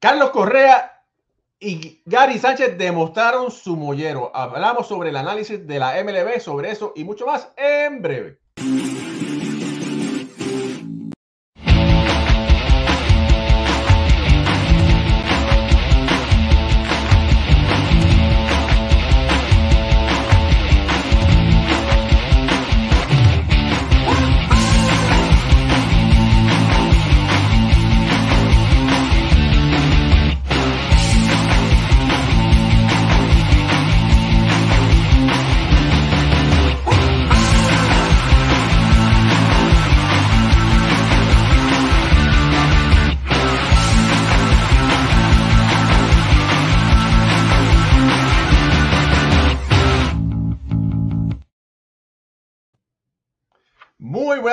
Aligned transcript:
Carlos 0.00 0.30
Correa 0.30 1.04
y 1.58 2.02
Gary 2.06 2.38
Sánchez 2.38 2.78
demostraron 2.78 3.50
su 3.50 3.76
mollero. 3.76 4.34
Hablamos 4.34 4.88
sobre 4.88 5.10
el 5.10 5.16
análisis 5.16 5.66
de 5.66 5.78
la 5.78 6.02
MLB, 6.02 6.40
sobre 6.40 6.70
eso 6.70 6.94
y 6.96 7.04
mucho 7.04 7.26
más 7.26 7.52
en 7.58 8.00
breve. 8.00 8.39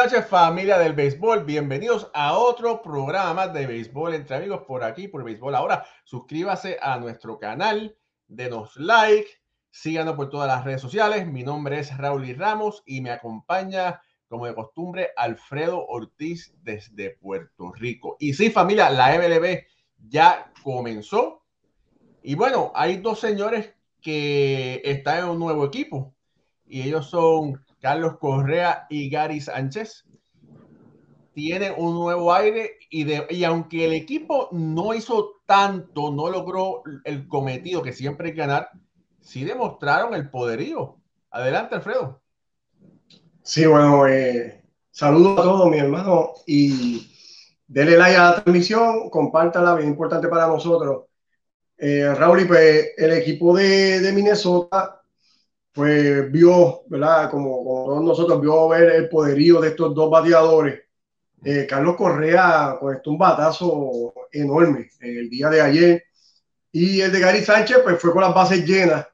Noches 0.07 0.29
familia 0.29 0.77
del 0.77 0.93
béisbol, 0.93 1.43
bienvenidos 1.43 2.09
a 2.13 2.37
otro 2.37 2.81
programa 2.81 3.49
de 3.49 3.67
béisbol 3.67 4.13
entre 4.13 4.37
amigos 4.37 4.61
por 4.65 4.85
aquí, 4.85 5.09
por 5.09 5.21
béisbol 5.21 5.53
ahora. 5.53 5.85
Suscríbase 6.05 6.77
a 6.81 6.97
nuestro 6.97 7.37
canal, 7.39 7.97
denos 8.25 8.77
like, 8.77 9.27
síganos 9.69 10.15
por 10.15 10.29
todas 10.29 10.47
las 10.47 10.63
redes 10.63 10.79
sociales. 10.79 11.27
Mi 11.27 11.43
nombre 11.43 11.79
es 11.79 11.97
Raúl 11.97 12.23
y 12.23 12.33
Ramos 12.33 12.83
y 12.85 13.01
me 13.01 13.11
acompaña 13.11 14.01
como 14.29 14.45
de 14.45 14.55
costumbre 14.55 15.09
Alfredo 15.17 15.85
Ortiz 15.85 16.55
desde 16.63 17.09
Puerto 17.09 17.73
Rico. 17.73 18.15
Y 18.17 18.33
sí 18.33 18.49
familia, 18.49 18.89
la 18.89 19.13
MLB 19.13 19.65
ya 20.07 20.53
comenzó. 20.63 21.43
Y 22.23 22.35
bueno, 22.35 22.71
hay 22.75 22.95
dos 22.95 23.19
señores 23.19 23.73
que 23.99 24.81
están 24.85 25.19
en 25.19 25.25
un 25.31 25.39
nuevo 25.39 25.65
equipo 25.65 26.15
y 26.65 26.83
ellos 26.83 27.09
son 27.09 27.61
Carlos 27.81 28.17
Correa 28.19 28.87
y 28.89 29.09
Gary 29.09 29.39
Sánchez 29.39 30.05
tienen 31.33 31.73
un 31.77 31.93
nuevo 31.93 32.33
aire 32.33 32.77
y, 32.89 33.43
aunque 33.43 33.85
el 33.85 33.93
equipo 33.93 34.49
no 34.51 34.93
hizo 34.93 35.41
tanto, 35.45 36.11
no 36.11 36.29
logró 36.29 36.81
el 37.03 37.27
cometido 37.27 37.83
que 37.83 37.93
siempre 37.93 38.31
que 38.31 38.39
ganar, 38.39 38.71
sí 39.21 39.43
demostraron 39.43 40.15
el 40.15 40.29
poderío. 40.29 40.97
Adelante, 41.29 41.75
Alfredo. 41.75 42.21
Sí, 43.43 43.65
bueno, 43.67 44.07
eh, 44.07 44.63
saludos 44.89 45.39
a 45.39 45.43
todos, 45.43 45.69
mi 45.69 45.77
hermano, 45.77 46.31
y 46.47 47.07
denle 47.67 47.97
like 47.97 48.17
a 48.17 48.31
la 48.31 48.43
transmisión, 48.43 49.09
compártala, 49.09 49.75
bien 49.75 49.89
importante 49.89 50.27
para 50.27 50.47
nosotros. 50.47 51.03
Eh, 51.77 52.13
Raúl, 52.15 52.47
pues 52.47 52.93
el 52.97 53.11
equipo 53.11 53.55
de 53.55 54.11
Minnesota 54.11 55.03
pues 55.77 56.31
vio, 56.31 56.81
¿verdad? 56.87 57.29
Como, 57.29 57.63
como, 57.63 58.01
nosotros 58.01 58.41
vio 58.41 58.67
ver 58.67 58.89
el 58.93 59.09
poderío 59.09 59.61
de 59.61 59.67
estos 59.69 59.93
dos 59.93 60.09
bateadores. 60.09 60.81
Eh, 61.43 61.67
Carlos 61.69 61.95
Correa 61.95 62.77
conectó 62.79 63.11
un 63.11 63.19
batazo 63.19 64.11
enorme 64.31 64.89
el 65.01 65.29
día 65.29 65.51
de 65.51 65.61
ayer. 65.61 66.03
Y 66.71 66.99
el 66.99 67.11
de 67.11 67.19
Gary 67.19 67.43
Sánchez, 67.43 67.81
pues 67.83 68.01
fue 68.01 68.11
con 68.11 68.23
las 68.23 68.33
bases 68.33 68.65
llenas. 68.65 69.07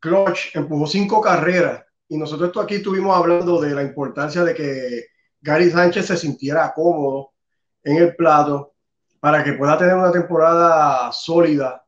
Clutch 0.00 0.56
empujó 0.56 0.88
cinco 0.88 1.20
carreras. 1.20 1.84
Y 2.08 2.18
nosotros 2.18 2.48
esto 2.48 2.60
aquí 2.60 2.74
estuvimos 2.76 3.16
hablando 3.16 3.60
de 3.60 3.70
la 3.70 3.84
importancia 3.84 4.42
de 4.42 4.54
que 4.54 5.04
Gary 5.40 5.70
Sánchez 5.70 6.04
se 6.04 6.16
sintiera 6.16 6.72
cómodo 6.74 7.30
en 7.84 7.98
el 7.98 8.16
plato 8.16 8.74
para 9.20 9.44
que 9.44 9.52
pueda 9.52 9.78
tener 9.78 9.94
una 9.94 10.10
temporada 10.10 11.12
sólida 11.12 11.86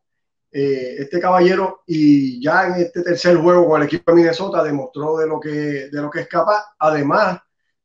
eh, 0.53 0.97
este 0.99 1.19
caballero 1.19 1.83
y 1.87 2.43
ya 2.43 2.67
en 2.67 2.75
este 2.75 3.03
tercer 3.03 3.37
juego 3.39 3.67
con 3.67 3.81
el 3.81 3.87
equipo 3.87 4.13
de 4.13 4.17
Minnesota 4.17 4.63
demostró 4.63 5.17
de 5.17 5.27
lo 5.27 5.41
que, 5.41 5.89
de 5.91 6.03
lo 6.03 6.11
que 6.11 6.21
es 6.21 6.29
capaz. 6.29 6.75
Además, 6.79 7.41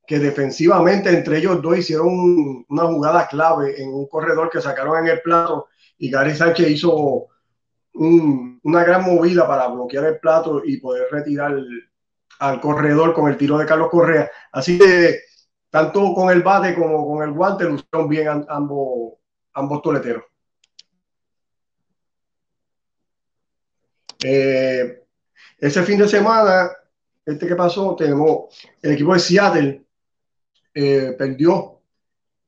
que 0.05 0.19
defensivamente 0.19 1.09
entre 1.09 1.38
ellos 1.38 1.61
dos 1.61 1.77
hicieron 1.77 2.66
una 2.67 2.83
jugada 2.83 3.27
clave 3.27 3.81
en 3.81 3.89
un 3.94 4.07
corredor 4.07 4.50
que 4.50 4.61
sacaron 4.61 4.97
en 5.00 5.11
el 5.11 5.22
plato 5.22 5.67
y 5.97 6.09
Gary 6.09 6.35
Sánchez 6.35 6.69
hizo 6.69 7.27
una 7.94 8.83
gran 8.83 9.03
movida 9.03 9.47
para 9.47 9.67
bloquear 9.67 10.06
el 10.06 10.19
plato 10.19 10.61
y 10.63 10.77
poder 10.77 11.07
retirar 11.11 11.56
al 12.39 12.61
corredor 12.61 13.13
con 13.13 13.29
el 13.29 13.38
tiro 13.38 13.57
de 13.57 13.66
Carlos 13.66 13.89
Correa. 13.89 14.29
Así 14.51 14.77
que 14.77 15.22
tanto 15.69 16.13
con 16.13 16.29
el 16.29 16.41
bate 16.41 16.75
como 16.75 17.06
con 17.07 17.23
el 17.23 17.31
guante 17.31 17.66
lucieron 17.66 18.07
bien 18.07 18.45
ambos, 18.47 19.13
ambos 19.53 19.81
toleteros. 19.81 20.23
Eh, 24.23 25.03
ese 25.59 25.83
fin 25.83 25.97
de 26.00 26.07
semana, 26.07 26.72
este 27.25 27.47
que 27.47 27.55
pasó, 27.55 27.95
tenemos 27.95 28.55
el 28.81 28.91
equipo 28.94 29.13
de 29.13 29.19
Seattle 29.19 29.85
eh, 30.73 31.16
perdió 31.17 31.81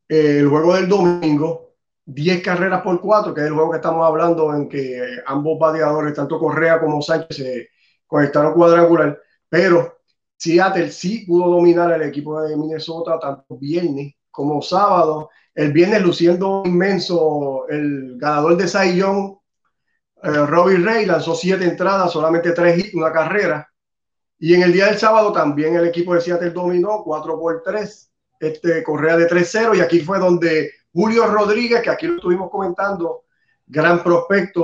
eh, 0.07 0.39
el 0.39 0.47
juego 0.47 0.75
del 0.75 0.87
domingo, 0.87 1.73
10 2.05 2.43
carreras 2.43 2.81
por 2.81 3.01
4, 3.01 3.33
que 3.33 3.41
es 3.41 3.47
el 3.47 3.53
juego 3.53 3.71
que 3.71 3.77
estamos 3.77 4.05
hablando 4.05 4.53
en 4.55 4.69
que 4.69 5.19
ambos 5.25 5.59
bateadores, 5.59 6.13
tanto 6.13 6.39
Correa 6.39 6.79
como 6.79 7.01
Sánchez, 7.01 7.37
se 7.37 7.69
conectaron 8.07 8.53
cuadrangular, 8.53 9.19
pero 9.47 9.99
Seattle 10.37 10.91
sí 10.91 11.25
pudo 11.25 11.49
dominar 11.49 11.91
el 11.91 12.03
equipo 12.03 12.41
de 12.41 12.55
Minnesota 12.55 13.19
tanto 13.19 13.57
viernes 13.57 14.13
como 14.31 14.61
sábado. 14.61 15.29
El 15.53 15.73
viernes 15.73 16.01
luciendo 16.01 16.63
inmenso 16.65 17.67
el 17.67 18.17
ganador 18.17 18.55
de 18.55 18.95
Young, 18.95 19.38
eh, 20.21 20.45
Robbie 20.45 20.77
Ray 20.77 21.05
lanzó 21.05 21.35
siete 21.35 21.65
entradas, 21.65 22.11
solamente 22.11 22.51
tres 22.51 22.77
hits, 22.77 22.93
una 22.93 23.11
carrera. 23.11 23.69
Y 24.37 24.53
en 24.53 24.63
el 24.63 24.73
día 24.73 24.87
del 24.87 24.97
sábado 24.97 25.31
también 25.31 25.75
el 25.75 25.87
equipo 25.87 26.13
de 26.13 26.21
Seattle 26.21 26.51
dominó 26.51 27.03
4 27.03 27.39
por 27.39 27.61
3, 27.61 28.11
este, 28.39 28.83
Correa 28.83 29.17
de 29.17 29.27
3-0. 29.27 29.77
Y 29.77 29.81
aquí 29.81 29.99
fue 29.99 30.19
donde 30.19 30.71
Julio 30.93 31.27
Rodríguez, 31.27 31.81
que 31.81 31.89
aquí 31.89 32.07
lo 32.07 32.15
estuvimos 32.15 32.49
comentando, 32.49 33.23
gran 33.67 34.01
prospecto 34.01 34.61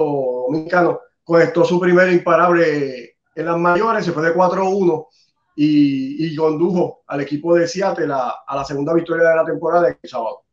dominicano, 0.48 1.00
conectó 1.24 1.66
su 1.66 1.80
primer 1.80 2.12
imparable 2.12 3.18
en 3.36 3.46
las 3.46 3.58
mayores, 3.58 4.06
se 4.06 4.14
fue 4.14 4.24
de 4.24 4.34
4-1 4.34 5.08
y, 5.58 6.26
y, 6.26 6.36
condujo 6.36 7.04
al 7.08 7.22
equipo 7.22 7.56
de 7.56 7.68
Seattle 7.68 8.14
a, 8.14 8.34
a 8.48 8.56
la 8.56 8.66
segunda 8.66 8.94
victoria 8.94 9.30
de 9.30 9.36
la 9.36 9.46
temporada 9.46 9.90
el 9.90 10.10
sábado. 10.10 10.44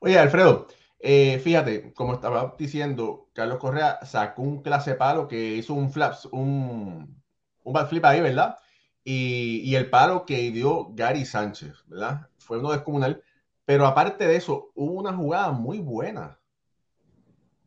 Oye, 0.00 0.18
Alfredo, 0.18 0.66
eh, 0.98 1.38
fíjate, 1.38 1.92
como 1.92 2.14
estaba 2.14 2.54
diciendo, 2.58 3.28
Carlos 3.32 3.58
Correa 3.58 4.04
sacó 4.04 4.42
un 4.42 4.62
clase 4.62 4.94
palo 4.94 5.28
que 5.28 5.56
hizo 5.56 5.74
un 5.74 5.90
flaps, 5.90 6.26
un, 6.26 7.22
un 7.64 7.72
backflip 7.72 8.04
ahí, 8.04 8.20
¿verdad? 8.20 8.56
Y, 9.04 9.60
y, 9.64 9.76
el 9.76 9.88
palo 9.88 10.26
que 10.26 10.50
dio 10.50 10.88
Gary 10.92 11.24
Sánchez, 11.24 11.84
¿verdad? 11.86 12.28
Fue 12.38 12.58
uno 12.58 12.72
descomunal. 12.72 13.22
Pero 13.64 13.86
aparte 13.86 14.26
de 14.26 14.36
eso, 14.36 14.72
hubo 14.74 14.92
una 14.94 15.12
jugada 15.12 15.52
muy 15.52 15.78
buena. 15.78 16.38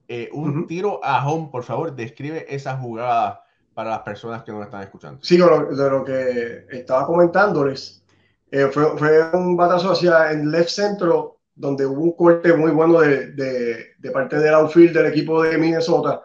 Eh, 0.08 0.30
un 0.34 0.66
tiro 0.66 1.00
a 1.04 1.26
home, 1.26 1.50
por 1.52 1.64
favor, 1.64 1.96
describe 1.96 2.46
esa 2.54 2.76
jugada 2.78 3.44
para 3.76 3.92
las 3.92 4.00
personas 4.00 4.44
que 4.44 4.52
nos 4.52 4.64
están 4.64 4.82
escuchando. 4.82 5.20
Sí, 5.22 5.38
de 5.38 5.46
lo, 5.46 6.04
que 6.04 6.66
estaba 6.72 7.06
comentándoles, 7.06 8.04
eh, 8.52 8.68
fue, 8.74 8.98
fue, 8.98 9.32
un 9.32 9.56
batazo 9.56 9.92
hacia 9.92 10.32
el 10.32 10.50
left 10.50 10.70
centro 10.70 11.39
donde 11.60 11.86
hubo 11.86 12.02
un 12.02 12.14
corte 12.14 12.54
muy 12.54 12.72
bueno 12.72 13.02
de, 13.02 13.34
de, 13.34 14.12
parte 14.12 14.40
del 14.40 14.54
outfield 14.54 14.96
del 14.96 15.08
equipo 15.08 15.44
de 15.44 15.58
Minnesota. 15.58 16.22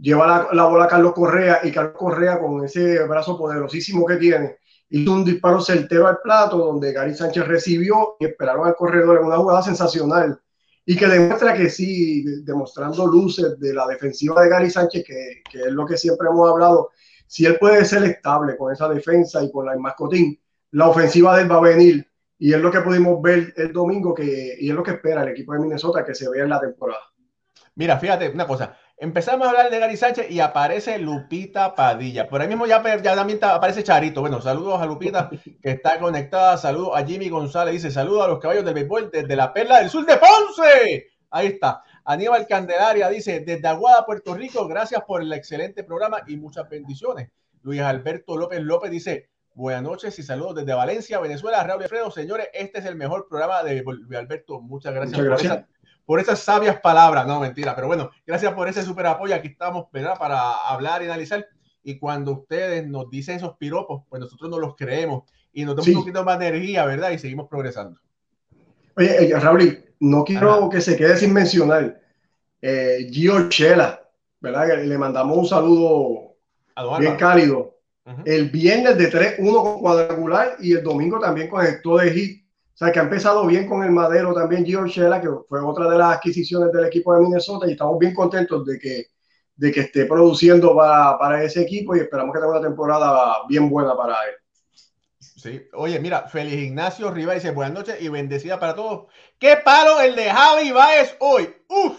Lleva 0.00 0.26
la, 0.26 0.48
la, 0.52 0.64
bola 0.64 0.84
a 0.84 0.88
Carlos 0.88 1.12
Correa 1.12 1.60
y 1.62 1.70
Carlos 1.70 1.96
Correa 1.96 2.38
con 2.38 2.64
ese 2.64 3.04
brazo 3.04 3.36
poderosísimo 3.36 4.06
que 4.06 4.16
tiene 4.16 4.56
hizo 4.90 5.12
un 5.12 5.24
disparo 5.24 5.60
certero 5.60 6.06
al 6.06 6.18
plato 6.22 6.56
donde 6.56 6.92
Gary 6.92 7.14
Sánchez 7.14 7.46
recibió 7.46 8.16
y 8.18 8.24
esperaron 8.24 8.66
al 8.66 8.74
corredor 8.74 9.18
en 9.18 9.26
una 9.26 9.36
jugada 9.36 9.62
sensacional 9.62 10.40
y 10.86 10.96
que 10.96 11.06
demuestra 11.06 11.54
que 11.54 11.68
sí, 11.68 12.24
demostrando 12.44 13.06
luces 13.06 13.60
de 13.60 13.74
la 13.74 13.86
defensiva 13.86 14.42
de 14.42 14.48
Gary 14.48 14.70
Sánchez, 14.70 15.04
que, 15.06 15.42
que 15.50 15.60
es 15.64 15.72
lo 15.72 15.84
que 15.84 15.98
siempre 15.98 16.28
hemos 16.28 16.50
hablado, 16.50 16.88
si 17.26 17.44
él 17.44 17.58
puede 17.58 17.84
ser 17.84 18.04
estable 18.04 18.56
con 18.56 18.72
esa 18.72 18.88
defensa 18.88 19.44
y 19.44 19.52
con 19.52 19.66
la 19.66 19.76
mascotín, 19.76 20.40
la 20.70 20.88
ofensiva 20.88 21.36
de 21.36 21.42
él 21.42 21.52
va 21.52 21.56
a 21.56 21.60
venir 21.60 22.08
y 22.38 22.52
es 22.52 22.60
lo 22.60 22.70
que 22.70 22.80
pudimos 22.80 23.20
ver 23.20 23.52
el 23.56 23.72
domingo 23.72 24.14
que, 24.14 24.56
y 24.58 24.70
es 24.70 24.74
lo 24.74 24.82
que 24.82 24.92
espera 24.92 25.22
el 25.22 25.30
equipo 25.30 25.52
de 25.52 25.58
Minnesota 25.58 26.04
que 26.04 26.14
se 26.14 26.30
vea 26.30 26.44
en 26.44 26.50
la 26.50 26.60
temporada. 26.60 27.02
Mira, 27.74 27.98
fíjate 27.98 28.28
una 28.30 28.46
cosa. 28.46 28.76
Empezamos 28.96 29.46
a 29.46 29.50
hablar 29.50 29.70
de 29.70 29.78
Gary 29.78 29.96
Sánchez 29.96 30.28
y 30.30 30.40
aparece 30.40 30.98
Lupita 30.98 31.74
Padilla. 31.74 32.28
Por 32.28 32.40
ahí 32.40 32.48
mismo 32.48 32.66
ya, 32.66 32.82
ya 33.00 33.14
también 33.14 33.38
aparece 33.42 33.84
Charito. 33.84 34.20
Bueno, 34.20 34.40
saludos 34.40 34.80
a 34.80 34.86
Lupita 34.86 35.30
que 35.62 35.70
está 35.70 36.00
conectada. 36.00 36.56
Saludos 36.56 36.90
a 36.94 37.04
Jimmy 37.06 37.28
González. 37.28 37.74
Dice 37.74 37.92
saludos 37.92 38.24
a 38.24 38.28
los 38.28 38.40
caballos 38.40 38.64
del 38.64 38.74
béisbol 38.74 39.10
desde 39.12 39.36
la 39.36 39.52
perla 39.52 39.78
del 39.78 39.90
sur 39.90 40.04
de 40.04 40.16
Ponce. 40.16 41.06
Ahí 41.30 41.46
está. 41.46 41.82
Aníbal 42.04 42.46
Candelaria 42.46 43.08
dice, 43.08 43.40
desde 43.40 43.68
Aguada, 43.68 44.04
Puerto 44.06 44.34
Rico, 44.34 44.66
gracias 44.66 45.02
por 45.06 45.22
el 45.22 45.32
excelente 45.32 45.84
programa 45.84 46.22
y 46.26 46.36
muchas 46.36 46.68
bendiciones. 46.68 47.30
Luis 47.62 47.80
Alberto 47.80 48.36
López 48.36 48.60
López 48.62 48.90
dice, 48.90 49.28
buenas 49.58 49.82
noches 49.82 50.16
y 50.20 50.22
saludos 50.22 50.54
desde 50.54 50.72
Valencia, 50.72 51.18
Venezuela. 51.18 51.64
Raúl 51.64 51.82
Alfredo, 51.82 52.12
señores, 52.12 52.46
este 52.54 52.78
es 52.78 52.84
el 52.84 52.94
mejor 52.94 53.26
programa 53.28 53.64
de 53.64 53.84
Alberto. 54.16 54.60
Muchas 54.60 54.94
gracias, 54.94 55.20
gracias. 55.20 55.64
Por, 56.06 56.20
esas 56.20 56.38
sabias 56.38 56.80
palabras. 56.80 57.26
No, 57.26 57.40
mentira, 57.40 57.74
pero 57.74 57.88
bueno, 57.88 58.10
gracias 58.24 58.54
por 58.54 58.68
ese 58.68 58.82
super 58.82 59.06
apoyo. 59.06 59.34
Aquí 59.34 59.48
estamos, 59.48 59.86
¿verdad? 59.92 60.16
Para 60.16 60.52
hablar 60.68 61.02
y 61.02 61.06
analizar. 61.06 61.44
Y 61.82 61.98
cuando 61.98 62.32
ustedes 62.32 62.86
nos 62.86 63.10
dicen 63.10 63.36
esos 63.36 63.56
piropos, 63.56 64.04
pues 64.08 64.20
nosotros 64.20 64.48
no 64.48 64.60
los 64.60 64.76
creemos 64.76 65.24
y 65.52 65.64
nos 65.64 65.74
damos 65.74 65.88
un 65.88 65.94
poquito 65.94 66.24
más 66.24 66.38
de 66.38 66.46
energía, 66.46 66.84
¿verdad? 66.84 67.10
Y 67.10 67.18
seguimos 67.18 67.48
progresando. 67.48 67.98
Oye, 68.96 69.28
eh, 69.28 69.40
Raúl, 69.40 69.84
no 69.98 70.24
quiero 70.24 70.68
que 70.70 70.80
se 70.80 70.96
quede 70.96 71.16
sin 71.16 71.32
mencionar 71.32 72.00
eh, 72.62 73.08
Gio 73.10 73.48
Chela, 73.48 74.08
¿verdad? 74.40 74.84
Le 74.84 74.98
mandamos 74.98 75.36
un 75.36 75.46
saludo 75.48 76.36
bien 77.00 77.16
cálido. 77.16 77.77
El 78.24 78.50
viernes 78.50 78.96
de 78.96 79.10
3-1 79.10 79.62
con 79.62 79.80
cuadrangular 79.80 80.56
y 80.60 80.72
el 80.72 80.82
domingo 80.82 81.18
también 81.18 81.48
conectó 81.48 81.98
de 81.98 82.10
hit. 82.10 82.44
O 82.74 82.76
sea, 82.78 82.92
que 82.92 83.00
ha 83.00 83.02
empezado 83.02 83.44
bien 83.46 83.66
con 83.68 83.82
el 83.82 83.90
madero 83.90 84.32
también 84.32 84.64
Gio 84.64 84.86
Chela, 84.86 85.20
que 85.20 85.28
fue 85.48 85.60
otra 85.60 85.90
de 85.90 85.98
las 85.98 86.16
adquisiciones 86.16 86.72
del 86.72 86.86
equipo 86.86 87.12
de 87.14 87.22
Minnesota 87.22 87.66
y 87.66 87.72
estamos 87.72 87.98
bien 87.98 88.14
contentos 88.14 88.64
de 88.64 88.78
que, 88.78 89.06
de 89.56 89.72
que 89.72 89.80
esté 89.80 90.06
produciendo 90.06 90.76
para, 90.76 91.18
para 91.18 91.42
ese 91.42 91.62
equipo 91.62 91.96
y 91.96 92.00
esperamos 92.00 92.32
que 92.32 92.38
tenga 92.38 92.52
una 92.52 92.66
temporada 92.66 93.38
bien 93.48 93.68
buena 93.68 93.96
para 93.96 94.14
él. 94.28 94.34
Sí, 95.18 95.68
oye, 95.72 96.00
mira, 96.00 96.28
Feliz 96.28 96.54
Ignacio 96.54 97.10
Riva 97.10 97.34
dice 97.34 97.50
buenas 97.50 97.74
noches 97.74 98.00
y 98.00 98.08
bendecida 98.08 98.58
para 98.58 98.74
todos. 98.74 99.06
¡Qué 99.38 99.56
palo 99.64 100.00
el 100.00 100.16
de 100.16 100.30
Javi 100.30 100.72
Baez 100.72 101.16
hoy! 101.20 101.48
¡Uf! 101.68 101.98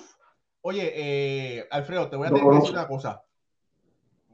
Oye, 0.62 0.92
eh, 0.94 1.68
Alfredo, 1.72 2.10
te 2.10 2.16
voy 2.16 2.28
a 2.28 2.32
decir 2.32 2.72
una 2.72 2.88
cosa. 2.88 3.24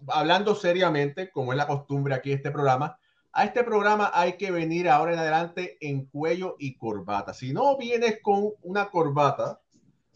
Hablando 0.08 0.56
seriamente, 0.56 1.30
como 1.32 1.54
es 1.54 1.58
la 1.58 1.68
costumbre 1.68 2.16
aquí 2.16 2.32
este 2.32 2.52
programa, 2.52 2.98
a 3.34 3.44
este 3.44 3.64
programa 3.64 4.12
hay 4.14 4.38
que 4.38 4.50
venir 4.50 4.90
ahora 4.90 5.14
en 5.14 5.20
adelante 5.20 5.78
en 5.82 6.06
cuello 6.06 6.56
y 6.58 6.78
corbata. 6.78 7.34
Si 7.34 7.52
no 7.52 7.78
vienes 7.78 8.20
con 8.22 8.52
una 8.62 8.90
corbata, 8.90 9.60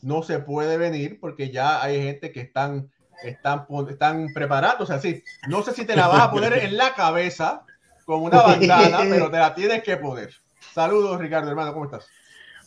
no 0.01 0.24
se 0.24 0.39
puede 0.39 0.77
venir 0.77 1.19
porque 1.19 1.51
ya 1.51 1.83
hay 1.83 2.01
gente 2.01 2.31
que 2.31 2.39
están, 2.39 2.89
están, 3.21 3.68
están 3.89 4.27
preparándose 4.33 4.94
así. 4.94 5.24
No 5.50 5.62
sé 5.63 5.74
si 5.74 5.86
te 5.86 5.97
la 5.97 6.07
vas 6.07 6.21
a 6.21 6.31
poner 6.31 6.53
en 6.53 6.77
la 6.77 6.94
cabeza 6.94 7.65
con 8.06 8.24
una 8.24 8.42
bandana, 8.42 9.00
pero 9.01 9.30
te 9.30 9.38
la 9.38 9.53
tienes 9.53 9.83
que 9.83 9.97
poner. 9.97 10.33
Saludos, 10.74 11.19
Ricardo, 11.19 11.50
hermano, 11.50 11.74
¿cómo 11.74 11.85
estás? 11.85 12.07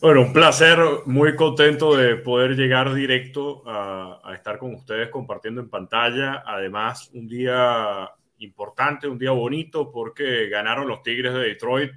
Bueno, 0.03 0.19
un 0.19 0.33
placer, 0.33 0.77
muy 1.05 1.33
contento 1.33 1.95
de 1.95 2.17
poder 2.17 2.57
llegar 2.57 2.93
directo 2.93 3.63
a, 3.65 4.33
estar 4.35 4.57
con 4.57 4.73
ustedes 4.73 5.07
compartiendo 5.07 5.61
en 5.61 5.69
pantalla. 5.69 6.43
Además, 6.45 7.09
un 7.13 7.25
día 7.25 8.11
importante, 8.39 9.07
un 9.07 9.17
día 9.17 9.31
bonito, 9.31 9.93
porque 9.93 10.49
ganaron 10.49 10.89
los 10.89 11.03
Tigres 11.03 11.33
de 11.33 11.39
Detroit 11.39 11.93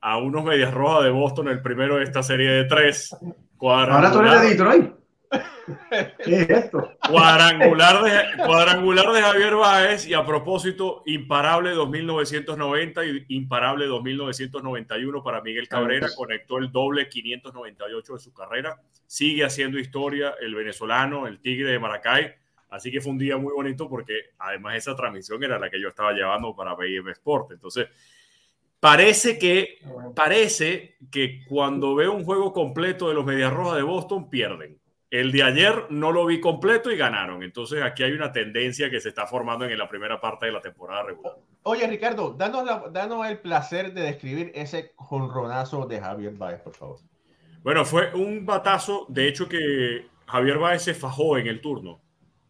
a 0.00 0.16
unos 0.16 0.42
Medias 0.42 0.72
Rojas 0.72 1.04
de 1.04 1.10
Boston, 1.10 1.48
el 1.48 1.60
primero 1.60 1.96
de 1.96 2.04
esta 2.04 2.22
serie 2.22 2.48
de 2.48 2.64
tres. 2.64 3.14
Ahora 3.60 4.10
tú 4.10 4.20
eres 4.20 4.40
de 4.40 4.48
Detroit. 4.48 5.03
¿Qué 6.24 6.42
es 6.42 6.50
esto? 6.50 6.92
Cuadrangular 7.08 8.02
de, 8.02 8.44
cuadrangular 8.44 9.12
de 9.12 9.22
Javier 9.22 9.54
Báez 9.54 10.06
y 10.06 10.14
a 10.14 10.24
propósito, 10.24 11.02
imparable 11.06 11.70
2990 11.70 13.04
y 13.04 13.24
imparable 13.28 13.86
2991 13.86 15.22
para 15.22 15.40
Miguel 15.42 15.68
Cabrera. 15.68 16.08
Conectó 16.14 16.58
el 16.58 16.70
doble 16.70 17.08
598 17.08 18.14
de 18.14 18.18
su 18.18 18.32
carrera. 18.32 18.80
Sigue 19.06 19.44
haciendo 19.44 19.78
historia 19.78 20.34
el 20.40 20.54
venezolano, 20.54 21.26
el 21.26 21.40
Tigre 21.40 21.72
de 21.72 21.78
Maracay. 21.78 22.34
Así 22.70 22.90
que 22.90 23.00
fue 23.00 23.12
un 23.12 23.18
día 23.18 23.36
muy 23.36 23.52
bonito 23.52 23.88
porque 23.88 24.14
además 24.38 24.76
esa 24.76 24.96
transmisión 24.96 25.42
era 25.44 25.58
la 25.58 25.70
que 25.70 25.80
yo 25.80 25.88
estaba 25.88 26.12
llevando 26.12 26.54
para 26.56 26.74
BM 26.74 27.10
Sport. 27.12 27.52
Entonces, 27.52 27.86
parece 28.80 29.38
que, 29.38 29.78
parece 30.14 30.96
que 31.10 31.44
cuando 31.46 31.94
veo 31.94 32.12
un 32.12 32.24
juego 32.24 32.52
completo 32.52 33.08
de 33.08 33.14
los 33.14 33.24
Medias 33.24 33.52
Rojas 33.52 33.76
de 33.76 33.82
Boston, 33.82 34.28
pierden 34.28 34.78
el 35.14 35.30
de 35.30 35.44
ayer 35.44 35.86
no 35.90 36.10
lo 36.10 36.26
vi 36.26 36.40
completo 36.40 36.90
y 36.90 36.96
ganaron. 36.96 37.44
Entonces 37.44 37.80
aquí 37.84 38.02
hay 38.02 38.10
una 38.14 38.32
tendencia 38.32 38.90
que 38.90 38.98
se 38.98 39.10
está 39.10 39.28
formando 39.28 39.64
en 39.64 39.78
la 39.78 39.88
primera 39.88 40.20
parte 40.20 40.46
de 40.46 40.52
la 40.52 40.60
temporada 40.60 41.04
regular. 41.04 41.36
Oye, 41.62 41.86
Ricardo, 41.86 42.32
danos, 42.32 43.28
el 43.28 43.38
placer 43.38 43.94
de 43.94 44.02
describir 44.02 44.50
ese 44.56 44.92
jonronazo 44.96 45.86
de 45.86 46.00
Javier 46.00 46.32
Baez, 46.32 46.60
por 46.62 46.74
favor. 46.74 46.98
Bueno, 47.62 47.84
fue 47.84 48.12
un 48.12 48.44
batazo, 48.44 49.06
de 49.08 49.28
hecho 49.28 49.48
que 49.48 50.04
Javier 50.26 50.58
Baez 50.58 50.82
se 50.82 50.94
fajó 50.94 51.38
en 51.38 51.46
el 51.46 51.60
turno. 51.60 52.00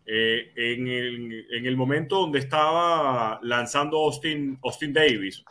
Eh, 0.07 0.51
en, 0.57 1.67
el, 1.67 1.77
momento 1.77 2.21
donde 2.21 2.39
estaba 2.39 3.41
lanzando 3.43 3.99
Austin, 3.99 4.59
Austin 4.63 4.95
Davis 4.95 5.45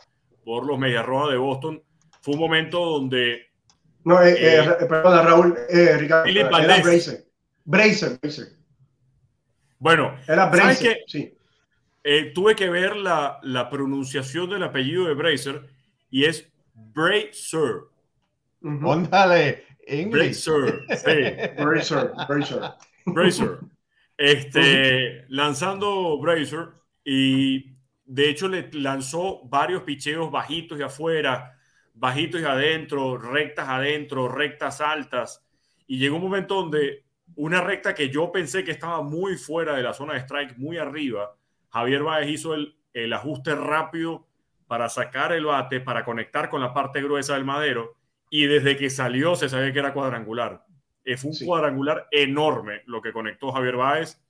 por 0.44 0.66
los 0.66 0.80
Medias 0.80 1.06
Rojas 1.06 1.30
de 1.30 1.36
Boston, 1.36 1.80
fue 2.22 2.34
un 2.34 2.40
momento 2.40 2.84
donde 2.84 3.53
no, 4.04 4.22
eh, 4.22 4.34
eh, 4.38 4.76
eh, 4.80 4.86
perdón, 4.86 5.26
Raúl, 5.26 5.58
Ricardo. 5.98 6.26
Era 6.26 6.48
Bracer. 6.48 7.26
Bracer, 7.64 8.18
Bracer. 8.20 8.48
Bueno, 9.78 10.16
era 10.28 10.46
Bracer, 10.46 10.98
sí. 11.06 11.34
tuve 12.34 12.54
que 12.54 12.68
ver 12.68 12.96
la, 12.96 13.38
la, 13.42 13.70
pronunciación 13.70 14.50
del 14.50 14.62
apellido 14.62 15.06
de 15.06 15.14
Bracer 15.14 15.62
y 16.10 16.24
es 16.24 16.46
Bracer. 16.74 17.84
Póndale, 18.60 19.64
Bracer, 20.08 20.84
sí. 20.90 21.62
Bracer, 21.62 22.10
Bracer. 22.28 22.60
Bracer. 23.06 23.58
Este, 24.16 25.24
lanzando 25.28 26.18
Bracer 26.18 26.68
y 27.04 27.74
de 28.04 28.30
hecho 28.30 28.48
le 28.48 28.70
lanzó 28.72 29.42
varios 29.44 29.82
picheos 29.82 30.30
bajitos 30.30 30.78
de 30.78 30.84
afuera 30.84 31.53
bajitos 31.94 32.40
y 32.40 32.44
adentro, 32.44 33.16
rectas 33.16 33.68
adentro, 33.68 34.28
rectas 34.28 34.80
altas. 34.80 35.44
Y 35.86 35.98
llegó 35.98 36.16
un 36.16 36.22
momento 36.22 36.56
donde 36.56 37.04
una 37.36 37.60
recta 37.60 37.94
que 37.94 38.10
yo 38.10 38.30
pensé 38.30 38.64
que 38.64 38.72
estaba 38.72 39.02
muy 39.02 39.36
fuera 39.36 39.74
de 39.74 39.82
la 39.82 39.94
zona 39.94 40.14
de 40.14 40.20
strike, 40.20 40.58
muy 40.58 40.76
arriba, 40.76 41.34
Javier 41.70 42.02
Báez 42.02 42.28
hizo 42.28 42.54
el, 42.54 42.76
el 42.92 43.12
ajuste 43.12 43.54
rápido 43.54 44.26
para 44.66 44.88
sacar 44.88 45.32
el 45.32 45.44
bate, 45.44 45.80
para 45.80 46.04
conectar 46.04 46.48
con 46.48 46.60
la 46.60 46.72
parte 46.72 47.02
gruesa 47.02 47.34
del 47.34 47.44
madero. 47.44 47.96
Y 48.30 48.46
desde 48.46 48.76
que 48.76 48.90
salió 48.90 49.36
se 49.36 49.48
sabía 49.48 49.72
que 49.72 49.78
era 49.78 49.92
cuadrangular. 49.92 50.64
Eh, 51.04 51.16
fue 51.16 51.30
un 51.30 51.46
cuadrangular 51.46 52.08
enorme 52.10 52.82
lo 52.86 53.02
que 53.02 53.12
conectó 53.12 53.52
Javier 53.52 53.76
Báez. 53.76 54.20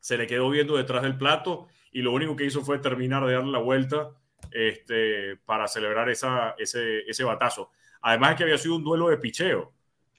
Se 0.00 0.18
le 0.18 0.26
quedó 0.26 0.50
viendo 0.50 0.76
detrás 0.76 1.02
del 1.02 1.16
plato 1.16 1.68
y 1.92 2.02
lo 2.02 2.12
único 2.12 2.36
que 2.36 2.44
hizo 2.44 2.62
fue 2.62 2.78
terminar 2.78 3.24
de 3.24 3.34
darle 3.34 3.52
la 3.52 3.58
vuelta 3.58 4.10
este, 4.50 5.36
para 5.44 5.68
celebrar 5.68 6.08
esa, 6.08 6.54
ese, 6.58 7.00
ese 7.00 7.24
batazo. 7.24 7.70
Además 8.02 8.30
de 8.30 8.36
que 8.36 8.42
había 8.44 8.58
sido 8.58 8.76
un 8.76 8.84
duelo 8.84 9.08
de 9.08 9.18
picheo, 9.18 9.72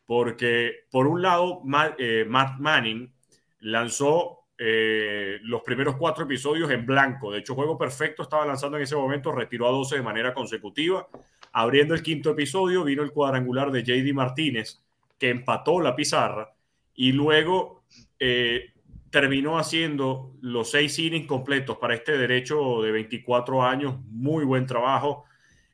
porque 0.06 0.86
por 0.90 1.06
un 1.06 1.22
lado 1.22 1.62
eh, 1.98 2.26
Matt, 2.28 2.60
Manning 2.60 3.12
lanzó 3.60 4.46
eh, 4.58 5.38
los 5.44 5.62
primeros 5.62 5.98
cuatro 5.98 6.24
episodios 6.24 6.72
en 6.72 6.86
blanco. 6.86 7.32
De 7.32 7.40
hecho, 7.40 7.54
juego 7.54 7.78
perfecto 7.78 8.24
estaba 8.24 8.46
lanzando 8.46 8.78
en 8.78 8.84
ese 8.84 8.96
momento, 8.96 9.32
retiró 9.32 9.68
a 9.68 9.72
12 9.72 9.98
de 9.98 10.02
manera 10.02 10.34
consecutiva. 10.34 11.08
Abriendo 11.52 11.94
el 11.94 12.02
quinto 12.02 12.32
episodio, 12.32 12.84
vino 12.84 13.04
el 13.04 13.12
cuadrangular 13.12 13.72
de 13.72 13.84
JD 13.84 14.14
Martínez, 14.14 14.82
que 15.20 15.30
empató 15.30 15.82
la 15.82 15.96
pizarra. 15.96 16.54
Y 16.96 17.12
luego 17.12 17.84
eh, 18.20 18.74
terminó 19.10 19.58
haciendo 19.58 20.34
los 20.42 20.72
seis 20.72 20.98
innings 21.00 21.28
completos 21.28 21.78
para 21.78 21.96
este 21.96 22.18
derecho 22.18 22.82
de 22.82 22.92
24 22.92 23.64
años. 23.64 24.00
Muy 24.10 24.44
buen 24.46 24.66
trabajo. 24.66 25.26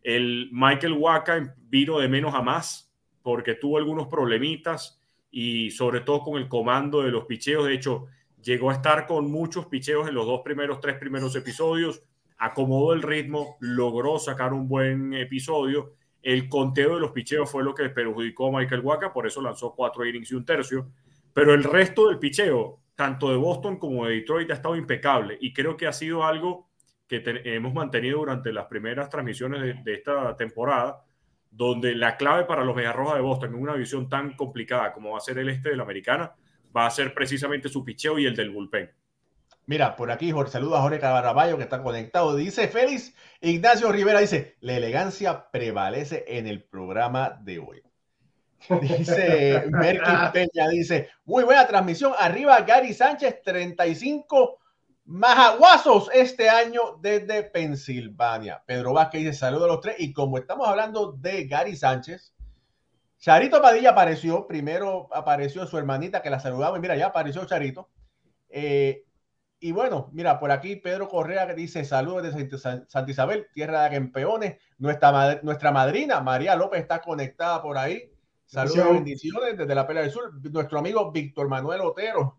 El 0.03 0.49
Michael 0.51 0.93
Waka 0.93 1.55
vino 1.69 1.99
de 1.99 2.09
menos 2.09 2.35
a 2.35 2.41
más 2.41 2.91
porque 3.21 3.55
tuvo 3.55 3.77
algunos 3.77 4.07
problemitas 4.07 5.01
y 5.31 5.71
sobre 5.71 6.01
todo 6.01 6.21
con 6.21 6.37
el 6.37 6.47
comando 6.47 7.01
de 7.01 7.11
los 7.11 7.25
picheos. 7.25 7.65
De 7.65 7.73
hecho, 7.73 8.05
llegó 8.43 8.69
a 8.69 8.73
estar 8.73 9.07
con 9.07 9.31
muchos 9.31 9.65
picheos 9.65 10.07
en 10.07 10.13
los 10.13 10.25
dos 10.25 10.41
primeros, 10.43 10.79
tres 10.79 10.97
primeros 10.97 11.35
episodios. 11.35 12.03
Acomodó 12.37 12.93
el 12.93 13.01
ritmo, 13.01 13.57
logró 13.61 14.19
sacar 14.19 14.53
un 14.53 14.67
buen 14.67 15.13
episodio. 15.13 15.93
El 16.21 16.49
conteo 16.49 16.95
de 16.95 17.01
los 17.01 17.11
picheos 17.11 17.49
fue 17.49 17.63
lo 17.63 17.73
que 17.73 17.89
perjudicó 17.89 18.47
a 18.47 18.59
Michael 18.59 18.81
Waka, 18.81 19.11
por 19.11 19.25
eso 19.25 19.41
lanzó 19.41 19.73
cuatro 19.73 20.05
innings 20.05 20.31
y 20.31 20.35
un 20.35 20.45
tercio. 20.45 20.89
Pero 21.33 21.53
el 21.53 21.63
resto 21.63 22.09
del 22.09 22.19
picheo 22.19 22.82
tanto 22.95 23.29
de 23.29 23.37
Boston 23.37 23.77
como 23.77 24.05
de 24.05 24.15
Detroit 24.15 24.51
ha 24.51 24.55
estado 24.55 24.75
impecable 24.75 25.37
y 25.41 25.53
creo 25.53 25.77
que 25.77 25.87
ha 25.87 25.93
sido 25.93 26.23
algo 26.23 26.69
que 27.07 27.23
hemos 27.45 27.73
mantenido 27.73 28.19
durante 28.19 28.51
las 28.51 28.65
primeras 28.65 29.09
transmisiones 29.09 29.83
de, 29.83 29.93
esta 29.93 30.35
temporada, 30.35 31.03
donde 31.51 31.95
la 31.95 32.17
clave 32.17 32.45
para 32.45 32.63
los 32.63 32.75
Rojas 32.75 33.15
de 33.15 33.21
Boston 33.21 33.49
en 33.49 33.61
una 33.61 33.75
visión 33.75 34.09
tan 34.09 34.35
complicada 34.35 34.93
como 34.93 35.11
va 35.11 35.17
a 35.17 35.21
ser 35.21 35.37
el 35.37 35.49
este 35.49 35.69
de 35.69 35.77
la 35.77 35.83
americana, 35.83 36.33
va 36.75 36.85
a 36.85 36.91
ser 36.91 37.13
precisamente 37.13 37.69
su 37.69 37.83
picheo 37.83 38.17
y 38.17 38.25
el 38.25 38.35
del 38.35 38.49
bullpen. 38.49 38.91
Mira, 39.65 39.95
por 39.95 40.11
aquí 40.11 40.31
Jorge, 40.31 40.51
saluda 40.51 40.79
a 40.79 40.81
Jorge 40.81 40.99
Caraballo 40.99 41.57
que 41.57 41.63
está 41.63 41.81
conectado. 41.81 42.35
Dice 42.35 42.67
Félix 42.67 43.15
Ignacio 43.39 43.91
Rivera, 43.91 44.19
dice, 44.19 44.57
la 44.59 44.75
elegancia 44.75 45.49
prevalece 45.51 46.25
en 46.27 46.47
el 46.47 46.63
programa 46.63 47.39
de 47.41 47.59
hoy. 47.59 47.81
Dice 48.81 49.65
Merkel 49.69 50.31
Peña, 50.31 50.69
dice, 50.69 51.09
muy 51.25 51.43
buena 51.43 51.67
transmisión. 51.67 52.13
Arriba 52.17 52.61
Gary 52.61 52.93
Sánchez, 52.93 53.41
35 53.43 54.59
majaguazos 55.05 56.09
este 56.13 56.49
año 56.49 56.97
desde 57.01 57.43
Pensilvania. 57.43 58.63
Pedro 58.65 58.93
Vázquez 58.93 59.21
dice, 59.21 59.33
saludos 59.33 59.65
a 59.65 59.67
los 59.67 59.81
tres. 59.81 59.95
Y 59.99 60.13
como 60.13 60.37
estamos 60.37 60.67
hablando 60.67 61.11
de 61.11 61.45
Gary 61.45 61.75
Sánchez, 61.75 62.33
Charito 63.19 63.61
Padilla 63.61 63.91
apareció, 63.91 64.47
primero 64.47 65.07
apareció 65.13 65.65
su 65.65 65.77
hermanita 65.77 66.21
que 66.21 66.29
la 66.29 66.39
saludaba 66.39 66.77
y 66.77 66.81
mira, 66.81 66.95
ya 66.95 67.07
apareció 67.07 67.45
Charito. 67.45 67.89
Eh, 68.49 69.05
y 69.59 69.71
bueno, 69.71 70.09
mira, 70.11 70.39
por 70.39 70.51
aquí 70.51 70.75
Pedro 70.75 71.07
Correa 71.07 71.45
dice 71.53 71.85
saludos 71.85 72.23
desde 72.23 72.57
Santa 72.57 73.09
Isabel, 73.09 73.47
tierra 73.53 73.83
de 73.83 73.95
campeones. 73.95 74.57
Nuestra, 74.77 75.39
nuestra 75.41 75.71
madrina 75.71 76.19
María 76.19 76.55
López 76.55 76.81
está 76.81 77.01
conectada 77.01 77.61
por 77.61 77.77
ahí. 77.77 78.12
Saludos 78.53 78.87
y 78.87 78.93
bendiciones 78.93 79.57
desde 79.57 79.73
la 79.73 79.87
Pelea 79.87 80.03
del 80.03 80.11
Sur. 80.11 80.31
Nuestro 80.51 80.77
amigo 80.77 81.11
Víctor 81.11 81.47
Manuel 81.47 81.81
Otero 81.81 82.37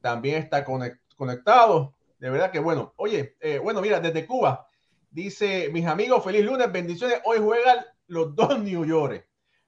también 0.00 0.42
está 0.42 0.64
conectado. 0.64 1.94
De 2.18 2.30
verdad 2.30 2.50
que 2.50 2.58
bueno. 2.58 2.92
Oye, 2.96 3.36
eh, 3.38 3.60
bueno, 3.60 3.80
mira, 3.80 4.00
desde 4.00 4.26
Cuba 4.26 4.66
dice, 5.08 5.70
mis 5.72 5.86
amigos, 5.86 6.24
feliz 6.24 6.44
lunes, 6.44 6.72
bendiciones. 6.72 7.20
Hoy 7.24 7.38
juegan 7.38 7.78
los 8.08 8.34
dos 8.34 8.58
New 8.64 8.84
York. 8.84 9.24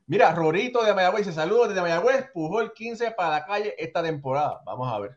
Mira, 0.06 0.34
Rorito 0.34 0.82
de 0.82 0.94
Mayagüez 0.94 1.26
dice 1.26 1.36
saludos 1.36 1.68
desde 1.68 1.80
Mayagüez, 1.80 2.28
pujó 2.34 2.60
el 2.60 2.72
15 2.72 3.12
para 3.12 3.30
la 3.30 3.46
calle 3.46 3.76
esta 3.78 4.02
temporada. 4.02 4.62
Vamos 4.66 4.92
a 4.92 4.98
ver. 4.98 5.16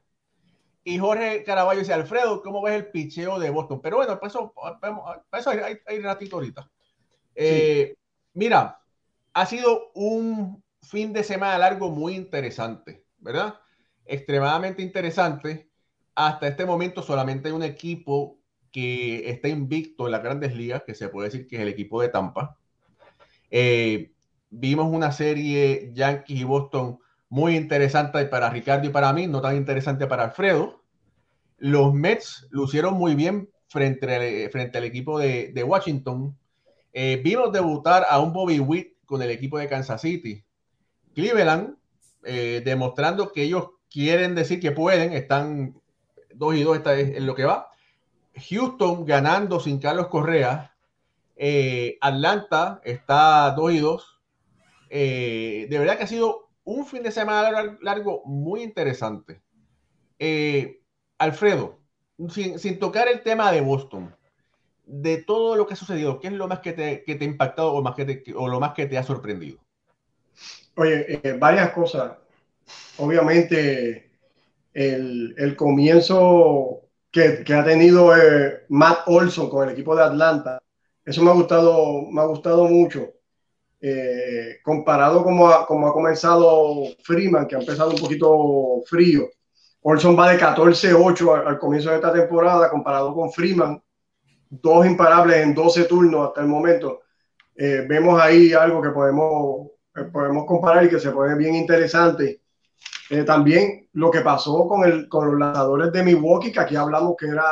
Y 0.83 0.99
Jorge 0.99 1.43
Caraballo 1.43 1.79
dice, 1.79 1.93
Alfredo, 1.93 2.43
¿cómo 2.43 2.61
ves 2.61 2.75
el 2.75 2.91
picheo 2.91 3.39
de 3.39 3.49
Boston? 3.49 3.81
Pero 3.81 3.97
bueno, 3.97 4.19
para 4.19 4.27
eso, 4.27 4.53
eso 5.33 5.49
hay, 5.49 5.79
hay, 5.87 5.99
ratito 6.01 6.35
ahorita. 6.35 6.69
Eh, 7.33 7.95
mira, 8.33 8.79
ha 9.33 9.45
sido 9.47 9.91
un 9.95 10.63
fin 10.87 11.13
de 11.13 11.23
semana 11.23 11.57
largo 11.57 11.89
muy 11.89 12.15
interesante, 12.15 13.03
¿verdad? 13.19 13.59
Extremadamente 14.05 14.81
interesante. 14.81 15.69
Hasta 16.15 16.47
este 16.47 16.65
momento 16.65 17.03
solamente 17.03 17.49
hay 17.49 17.53
un 17.53 17.63
equipo 17.63 18.39
que 18.71 19.29
está 19.29 19.49
invicto 19.49 20.05
en 20.05 20.13
las 20.13 20.23
grandes 20.23 20.55
ligas, 20.55 20.83
que 20.85 20.95
se 20.95 21.09
puede 21.09 21.29
decir 21.29 21.47
que 21.47 21.57
es 21.57 21.61
el 21.61 21.67
equipo 21.67 22.01
de 22.01 22.09
Tampa. 22.09 22.57
Eh, 23.51 24.11
vimos 24.49 24.87
una 24.91 25.11
serie 25.11 25.91
Yankees 25.93 26.39
y 26.39 26.43
Boston 26.43 26.99
muy 27.29 27.55
interesante 27.55 28.25
para 28.25 28.49
Ricardo 28.49 28.87
y 28.87 28.91
para 28.91 29.11
mí, 29.13 29.27
no 29.27 29.41
tan 29.41 29.57
interesante 29.57 30.07
para 30.07 30.23
Alfredo. 30.23 30.83
Los 31.57 31.93
Mets 31.93 32.47
lucieron 32.49 32.95
muy 32.95 33.15
bien 33.15 33.49
frente, 33.67 34.49
frente 34.49 34.77
al 34.77 34.85
equipo 34.85 35.19
de, 35.19 35.63
Washington. 35.65 36.37
Eh, 36.93 37.21
vimos 37.23 37.51
debutar 37.51 38.05
a 38.09 38.19
un 38.19 38.31
Bobby 38.31 38.59
Witt 38.59 38.95
con 39.05 39.21
el 39.21 39.31
equipo 39.31 39.57
de 39.57 39.67
Kansas 39.67 40.01
City. 40.01 40.43
Cleveland, 41.17 41.75
eh, 42.25 42.61
demostrando 42.63 43.31
que 43.31 43.41
ellos 43.41 43.71
quieren 43.89 44.35
decir 44.35 44.59
que 44.59 44.69
pueden, 44.69 45.13
están 45.13 45.81
2 46.35 46.55
y 46.57 46.61
2 46.61 46.81
en 46.85 47.25
lo 47.25 47.33
que 47.33 47.45
va. 47.45 47.71
Houston 48.35 49.03
ganando 49.03 49.59
sin 49.59 49.79
Carlos 49.79 50.09
Correa. 50.09 50.75
Eh, 51.35 51.97
Atlanta 52.01 52.81
está 52.83 53.51
2 53.57 53.73
y 53.73 53.79
2. 53.79 54.19
Eh, 54.91 55.65
de 55.71 55.79
verdad 55.79 55.97
que 55.97 56.03
ha 56.03 56.07
sido 56.07 56.49
un 56.63 56.85
fin 56.85 57.01
de 57.01 57.09
semana 57.09 57.79
largo 57.81 58.21
muy 58.25 58.61
interesante. 58.61 59.41
Alfredo, 61.17 61.79
sin, 62.29 62.77
tocar 62.77 63.07
el 63.07 63.23
tema 63.23 63.51
de 63.51 63.61
Boston, 63.61 64.15
de 64.85 65.23
todo 65.23 65.55
lo 65.55 65.65
que 65.65 65.73
ha 65.73 65.77
sucedido, 65.77 66.19
¿qué 66.19 66.27
es 66.27 66.33
lo 66.33 66.47
más 66.47 66.59
que 66.59 66.73
te, 66.73 67.03
que 67.03 67.15
te 67.15 67.25
ha 67.25 67.27
impactado 67.27 67.73
o, 67.73 67.81
más 67.81 67.95
que 67.95 68.23
o 68.35 68.47
lo 68.47 68.59
más 68.59 68.73
que 68.73 68.85
te 68.85 68.99
ha 68.99 69.03
sorprendido? 69.03 69.57
Oye, 70.77 71.19
eh, 71.23 71.33
varias 71.33 71.71
cosas. 71.71 72.13
Obviamente, 72.97 74.11
el, 74.73 75.55
comienzo 75.55 76.81
que, 77.11 77.43
ha 77.53 77.63
tenido 77.63 78.15
eh, 78.15 78.65
Matt 78.69 79.07
Olson 79.07 79.49
con 79.49 79.67
el 79.67 79.73
equipo 79.73 79.95
de 79.95 80.03
Atlanta, 80.03 80.61
eso 81.03 81.23
me 81.23 81.31
ha 81.31 81.33
gustado, 81.33 82.03
me 82.11 82.21
ha 82.21 82.25
gustado 82.25 82.65
mucho. 82.65 83.13
Eh, 83.81 84.57
comparado 84.63 85.23
como 85.23 85.49
ha, 85.49 85.65
como 85.65 85.87
ha 85.87 85.93
comenzado 85.93 86.83
Freeman, 87.03 87.47
que 87.47 87.55
ha 87.55 87.59
empezado 87.59 87.91
un 87.91 87.99
poquito 87.99 88.83
frío. 88.85 89.29
Olson 89.81 90.17
va 90.17 90.31
de 90.31 90.39
14-8 90.39 91.47
al, 91.47 91.59
comienzo 91.59 91.89
de 91.89 91.95
esta 91.95 92.13
temporada, 92.13 92.69
comparado 92.69 93.15
con 93.15 93.31
Freeman, 93.31 93.81
dos 94.49 94.85
imparables 94.85 95.37
en 95.37 95.55
12 95.55 95.85
turnos 95.85 96.27
hasta 96.27 96.41
el 96.41 96.47
momento. 96.47 97.01
vemos 97.55 98.21
ahí 98.21 98.53
algo 98.53 98.81
que 98.81 98.89
podemos 98.89 99.76
podemos 100.05 100.45
comparar 100.45 100.85
y 100.85 100.89
que 100.89 100.99
se 100.99 101.11
pone 101.11 101.35
bien 101.35 101.55
interesante. 101.55 102.41
Eh, 103.09 103.23
también 103.23 103.87
lo 103.93 104.11
que 104.11 104.21
pasó 104.21 104.67
con, 104.67 104.83
el, 104.83 105.07
con 105.07 105.27
los 105.27 105.39
lanzadores 105.39 105.91
de 105.91 106.03
Milwaukee, 106.03 106.51
que 106.51 106.59
aquí 106.59 106.75
hablamos 106.75 107.15
que 107.17 107.27
era 107.27 107.45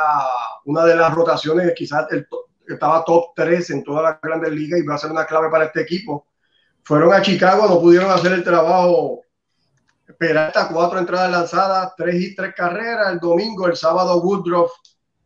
una 0.66 0.84
de 0.84 0.96
las 0.96 1.14
rotaciones, 1.14 1.72
quizás 1.74 2.06
el 2.10 2.26
estaba 2.68 3.04
top 3.04 3.26
3 3.34 3.70
en 3.70 3.84
toda 3.84 4.02
la 4.02 4.20
grandes 4.22 4.52
ligas 4.52 4.80
y 4.80 4.82
va 4.82 4.94
a 4.94 4.98
ser 4.98 5.10
una 5.10 5.24
clave 5.24 5.50
para 5.50 5.66
este 5.66 5.82
equipo. 5.82 6.26
Fueron 6.82 7.12
a 7.12 7.22
Chicago, 7.22 7.66
no 7.68 7.80
pudieron 7.80 8.10
hacer 8.10 8.32
el 8.32 8.44
trabajo. 8.44 9.22
Peralta, 10.18 10.68
cuatro 10.68 10.98
entradas 10.98 11.30
lanzadas, 11.30 11.92
tres 11.96 12.14
y 12.16 12.34
tres 12.34 12.54
carreras. 12.56 13.12
El 13.12 13.18
domingo, 13.18 13.66
el 13.66 13.76
sábado, 13.76 14.22
Woodruff, 14.22 14.70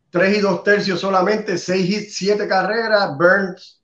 tres 0.09 0.37
y 0.37 0.41
dos 0.41 0.63
tercios 0.63 0.99
solamente, 0.99 1.57
seis 1.57 1.89
hits, 1.89 2.15
siete 2.15 2.47
carreras. 2.47 3.15
Burns, 3.17 3.80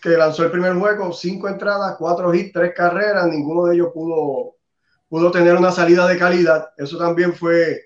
que 0.00 0.10
lanzó 0.10 0.44
el 0.44 0.50
primer 0.50 0.74
juego, 0.74 1.12
cinco 1.12 1.48
entradas, 1.48 1.96
cuatro 1.98 2.32
hits, 2.34 2.52
tres 2.52 2.72
carreras, 2.74 3.26
ninguno 3.26 3.64
de 3.66 3.74
ellos 3.74 3.88
pudo, 3.92 4.56
pudo 5.08 5.30
tener 5.30 5.56
una 5.56 5.72
salida 5.72 6.06
de 6.06 6.18
calidad. 6.18 6.70
Eso 6.76 6.98
también 6.98 7.34
fue, 7.34 7.82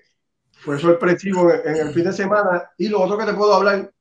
fue 0.59 0.79
sorpresivo 0.79 1.51
en, 1.51 1.75
el 1.75 1.93
fin 1.93 2.05
de 2.05 2.13
semana. 2.13 2.71
Y 2.77 2.89
lo 2.89 3.01
otro 3.01 3.17
que 3.17 3.25
te 3.25 3.33
puedo 3.33 3.53
hablar, 3.53 3.91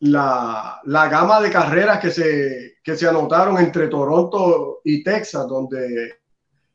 la, 0.00 0.80
la 0.84 1.08
gama 1.08 1.40
de 1.40 1.50
carreras 1.50 2.00
que 2.00 2.10
se, 2.10 2.78
que 2.82 2.96
se 2.96 3.06
anotaron 3.06 3.58
entre 3.58 3.88
Toronto 3.88 4.80
y 4.84 5.02
Texas, 5.04 5.46
donde 5.46 6.20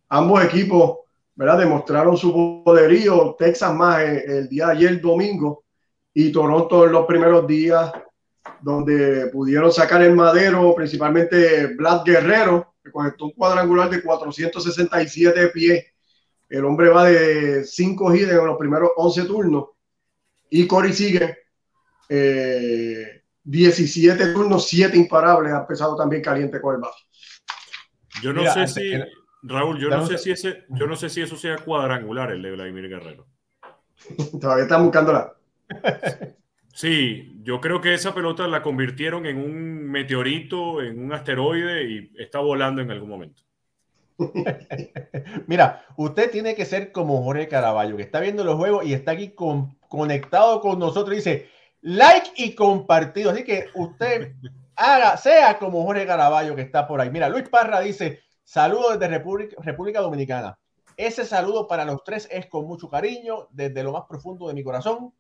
ambos 0.10 0.44
equipos 0.44 1.00
¿verdad? 1.36 1.60
demostraron 1.60 2.16
su 2.16 2.64
poderío. 2.64 3.36
Texas 3.38 3.74
más 3.74 4.02
el, 4.02 4.18
el 4.32 4.50
día 4.50 4.68
de 4.68 4.72
ayer, 4.74 5.02
domingo, 5.02 5.64
y 6.14 6.32
Toronto 6.32 6.86
en 6.86 6.94
los 6.94 7.06
primeros 7.06 7.46
días 7.46 7.92
donde 8.62 9.28
pudieron 9.28 9.72
sacar 9.72 10.02
el 10.02 10.16
madero, 10.16 10.74
principalmente 10.76 11.68
Vlad 11.76 12.04
Guerrero, 12.04 12.76
que 12.84 12.92
conectó 12.92 13.26
un 13.26 13.32
cuadrangular 13.32 13.90
de 13.90 14.02
467 14.02 15.48
pies. 15.50 15.86
El 16.50 16.66
hombre 16.66 16.90
va 16.90 17.06
de 17.06 17.64
5 17.64 18.16
hits 18.16 18.30
en 18.30 18.46
los 18.46 18.58
primeros 18.58 18.92
11 18.96 19.26
turnos. 19.26 19.66
Y 20.50 20.68
Cory 20.68 20.94
sigue 20.94 21.38
17 22.08 24.24
eh, 24.24 24.34
turnos, 24.34 24.68
7 24.68 24.96
imparables. 24.96 25.54
Ha 25.54 25.62
empezado 25.62 25.96
también 25.96 26.22
caliente 26.22 26.62
con 26.62 26.76
el 26.76 26.82
bajo. 26.82 26.98
Yo 28.22 28.32
no 28.32 28.50
sé 28.52 28.68
si, 28.68 28.94
Raúl, 29.44 29.80
yo 29.80 29.90
no 29.90 30.06
sé 30.06 30.18
si 30.18 30.32
ese, 30.32 30.64
yo 30.70 30.88
no 30.88 30.96
sé 30.96 31.10
si 31.10 31.22
eso 31.22 31.36
sea 31.36 31.58
cuadrangular 31.58 32.32
el 32.32 32.42
de 32.42 32.52
Vladimir 32.52 32.88
Guerrero. 32.88 33.28
Todavía 34.40 34.64
están 34.64 34.84
buscándola. 34.84 35.36
Sí, 36.76 37.40
yo 37.42 37.62
creo 37.62 37.80
que 37.80 37.94
esa 37.94 38.14
pelota 38.14 38.50
la 38.50 38.62
convirtieron 38.62 39.26
en 39.26 39.38
un 39.38 39.90
meteorito, 39.90 40.82
en 40.82 41.02
un 41.02 41.14
asteroide 41.14 41.90
y 41.90 42.12
está 42.18 42.40
volando 42.40 42.82
en 42.82 42.92
algún 42.92 43.08
momento. 43.08 43.44
Mira, 45.48 45.86
usted 45.96 46.30
tiene 46.30 46.54
que 46.54 46.66
ser 46.66 46.92
como 46.92 47.24
Jorge 47.24 47.48
Caraballo, 47.48 47.96
que 47.96 48.04
está 48.04 48.20
viendo 48.20 48.44
los 48.44 48.58
juegos 48.58 48.86
y 48.86 48.94
está 48.94 49.12
aquí 49.12 49.34
conectado 49.88 50.60
con 50.60 50.78
nosotros. 50.78 51.16
Dice 51.16 51.48
like 51.80 52.32
y 52.36 52.54
compartido. 52.56 53.32
Así 53.32 53.46
que 53.46 53.68
usted 53.74 54.34
haga, 54.76 55.16
sea 55.16 55.58
como 55.58 55.86
Jorge 55.86 56.06
Caraballo, 56.06 56.58
que 56.58 56.64
está 56.64 56.86
por 56.86 57.00
ahí. 57.00 57.10
Mira, 57.10 57.30
Luis 57.30 57.48
Parra 57.48 57.80
dice: 57.80 58.20
Saludos 58.44 59.00
desde 59.00 59.08
República, 59.08 59.56
República 59.64 60.02
Dominicana. 60.02 60.60
Ese 60.98 61.24
saludo 61.24 61.70
para 61.70 61.86
los 61.86 62.04
tres 62.04 62.28
es 62.30 62.48
con 62.48 62.68
mucho 62.68 62.90
cariño, 62.90 63.48
desde 63.52 63.82
lo 63.82 63.94
más 63.94 64.04
profundo 64.10 64.50
de 64.50 64.54
mi 64.54 64.62
corazón 64.62 65.14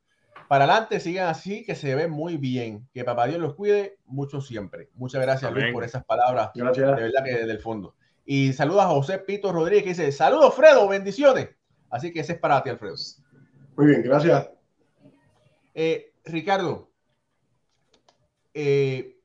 para 0.47 0.65
adelante, 0.65 0.99
sigan 0.99 1.27
así, 1.27 1.65
que 1.65 1.75
se 1.75 1.95
ven 1.95 2.11
muy 2.11 2.37
bien. 2.37 2.87
Que 2.93 3.03
papá 3.03 3.27
Dios 3.27 3.39
los 3.39 3.55
cuide 3.55 3.97
mucho 4.05 4.41
siempre. 4.41 4.89
Muchas 4.95 5.21
gracias, 5.21 5.51
Luis, 5.51 5.71
por 5.71 5.83
esas 5.83 6.05
palabras. 6.05 6.51
Gracias. 6.53 6.95
De 6.95 7.03
verdad 7.03 7.23
que 7.23 7.31
desde 7.31 7.51
el 7.51 7.59
fondo. 7.59 7.95
Y 8.25 8.53
saludos 8.53 8.83
a 8.83 8.87
José 8.87 9.19
Pito 9.19 9.51
Rodríguez, 9.51 9.83
que 9.83 9.89
dice: 9.89 10.11
Saludos, 10.11 10.53
Fredo, 10.53 10.87
bendiciones. 10.87 11.49
Así 11.89 12.11
que 12.11 12.19
ese 12.19 12.33
es 12.33 12.39
para 12.39 12.61
ti, 12.63 12.69
Alfredo. 12.69 12.95
Muy 13.77 13.87
bien, 13.87 14.03
gracias. 14.03 14.49
Eh, 15.73 16.13
Ricardo, 16.23 16.89
eh, 18.53 19.17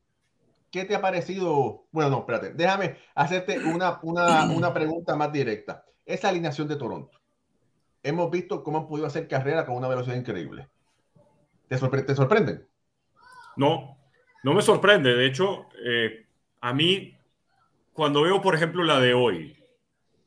¿qué 0.71 0.85
te 0.85 0.95
ha 0.95 1.01
parecido? 1.01 1.87
Bueno, 1.93 2.11
no, 2.11 2.19
espérate, 2.21 2.53
déjame 2.53 2.97
hacerte 3.15 3.59
una, 3.59 4.01
una, 4.03 4.51
una 4.51 4.75
pregunta 4.75 5.17
más 5.17 5.33
directa. 5.33 5.85
Esa 6.05 6.29
alineación 6.29 6.67
de 6.67 6.77
Toronto. 6.77 7.21
Hemos 8.03 8.31
visto 8.31 8.65
cómo 8.65 8.79
han 8.79 8.89
podido 8.89 9.07
hacer 9.07 9.29
carrera 9.29 9.65
con 9.65 9.77
una 9.77 9.89
velocidad 9.89 10.17
increíble. 10.17 10.69
¿Te, 11.71 11.79
sorprende? 11.79 12.67
No, 13.55 13.97
no 14.43 14.55
me 14.55 14.61
sorprende. 14.61 15.15
De 15.15 15.25
hecho, 15.25 15.69
eh, 15.85 16.27
a 16.61 16.75
mí, 16.75 17.17
cuando 17.93 18.23
veo, 18.23 18.43
por 18.43 18.57
ejemplo, 18.57 18.83
la 18.83 18.99
de 18.99 19.15
hoy, 19.15 19.57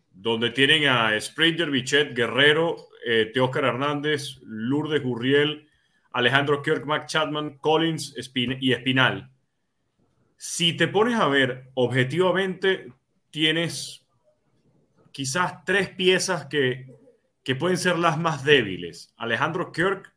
donde 0.10 0.52
tienen 0.52 0.88
a 0.88 1.20
Springer, 1.20 1.70
Bichet, 1.70 2.16
Guerrero, 2.16 2.88
eh, 3.06 3.30
Teóscar 3.34 3.66
Hernández, 3.66 4.40
Lourdes 4.44 5.04
Gurriel, 5.04 5.68
Alejandro 6.14 6.62
Kirk, 6.62 6.86
Mac 6.86 7.08
Chapman, 7.08 7.58
Collins 7.58 8.16
y 8.62 8.72
Espinal. 8.72 9.30
Si 10.38 10.78
te 10.78 10.88
pones 10.88 11.20
a 11.20 11.28
ver 11.28 11.72
objetivamente, 11.74 12.94
tienes 13.32 14.08
quizás 15.12 15.66
tres 15.66 15.90
piezas 15.90 16.46
que, 16.46 16.88
que 17.44 17.56
pueden 17.56 17.78
ser 17.78 18.00
las 18.00 18.18
más 18.18 18.46
débiles. 18.46 19.14
Alejandro 19.18 19.74
Kirk, 19.74 20.13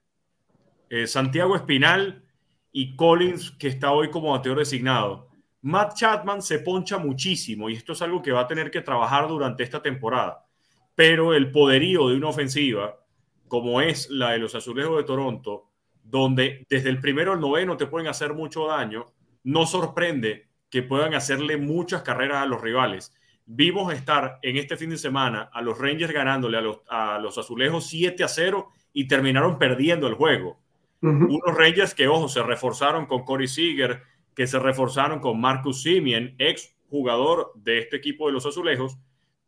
eh, 0.88 1.06
Santiago 1.06 1.56
Espinal 1.56 2.24
y 2.72 2.94
Collins, 2.96 3.52
que 3.52 3.68
está 3.68 3.92
hoy 3.92 4.10
como 4.10 4.32
bateador 4.32 4.60
designado. 4.60 5.28
Matt 5.62 5.94
Chapman 5.94 6.42
se 6.42 6.60
poncha 6.60 6.98
muchísimo 6.98 7.68
y 7.68 7.74
esto 7.74 7.92
es 7.92 8.02
algo 8.02 8.22
que 8.22 8.32
va 8.32 8.42
a 8.42 8.46
tener 8.46 8.70
que 8.70 8.82
trabajar 8.82 9.26
durante 9.28 9.64
esta 9.64 9.82
temporada. 9.82 10.46
Pero 10.94 11.34
el 11.34 11.50
poderío 11.50 12.08
de 12.08 12.16
una 12.16 12.28
ofensiva, 12.28 13.00
como 13.48 13.80
es 13.80 14.08
la 14.10 14.32
de 14.32 14.38
los 14.38 14.54
Azulejos 14.54 14.96
de 14.98 15.04
Toronto, 15.04 15.70
donde 16.02 16.66
desde 16.70 16.90
el 16.90 17.00
primero 17.00 17.32
al 17.32 17.40
noveno 17.40 17.76
te 17.76 17.86
pueden 17.86 18.06
hacer 18.08 18.32
mucho 18.32 18.66
daño, 18.66 19.06
no 19.42 19.66
sorprende 19.66 20.48
que 20.70 20.82
puedan 20.82 21.14
hacerle 21.14 21.56
muchas 21.56 22.02
carreras 22.02 22.42
a 22.42 22.46
los 22.46 22.60
rivales. 22.60 23.12
Vimos 23.44 23.92
estar 23.92 24.38
en 24.42 24.56
este 24.56 24.76
fin 24.76 24.90
de 24.90 24.98
semana 24.98 25.50
a 25.52 25.62
los 25.62 25.78
Rangers 25.78 26.12
ganándole 26.12 26.58
a 26.58 26.60
los, 26.60 26.80
a 26.88 27.18
los 27.18 27.38
Azulejos 27.38 27.86
7 27.86 28.22
a 28.24 28.28
0 28.28 28.68
y 28.92 29.08
terminaron 29.08 29.58
perdiendo 29.58 30.06
el 30.06 30.14
juego. 30.14 30.60
Unos 31.06 31.56
Rangers 31.56 31.94
que, 31.94 32.08
ojo, 32.08 32.28
se 32.28 32.42
reforzaron 32.42 33.06
con 33.06 33.24
Corey 33.24 33.48
Seager, 33.48 34.02
que 34.34 34.46
se 34.46 34.58
reforzaron 34.58 35.20
con 35.20 35.40
Marcus 35.40 35.82
Simien, 35.82 36.34
ex 36.38 36.76
jugador 36.88 37.52
de 37.56 37.78
este 37.78 37.96
equipo 37.96 38.26
de 38.26 38.32
los 38.32 38.46
Azulejos, 38.46 38.98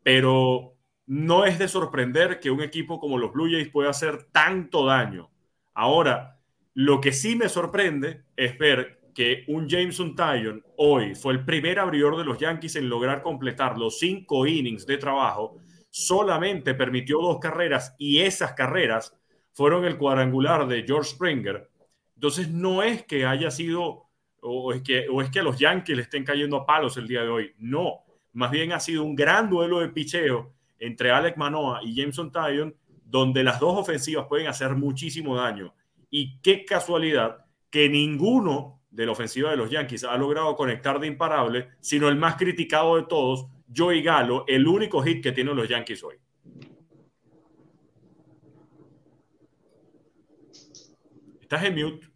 pero 0.03 0.75
no 1.05 1.45
es 1.45 1.59
de 1.59 1.67
sorprender 1.67 2.39
que 2.39 2.51
un 2.51 2.61
equipo 2.61 2.99
como 2.99 3.17
los 3.17 3.31
Blue 3.31 3.49
Jays 3.49 3.69
pueda 3.69 3.89
hacer 3.89 4.25
tanto 4.31 4.85
daño. 4.85 5.29
Ahora, 5.73 6.39
lo 6.73 7.01
que 7.01 7.11
sí 7.11 7.35
me 7.35 7.49
sorprende 7.49 8.23
es 8.35 8.57
ver 8.57 8.99
que 9.13 9.43
un 9.47 9.67
Jameson 9.67 10.15
Tyon 10.15 10.63
hoy 10.77 11.15
fue 11.15 11.33
el 11.33 11.43
primer 11.43 11.79
abridor 11.79 12.17
de 12.17 12.23
los 12.23 12.37
Yankees 12.37 12.75
en 12.75 12.89
lograr 12.89 13.21
completar 13.21 13.77
los 13.77 13.99
cinco 13.99 14.45
innings 14.45 14.85
de 14.85 14.97
trabajo, 14.97 15.57
solamente 15.89 16.73
permitió 16.73 17.19
dos 17.19 17.39
carreras 17.39 17.95
y 17.97 18.19
esas 18.19 18.53
carreras 18.53 19.18
fueron 19.59 19.83
el 19.83 19.97
cuadrangular 19.97 20.69
de 20.69 20.83
George 20.83 21.09
Springer. 21.09 21.69
Entonces 22.15 22.49
no 22.49 22.81
es 22.81 23.03
que 23.03 23.25
haya 23.25 23.51
sido 23.51 24.05
o 24.41 24.71
es 24.71 24.81
que, 24.81 25.09
o 25.09 25.21
es 25.21 25.29
que 25.31 25.43
los 25.43 25.59
Yankees 25.59 25.97
le 25.97 26.03
estén 26.03 26.23
cayendo 26.23 26.55
a 26.55 26.65
palos 26.65 26.95
el 26.95 27.09
día 27.09 27.23
de 27.23 27.27
hoy. 27.27 27.51
No, 27.57 28.05
más 28.31 28.51
bien 28.51 28.71
ha 28.71 28.79
sido 28.79 29.03
un 29.03 29.17
gran 29.17 29.49
duelo 29.49 29.81
de 29.81 29.89
picheo 29.89 30.53
entre 30.79 31.11
Alec 31.11 31.35
Manoa 31.35 31.81
y 31.83 31.93
Jameson 31.93 32.31
Tyon, 32.31 32.73
donde 33.03 33.43
las 33.43 33.59
dos 33.59 33.77
ofensivas 33.77 34.27
pueden 34.27 34.47
hacer 34.47 34.75
muchísimo 34.75 35.35
daño. 35.35 35.73
Y 36.09 36.39
qué 36.39 36.63
casualidad 36.63 37.43
que 37.69 37.89
ninguno 37.89 38.79
de 38.89 39.07
la 39.07 39.11
ofensiva 39.11 39.51
de 39.51 39.57
los 39.57 39.69
Yankees 39.69 40.05
ha 40.05 40.15
logrado 40.15 40.55
conectar 40.55 41.01
de 41.01 41.07
imparable, 41.07 41.67
sino 41.81 42.07
el 42.07 42.15
más 42.15 42.37
criticado 42.37 42.95
de 42.95 43.03
todos, 43.03 43.47
Joey 43.75 44.03
Galo, 44.03 44.45
el 44.47 44.65
único 44.65 45.03
hit 45.03 45.21
que 45.21 45.33
tienen 45.33 45.57
los 45.57 45.67
Yankees 45.67 46.01
hoy. 46.01 46.15
Estás 51.51 51.65
en 51.65 51.73
mute. 51.73 52.07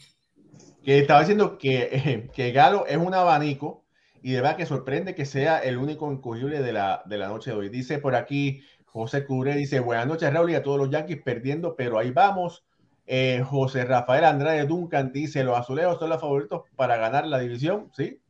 Que 0.84 1.00
estaba 1.00 1.22
diciendo 1.22 1.58
que, 1.58 2.30
que 2.36 2.52
Galo 2.52 2.86
es 2.86 2.98
un 2.98 3.16
abanico 3.16 3.84
y 4.22 4.34
de 4.34 4.42
verdad 4.42 4.58
que 4.58 4.68
sorprende 4.68 5.16
que 5.16 5.26
sea 5.26 5.58
el 5.58 5.80
único 5.80 6.12
incogible 6.12 6.62
de 6.62 6.72
la, 6.72 7.02
de 7.08 7.18
la 7.18 7.30
noche 7.30 7.50
de 7.50 7.58
hoy. 7.58 7.70
Dice 7.70 7.98
por 7.98 8.14
aquí 8.14 8.62
José 8.86 9.26
Cubre, 9.26 9.56
dice 9.56 9.80
buenas 9.80 10.06
noches 10.06 10.32
Raúl 10.32 10.52
y 10.52 10.54
a 10.54 10.62
todos 10.62 10.78
los 10.78 10.92
Yankees 10.92 11.24
perdiendo, 11.24 11.76
pero 11.76 11.98
ahí 11.98 12.12
vamos. 12.12 12.64
Eh, 13.08 13.44
José 13.44 13.86
Rafael 13.86 14.24
Andrade 14.24 14.68
Duncan 14.68 15.12
dice 15.12 15.44
los 15.44 15.58
azulejos 15.58 15.98
son 15.98 16.10
los 16.10 16.22
favoritos 16.22 16.62
para 16.76 16.98
ganar 16.98 17.26
la 17.26 17.40
división, 17.40 17.90
¿sí? 17.92 18.22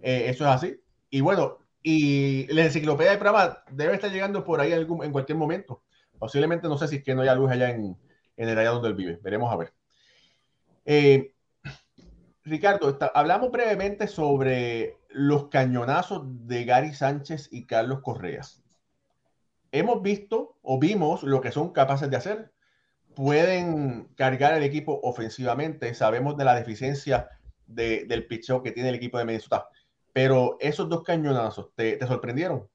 Eh, 0.00 0.24
eso 0.26 0.42
es 0.42 0.50
así. 0.50 0.76
Y 1.08 1.20
bueno, 1.20 1.58
y 1.84 2.52
la 2.52 2.64
enciclopedia 2.64 3.12
de 3.12 3.18
programa 3.18 3.62
debe 3.70 3.94
estar 3.94 4.10
llegando 4.10 4.42
por 4.42 4.60
ahí 4.60 4.72
en 4.72 5.12
cualquier 5.12 5.38
momento. 5.38 5.84
Posiblemente 6.18 6.66
no 6.66 6.76
sé 6.78 6.88
si 6.88 6.96
es 6.96 7.04
que 7.04 7.14
no 7.14 7.22
haya 7.22 7.36
luz 7.36 7.48
allá 7.48 7.70
en, 7.70 7.96
en 8.36 8.48
el 8.48 8.58
área 8.58 8.70
donde 8.70 8.88
él 8.88 8.94
vive. 8.94 9.20
Veremos 9.22 9.52
a 9.52 9.56
ver. 9.56 9.72
Eh, 10.84 11.34
Ricardo, 12.44 12.98
hablamos 13.14 13.50
brevemente 13.50 14.08
sobre 14.08 14.96
los 15.10 15.48
cañonazos 15.48 16.22
de 16.46 16.64
Gary 16.64 16.92
Sánchez 16.92 17.48
y 17.52 17.66
Carlos 17.66 18.00
Correa. 18.02 18.42
Hemos 19.70 20.02
visto 20.02 20.58
o 20.62 20.78
vimos 20.78 21.22
lo 21.22 21.40
que 21.40 21.52
son 21.52 21.72
capaces 21.72 22.10
de 22.10 22.16
hacer. 22.16 22.52
Pueden 23.14 24.08
cargar 24.16 24.54
el 24.54 24.62
equipo 24.62 25.00
ofensivamente. 25.02 25.94
Sabemos 25.94 26.36
de 26.36 26.44
la 26.44 26.54
deficiencia 26.54 27.28
del 27.66 28.26
pitcher 28.26 28.60
que 28.62 28.72
tiene 28.72 28.88
el 28.88 28.96
equipo 28.96 29.18
de 29.18 29.24
Minnesota. 29.24 29.68
Pero 30.12 30.56
esos 30.60 30.88
dos 30.88 31.02
cañonazos, 31.02 31.74
¿te, 31.74 31.98
sorprendieron? 32.06 32.68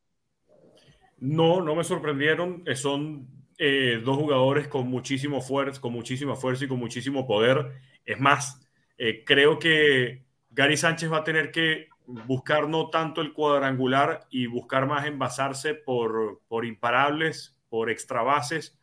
No, 1.20 1.62
no 1.62 1.76
me 1.76 1.84
sorprendieron. 1.84 2.63
Son 2.76 3.28
eh, 3.58 4.02
dos 4.04 4.17
jugadores 4.17 4.67
con 4.67 4.88
muchísimo 4.88 5.41
fuerza, 5.41 5.82
con 5.82 5.93
muchísima 5.93 6.36
fuerza 6.36 6.65
y 6.65 6.67
con 6.67 6.80
muchísimo 6.80 7.26
poder 7.26 7.72
es 8.06 8.20
más, 8.20 8.65
eh, 8.98 9.24
creo 9.26 9.60
que 9.60 10.24
Gary 10.50 10.78
Sánchez 10.78 11.12
va 11.12 11.17
a 11.17 11.24
tener 11.24 11.52
que 11.52 11.89
buscar 12.06 12.70
no 12.70 12.89
tanto 12.89 13.22
el 13.22 13.34
cuadrangular 13.34 14.22
y 14.30 14.48
buscar 14.48 14.88
más 14.88 15.06
envasarse 15.06 15.76
por, 15.76 16.41
por 16.48 16.65
imparables, 16.65 17.58
por 17.70 17.89
extra 17.89 18.22
bases, 18.22 18.80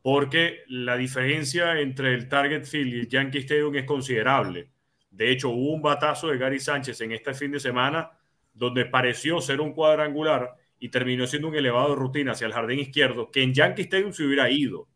porque 0.00 0.60
la 0.66 0.96
diferencia 0.96 1.78
entre 1.80 2.14
el 2.14 2.28
Target 2.28 2.64
Field 2.64 2.94
y 2.94 3.00
el 3.00 3.08
Yankee 3.08 3.38
Stadium 3.38 3.74
es 3.76 3.84
considerable. 3.84 4.70
De 5.10 5.30
hecho, 5.30 5.50
hubo 5.50 5.74
un 5.74 5.82
batazo 5.82 6.28
de 6.28 6.38
Gary 6.38 6.58
Sánchez 6.58 7.00
en 7.02 7.12
este 7.12 7.34
fin 7.34 7.52
de 7.52 7.60
semana 7.60 8.10
donde 8.54 8.86
pareció 8.86 9.40
ser 9.40 9.60
un 9.60 9.72
cuadrangular 9.72 10.54
y 10.84 10.90
terminó 10.90 11.26
siendo 11.26 11.48
un 11.48 11.54
elevado 11.56 11.88
de 11.88 11.94
rutina 11.94 12.32
hacia 12.32 12.46
el 12.46 12.52
jardín 12.52 12.78
izquierdo, 12.78 13.30
que 13.30 13.42
en 13.42 13.54
Yankee 13.54 13.84
Stadium 13.84 14.12
se 14.12 14.22
hubiera 14.22 14.50
ido. 14.50 14.86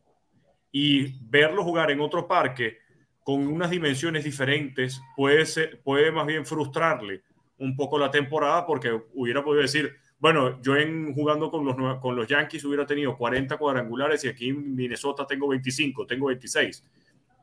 Y 0.70 1.14
verlo 1.30 1.64
jugar 1.64 1.90
en 1.90 2.02
otro 2.02 2.28
parque 2.28 2.76
con 3.24 3.46
unas 3.46 3.70
dimensiones 3.70 4.22
diferentes 4.22 5.00
puede, 5.16 5.46
puede 5.82 6.12
más 6.12 6.26
bien 6.26 6.44
frustrarle 6.44 7.22
un 7.56 7.74
poco 7.74 7.98
la 7.98 8.10
temporada 8.10 8.66
porque 8.66 9.00
hubiera 9.14 9.42
podido 9.42 9.62
decir, 9.62 9.94
bueno, 10.18 10.60
yo 10.60 10.76
en 10.76 11.14
jugando 11.14 11.50
con 11.50 11.64
los, 11.64 11.74
con 12.00 12.14
los 12.14 12.28
Yankees 12.28 12.66
hubiera 12.66 12.84
tenido 12.84 13.16
40 13.16 13.56
cuadrangulares 13.56 14.22
y 14.24 14.28
aquí 14.28 14.50
en 14.50 14.76
Minnesota 14.76 15.26
tengo 15.26 15.48
25, 15.48 16.06
tengo 16.06 16.26
26. 16.26 16.84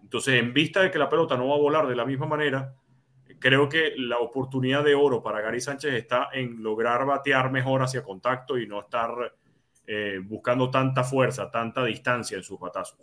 Entonces, 0.03 0.35
en 0.35 0.53
vista 0.53 0.83
de 0.83 0.91
que 0.91 0.99
la 0.99 1.09
pelota 1.09 1.35
no 1.35 1.47
va 1.47 1.55
a 1.55 1.59
volar 1.59 1.87
de 1.87 1.95
la 1.95 2.05
misma 2.05 2.27
manera, 2.27 2.75
creo 3.39 3.69
que 3.69 3.93
la 3.97 4.19
oportunidad 4.19 4.83
de 4.83 4.95
oro 4.95 5.21
para 5.21 5.41
Gary 5.41 5.61
Sánchez 5.61 5.93
está 5.93 6.29
en 6.33 6.61
lograr 6.61 7.05
batear 7.05 7.51
mejor 7.51 7.83
hacia 7.83 8.03
contacto 8.03 8.57
y 8.57 8.67
no 8.67 8.81
estar 8.81 9.33
eh, 9.87 10.19
buscando 10.23 10.69
tanta 10.71 11.03
fuerza, 11.03 11.51
tanta 11.51 11.83
distancia 11.83 12.37
en 12.37 12.43
sus 12.43 12.59
batazos. 12.59 12.97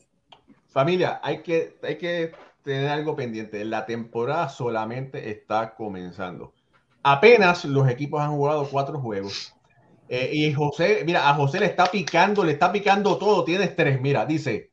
Familia, 0.69 1.21
hay 1.23 1.43
que, 1.43 1.79
hay 1.83 1.97
que 1.97 2.33
tener 2.63 2.89
algo 2.89 3.15
pendiente. 3.15 3.65
La 3.65 3.85
temporada 3.87 4.49
solamente 4.49 5.31
está 5.31 5.75
comenzando. 5.75 6.55
Apenas 7.03 7.65
los 7.65 7.89
equipos 7.89 8.21
han 8.21 8.31
jugado 8.31 8.67
cuatro 8.69 8.99
juegos. 9.01 9.55
Eh, 10.09 10.31
y 10.33 10.53
José, 10.53 11.03
mira, 11.05 11.29
a 11.29 11.35
José 11.35 11.61
le 11.61 11.67
está 11.67 11.87
picando, 11.87 12.45
le 12.45 12.53
está 12.53 12.73
picando 12.73 13.17
todo. 13.19 13.45
Tienes 13.45 13.75
tres. 13.77 14.01
Mira, 14.01 14.27
dice, 14.27 14.71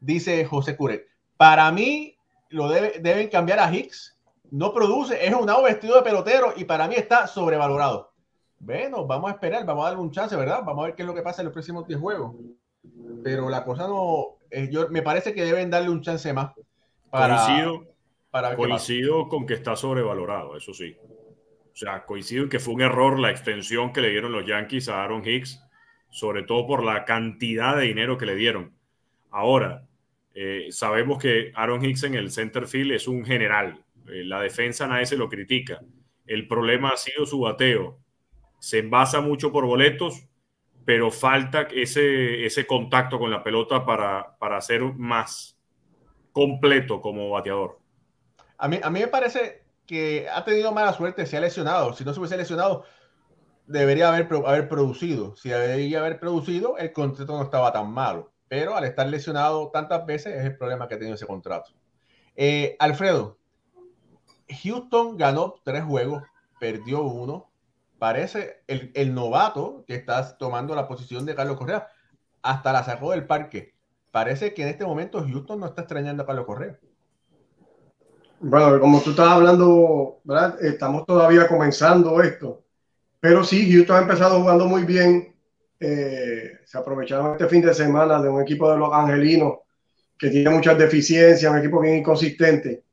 dice 0.00 0.44
José 0.44 0.76
Cure. 0.76 1.06
Para 1.36 1.70
mí, 1.72 2.16
lo 2.48 2.68
deben 2.68 3.28
cambiar 3.28 3.58
a 3.58 3.74
Hicks. 3.74 4.16
No 4.52 4.74
produce, 4.74 5.26
es 5.26 5.34
un 5.34 5.46
vestido 5.64 5.96
de 5.96 6.02
pelotero 6.02 6.52
y 6.54 6.64
para 6.64 6.86
mí 6.86 6.94
está 6.94 7.26
sobrevalorado. 7.26 8.12
Bueno, 8.58 9.06
vamos 9.06 9.30
a 9.30 9.34
esperar, 9.34 9.64
vamos 9.64 9.82
a 9.82 9.88
darle 9.88 10.02
un 10.02 10.10
chance, 10.10 10.36
¿verdad? 10.36 10.60
Vamos 10.62 10.82
a 10.82 10.86
ver 10.88 10.94
qué 10.94 11.02
es 11.02 11.08
lo 11.08 11.14
que 11.14 11.22
pasa 11.22 11.40
en 11.40 11.46
los 11.46 11.54
próximos 11.54 11.88
10 11.88 11.98
juegos. 11.98 12.36
Pero 13.24 13.48
la 13.48 13.64
cosa 13.64 13.88
no, 13.88 14.36
eh, 14.50 14.68
yo, 14.70 14.90
me 14.90 15.00
parece 15.00 15.32
que 15.32 15.42
deben 15.42 15.70
darle 15.70 15.88
un 15.88 16.02
chance 16.02 16.30
más 16.34 16.52
coincido, 17.10 17.86
coincido 18.56 19.28
con 19.28 19.46
que 19.46 19.54
está 19.54 19.74
sobrevalorado, 19.74 20.54
eso 20.54 20.74
sí. 20.74 20.98
O 21.72 21.74
sea, 21.76 22.04
coincido 22.04 22.44
en 22.44 22.50
que 22.50 22.58
fue 22.58 22.74
un 22.74 22.82
error 22.82 23.18
la 23.18 23.30
extensión 23.30 23.90
que 23.90 24.02
le 24.02 24.10
dieron 24.10 24.32
los 24.32 24.44
Yankees 24.44 24.90
a 24.90 25.02
Aaron 25.02 25.26
Hicks, 25.26 25.64
sobre 26.10 26.42
todo 26.42 26.66
por 26.66 26.84
la 26.84 27.06
cantidad 27.06 27.74
de 27.74 27.84
dinero 27.84 28.18
que 28.18 28.26
le 28.26 28.36
dieron. 28.36 28.76
Ahora, 29.30 29.86
eh, 30.34 30.66
sabemos 30.70 31.18
que 31.18 31.52
Aaron 31.54 31.82
Hicks 31.82 32.02
en 32.02 32.16
el 32.16 32.30
center 32.30 32.66
field 32.66 32.92
es 32.92 33.08
un 33.08 33.24
general. 33.24 33.82
Eh, 34.12 34.24
la 34.24 34.40
defensa 34.40 34.86
nadie 34.86 35.06
se 35.06 35.16
lo 35.16 35.28
critica. 35.28 35.80
El 36.26 36.46
problema 36.46 36.90
ha 36.90 36.96
sido 36.96 37.26
su 37.26 37.40
bateo. 37.40 37.98
Se 38.58 38.78
envasa 38.78 39.20
mucho 39.20 39.50
por 39.50 39.66
boletos, 39.66 40.28
pero 40.84 41.10
falta 41.10 41.62
ese, 41.72 42.44
ese 42.44 42.66
contacto 42.66 43.18
con 43.18 43.30
la 43.30 43.42
pelota 43.42 43.84
para, 43.84 44.36
para 44.38 44.58
hacer 44.58 44.82
más 44.82 45.58
completo 46.32 47.00
como 47.00 47.30
bateador. 47.30 47.78
A 48.58 48.68
mí, 48.68 48.78
a 48.82 48.90
mí 48.90 49.00
me 49.00 49.08
parece 49.08 49.64
que 49.86 50.28
ha 50.32 50.44
tenido 50.44 50.72
mala 50.72 50.92
suerte, 50.92 51.26
se 51.26 51.36
ha 51.36 51.40
lesionado. 51.40 51.92
Si 51.94 52.04
no 52.04 52.12
se 52.12 52.20
hubiese 52.20 52.36
lesionado, 52.36 52.84
debería 53.66 54.08
haber, 54.08 54.28
haber 54.46 54.68
producido. 54.68 55.34
Si 55.36 55.48
debería 55.48 56.00
haber 56.00 56.20
producido, 56.20 56.78
el 56.78 56.92
contrato 56.92 57.36
no 57.36 57.42
estaba 57.42 57.72
tan 57.72 57.90
malo. 57.90 58.32
Pero 58.48 58.76
al 58.76 58.84
estar 58.84 59.06
lesionado 59.08 59.70
tantas 59.70 60.04
veces 60.06 60.34
es 60.36 60.44
el 60.44 60.56
problema 60.56 60.86
que 60.86 60.94
ha 60.94 60.98
tenido 60.98 61.14
ese 61.14 61.26
contrato. 61.26 61.72
Eh, 62.36 62.76
Alfredo, 62.78 63.38
Houston 64.54 65.16
ganó 65.16 65.54
tres 65.64 65.84
juegos, 65.84 66.22
perdió 66.60 67.02
uno. 67.02 67.50
Parece 67.98 68.62
el, 68.66 68.90
el 68.94 69.14
novato 69.14 69.84
que 69.86 69.94
está 69.94 70.36
tomando 70.36 70.74
la 70.74 70.88
posición 70.88 71.24
de 71.24 71.34
Carlos 71.34 71.56
Correa, 71.56 71.88
hasta 72.42 72.72
la 72.72 72.84
sacó 72.84 73.12
del 73.12 73.26
parque. 73.26 73.74
Parece 74.10 74.52
que 74.52 74.62
en 74.62 74.68
este 74.68 74.84
momento 74.84 75.24
Houston 75.24 75.60
no 75.60 75.66
está 75.66 75.82
extrañando 75.82 76.22
a 76.22 76.26
Carlos 76.26 76.46
Correa. 76.46 76.78
Bueno, 78.40 78.80
como 78.80 79.00
tú 79.00 79.10
estabas 79.10 79.34
hablando. 79.34 80.20
Estamos 80.60 81.06
todavía 81.06 81.46
comenzando 81.46 82.20
esto. 82.22 82.64
Pero 83.20 83.44
sí, 83.44 83.72
Houston 83.72 83.96
ha 83.96 84.02
empezado 84.02 84.40
jugando 84.40 84.66
muy 84.66 84.82
bien. 84.82 85.36
Eh, 85.78 86.58
se 86.64 86.78
aprovecharon 86.78 87.32
este 87.32 87.46
fin 87.46 87.62
de 87.62 87.72
semana 87.72 88.20
de 88.20 88.28
un 88.28 88.42
equipo 88.42 88.70
de 88.70 88.78
los 88.78 88.92
angelinos 88.92 89.58
que 90.18 90.30
tiene 90.30 90.50
muchas 90.50 90.78
deficiencias, 90.78 91.50
un 91.50 91.58
equipo 91.58 91.80
bien 91.80 91.96
inconsistente, 91.96 92.84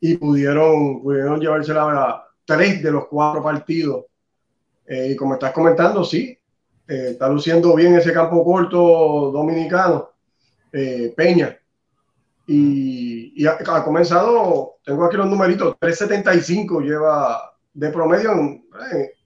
y 0.00 0.16
pudieron, 0.16 1.02
pudieron 1.02 1.40
llevarse 1.40 1.72
a 1.72 2.24
tres 2.44 2.82
de 2.82 2.90
los 2.90 3.06
cuatro 3.06 3.42
partidos. 3.42 4.04
Eh, 4.86 5.10
y 5.12 5.16
como 5.16 5.34
estás 5.34 5.52
comentando, 5.52 6.04
sí, 6.04 6.38
eh, 6.86 7.08
está 7.10 7.28
luciendo 7.28 7.74
bien 7.74 7.94
ese 7.94 8.12
campo 8.12 8.44
corto 8.44 9.30
dominicano, 9.32 10.10
Peña. 10.70 11.58
Y, 12.46 13.46
ha, 13.46 13.84
comenzado, 13.84 14.78
tengo 14.82 15.04
aquí 15.04 15.16
los 15.18 15.26
numeritos, 15.26 15.76
375 15.78 16.80
lleva 16.80 17.52
de 17.74 17.90
promedio 17.90 18.32
en, 18.32 18.64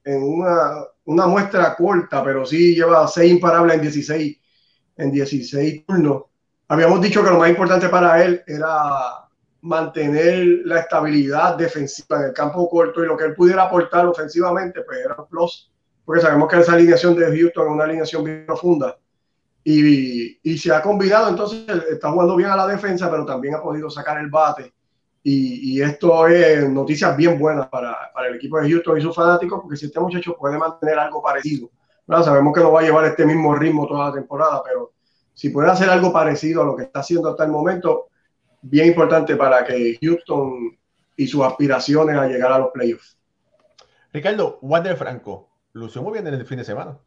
en 0.05 0.23
una, 0.23 0.85
una, 1.05 1.27
muestra 1.27 1.77
corta, 1.77 2.25
pero 2.25 2.45
sí 2.45 2.75
lleva 2.75 3.07
seis 3.07 3.33
imparables 3.33 3.77
en 3.77 3.83
16, 3.83 4.39
en 4.97 5.13
16 5.13 5.87
turnos. 5.87 6.25
Habíamos 6.67 7.01
dicho 7.01 7.23
que 7.23 7.31
lo 7.31 7.39
más 7.39 7.51
importante 7.51 7.89
para 7.89 8.25
él 8.25 8.43
era 8.47 9.29
mantener 9.62 10.61
la 10.64 10.81
estabilidad 10.81 11.57
defensiva 11.57 12.18
en 12.18 12.25
el 12.27 12.33
campo 12.33 12.68
corto 12.68 13.03
y 13.03 13.07
lo 13.07 13.16
que 13.16 13.25
él 13.25 13.35
pudiera 13.35 13.64
aportar 13.64 14.07
ofensivamente, 14.07 14.83
pues 14.83 14.98
era 15.05 15.16
un 15.16 15.27
plus, 15.27 15.72
porque 16.05 16.22
sabemos 16.22 16.48
que 16.48 16.61
esa 16.61 16.75
alineación 16.75 17.16
de 17.16 17.27
Houston 17.27 17.66
es 17.66 17.72
una 17.72 17.85
alineación 17.85 18.25
bien 18.25 18.44
profunda. 18.46 18.96
Y, 19.64 20.40
y 20.42 20.59
se 20.59 20.75
ha 20.75 20.83
combinado, 20.83 21.29
entonces 21.29 21.64
está 21.88 22.11
jugando 22.11 22.35
bien 22.35 22.51
a 22.51 22.57
la 22.57 22.66
defensa, 22.66 23.09
pero 23.09 23.25
también 23.25 23.55
ha 23.55 23.62
podido 23.62 23.88
sacar 23.88 24.18
el 24.18 24.29
bate 24.29 24.72
y, 25.25 25.81
esto 25.81 26.27
es 26.27 26.68
noticias 26.68 27.16
bien 27.16 27.38
buenas 27.38 27.68
para, 27.68 27.96
para, 28.12 28.29
el 28.29 28.37
equipo 28.37 28.61
de 28.61 28.68
Houston 28.68 28.98
y 28.98 29.03
sus 29.03 29.14
fanáticos, 29.14 29.61
porque 29.61 29.77
si 29.77 29.87
este 29.87 30.01
muchacho 30.01 30.37
puede 30.37 30.59
mantener 30.59 30.98
algo 30.98 31.22
parecido, 31.22 31.70
sabemos 32.25 32.53
que 32.53 32.61
no 32.61 32.72
va 32.72 32.81
a 32.81 32.83
llevar 32.83 33.05
este 33.05 33.25
mismo 33.25 33.55
ritmo 33.55 33.87
toda 33.87 34.09
la 34.09 34.14
temporada, 34.14 34.62
pero 34.64 34.92
si 35.33 35.51
puede 35.51 35.70
hacer 35.70 35.88
algo 35.88 36.12
parecido 36.12 36.62
a 36.62 36.66
lo 36.66 36.77
que 36.77 36.85
está 36.85 37.01
haciendo 37.01 37.31
hasta 37.31 37.44
el 37.44 37.53
momento, 37.53 38.09
bien 38.62 38.87
importante 38.88 39.37
para 39.37 39.64
que 39.64 39.98
Houston 40.01 40.79
y 41.16 41.27
sus 41.27 41.42
aspiraciones 41.42 42.16
a 42.16 42.27
llegar 42.27 42.53
a 42.53 42.59
los 42.59 42.70
playoffs. 42.70 43.18
Ricardo, 44.12 44.59
Wander 44.62 44.96
Franco, 44.96 45.51
lució 45.72 46.03
muy 46.03 46.12
bien 46.12 46.27
en 46.27 46.35
el 46.35 46.46
fin 46.46 46.59
de 46.59 46.64
semana. 46.64 46.98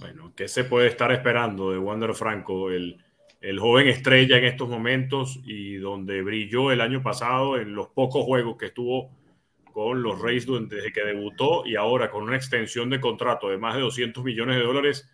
Bueno, 0.00 0.32
¿qué 0.36 0.48
se 0.48 0.64
puede 0.64 0.88
estar 0.88 1.12
esperando 1.12 1.70
de 1.70 1.78
Wander 1.78 2.14
Franco? 2.14 2.70
El, 2.70 3.02
el 3.40 3.58
joven 3.58 3.88
estrella 3.88 4.36
en 4.36 4.44
estos 4.44 4.68
momentos 4.68 5.40
y 5.44 5.76
donde 5.76 6.22
brilló 6.22 6.72
el 6.72 6.80
año 6.80 7.02
pasado 7.02 7.56
en 7.56 7.74
los 7.74 7.88
pocos 7.88 8.24
juegos 8.24 8.56
que 8.56 8.66
estuvo 8.66 9.10
con 9.72 10.02
los 10.02 10.20
Rays 10.20 10.46
desde 10.46 10.92
que 10.92 11.04
debutó 11.04 11.64
y 11.64 11.76
ahora 11.76 12.10
con 12.10 12.24
una 12.24 12.36
extensión 12.36 12.90
de 12.90 13.00
contrato 13.00 13.48
de 13.48 13.58
más 13.58 13.76
de 13.76 13.82
200 13.82 14.24
millones 14.24 14.56
de 14.56 14.64
dólares, 14.64 15.08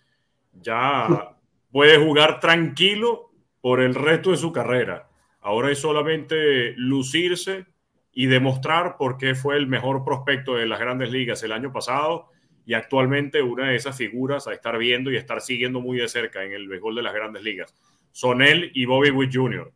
ya 0.54 1.36
puede 1.70 1.98
jugar 1.98 2.40
tranquilo 2.40 3.30
por 3.60 3.80
el 3.80 3.94
resto 3.94 4.30
de 4.30 4.38
su 4.38 4.52
carrera. 4.52 5.08
Ahora 5.44 5.70
es 5.70 5.78
solamente 5.78 6.72
lucirse 6.78 7.66
y 8.14 8.26
demostrar 8.26 8.96
por 8.96 9.18
qué 9.18 9.34
fue 9.34 9.58
el 9.58 9.66
mejor 9.66 10.02
prospecto 10.02 10.54
de 10.54 10.66
las 10.66 10.80
grandes 10.80 11.10
ligas 11.10 11.42
el 11.42 11.52
año 11.52 11.70
pasado 11.70 12.30
y 12.64 12.72
actualmente 12.72 13.42
una 13.42 13.68
de 13.68 13.76
esas 13.76 13.94
figuras 13.94 14.46
a 14.46 14.54
estar 14.54 14.78
viendo 14.78 15.12
y 15.12 15.16
estar 15.16 15.42
siguiendo 15.42 15.82
muy 15.82 15.98
de 15.98 16.08
cerca 16.08 16.42
en 16.44 16.52
el 16.52 16.66
béisbol 16.66 16.94
de 16.94 17.02
las 17.02 17.12
grandes 17.12 17.42
ligas 17.42 17.74
son 18.10 18.40
él 18.40 18.70
y 18.72 18.86
Bobby 18.86 19.10
Witt 19.10 19.34
Jr. 19.34 19.70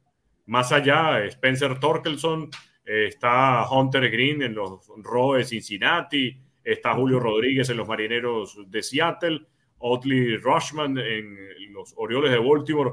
Más 0.47 0.73
allá, 0.73 1.23
Spencer 1.25 1.79
Torkelson, 1.79 2.49
eh, 2.87 3.07
está 3.09 3.69
Hunter 3.69 4.09
Green 4.11 4.41
en 4.41 4.55
los 4.55 4.89
Rojos 5.03 5.37
de 5.37 5.45
Cincinnati, 5.45 6.35
está 6.65 6.95
Julio 6.95 7.21
Rodríguez 7.21 7.69
en 7.69 7.77
los 7.77 7.87
Marineros 7.87 8.59
de 8.71 8.83
Seattle, 8.83 9.43
Otley 9.81 10.39
Rushman 10.39 10.97
en 10.97 11.37
los 11.75 11.93
Orioles 11.99 12.31
de 12.31 12.39
Baltimore, 12.39 12.93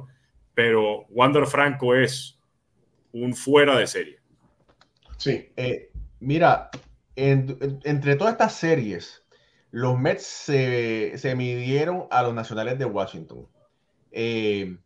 pero 0.53 1.05
Wander 1.09 1.45
Franco 1.45 1.95
es 1.95 2.34
un 3.23 3.33
fuera 3.33 3.77
de 3.77 3.87
serie. 3.87 4.19
Sí. 5.17 5.51
Eh, 5.55 5.91
mira, 6.19 6.69
entre 7.15 8.15
todas 8.15 8.33
estas 8.33 8.53
series, 8.53 9.23
los 9.71 9.97
Mets 9.97 10.25
se, 10.25 11.33
midieron 11.35 12.07
a 12.11 12.23
los 12.23 12.33
Nacionales 12.33 12.77
de 12.77 12.85
Washington. 12.85 13.47
Eh, 14.11 14.77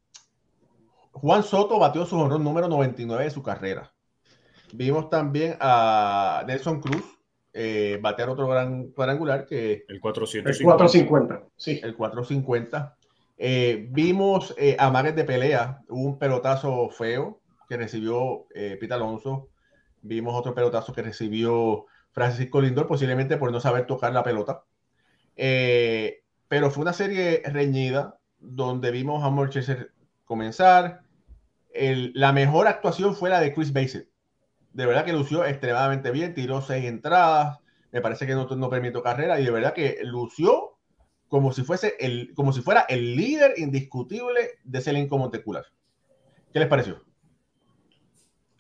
Juan 1.11 1.43
Soto 1.43 1.79
batió 1.79 2.05
su 2.05 2.17
honor 2.17 2.39
número 2.39 2.67
99 2.67 3.23
de 3.23 3.31
su 3.31 3.43
carrera. 3.43 3.91
Vimos 4.73 5.09
también 5.09 5.57
a 5.59 6.43
Nelson 6.45 6.81
Cruz 6.81 7.03
eh, 7.51 7.97
batear 7.99 8.29
otro 8.29 8.47
gran 8.47 8.91
cuadrangular 8.91 9.47
que 9.47 9.83
el 9.87 9.99
450. 9.99 10.51
El 10.51 10.63
450, 10.63 11.47
sí. 11.57 11.79
El 11.83 11.95
450. 11.95 12.95
Eh, 13.37 13.87
vimos 13.89 14.53
eh, 14.57 14.75
a 14.77 14.91
Mares 14.91 15.15
de 15.15 15.23
pelea, 15.23 15.81
hubo 15.87 16.09
un 16.09 16.19
pelotazo 16.19 16.89
feo 16.89 17.41
que 17.69 17.77
recibió 17.77 18.47
eh, 18.53 18.77
Pita 18.79 18.95
Alonso. 18.95 19.49
Vimos 20.01 20.35
otro 20.35 20.55
pelotazo 20.55 20.91
que 20.91 21.03
recibió 21.03 21.85
Francisco 22.11 22.59
Lindor, 22.59 22.87
posiblemente 22.87 23.37
por 23.37 23.51
no 23.51 23.59
saber 23.59 23.85
tocar 23.85 24.11
la 24.11 24.23
pelota. 24.23 24.65
pero 25.35 26.71
fue 26.71 26.81
una 26.81 26.93
serie 26.93 27.43
reñida 27.45 28.19
donde 28.39 28.91
vimos 28.91 29.23
a 29.23 29.29
Morchester 29.29 29.93
comenzar. 30.25 31.01
la 31.73 32.33
mejor 32.33 32.67
actuación 32.67 33.15
fue 33.15 33.29
la 33.29 33.39
de 33.39 33.53
Chris 33.53 33.71
Bassett. 33.71 34.09
De 34.73 34.85
verdad 34.85 35.05
que 35.05 35.13
lució 35.13 35.45
extremadamente 35.45 36.11
bien, 36.11 36.33
tiró 36.33 36.61
seis 36.61 36.85
entradas, 36.85 37.59
me 37.91 38.01
parece 38.01 38.27
que 38.27 38.33
no, 38.33 38.47
no 38.47 38.69
permitió 38.69 39.01
carrera 39.03 39.39
y 39.39 39.45
de 39.45 39.51
verdad 39.51 39.73
que 39.73 39.99
lució 40.03 40.79
como 41.27 41.53
si 41.53 41.63
fuese 41.63 41.95
el, 41.99 42.33
como 42.35 42.51
si 42.51 42.61
fuera 42.61 42.81
el 42.89 43.15
líder 43.15 43.53
indiscutible 43.57 44.51
de 44.63 44.79
ese 44.79 44.89
elenco 44.89 45.17
montecular. 45.17 45.65
¿Qué 46.51 46.59
les 46.59 46.67
pareció? 46.67 47.03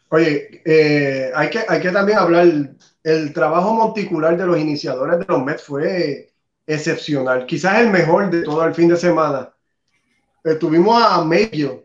Oye, 0.09 0.61
eh, 0.65 1.31
hay, 1.35 1.49
que, 1.49 1.63
hay 1.67 1.79
que 1.79 1.91
también 1.91 2.17
hablar, 2.17 2.47
el 3.03 3.33
trabajo 3.33 3.73
monticular 3.73 4.35
de 4.35 4.45
los 4.45 4.57
iniciadores 4.57 5.19
de 5.19 5.25
los 5.27 5.43
Mets 5.43 5.63
fue 5.63 6.33
excepcional, 6.65 7.45
quizás 7.45 7.79
el 7.81 7.89
mejor 7.89 8.29
de 8.29 8.43
todo 8.43 8.63
el 8.65 8.73
fin 8.73 8.89
de 8.89 8.97
semana. 8.97 9.53
Eh, 10.43 10.55
tuvimos 10.55 11.01
a 11.01 11.23
Medio, 11.23 11.83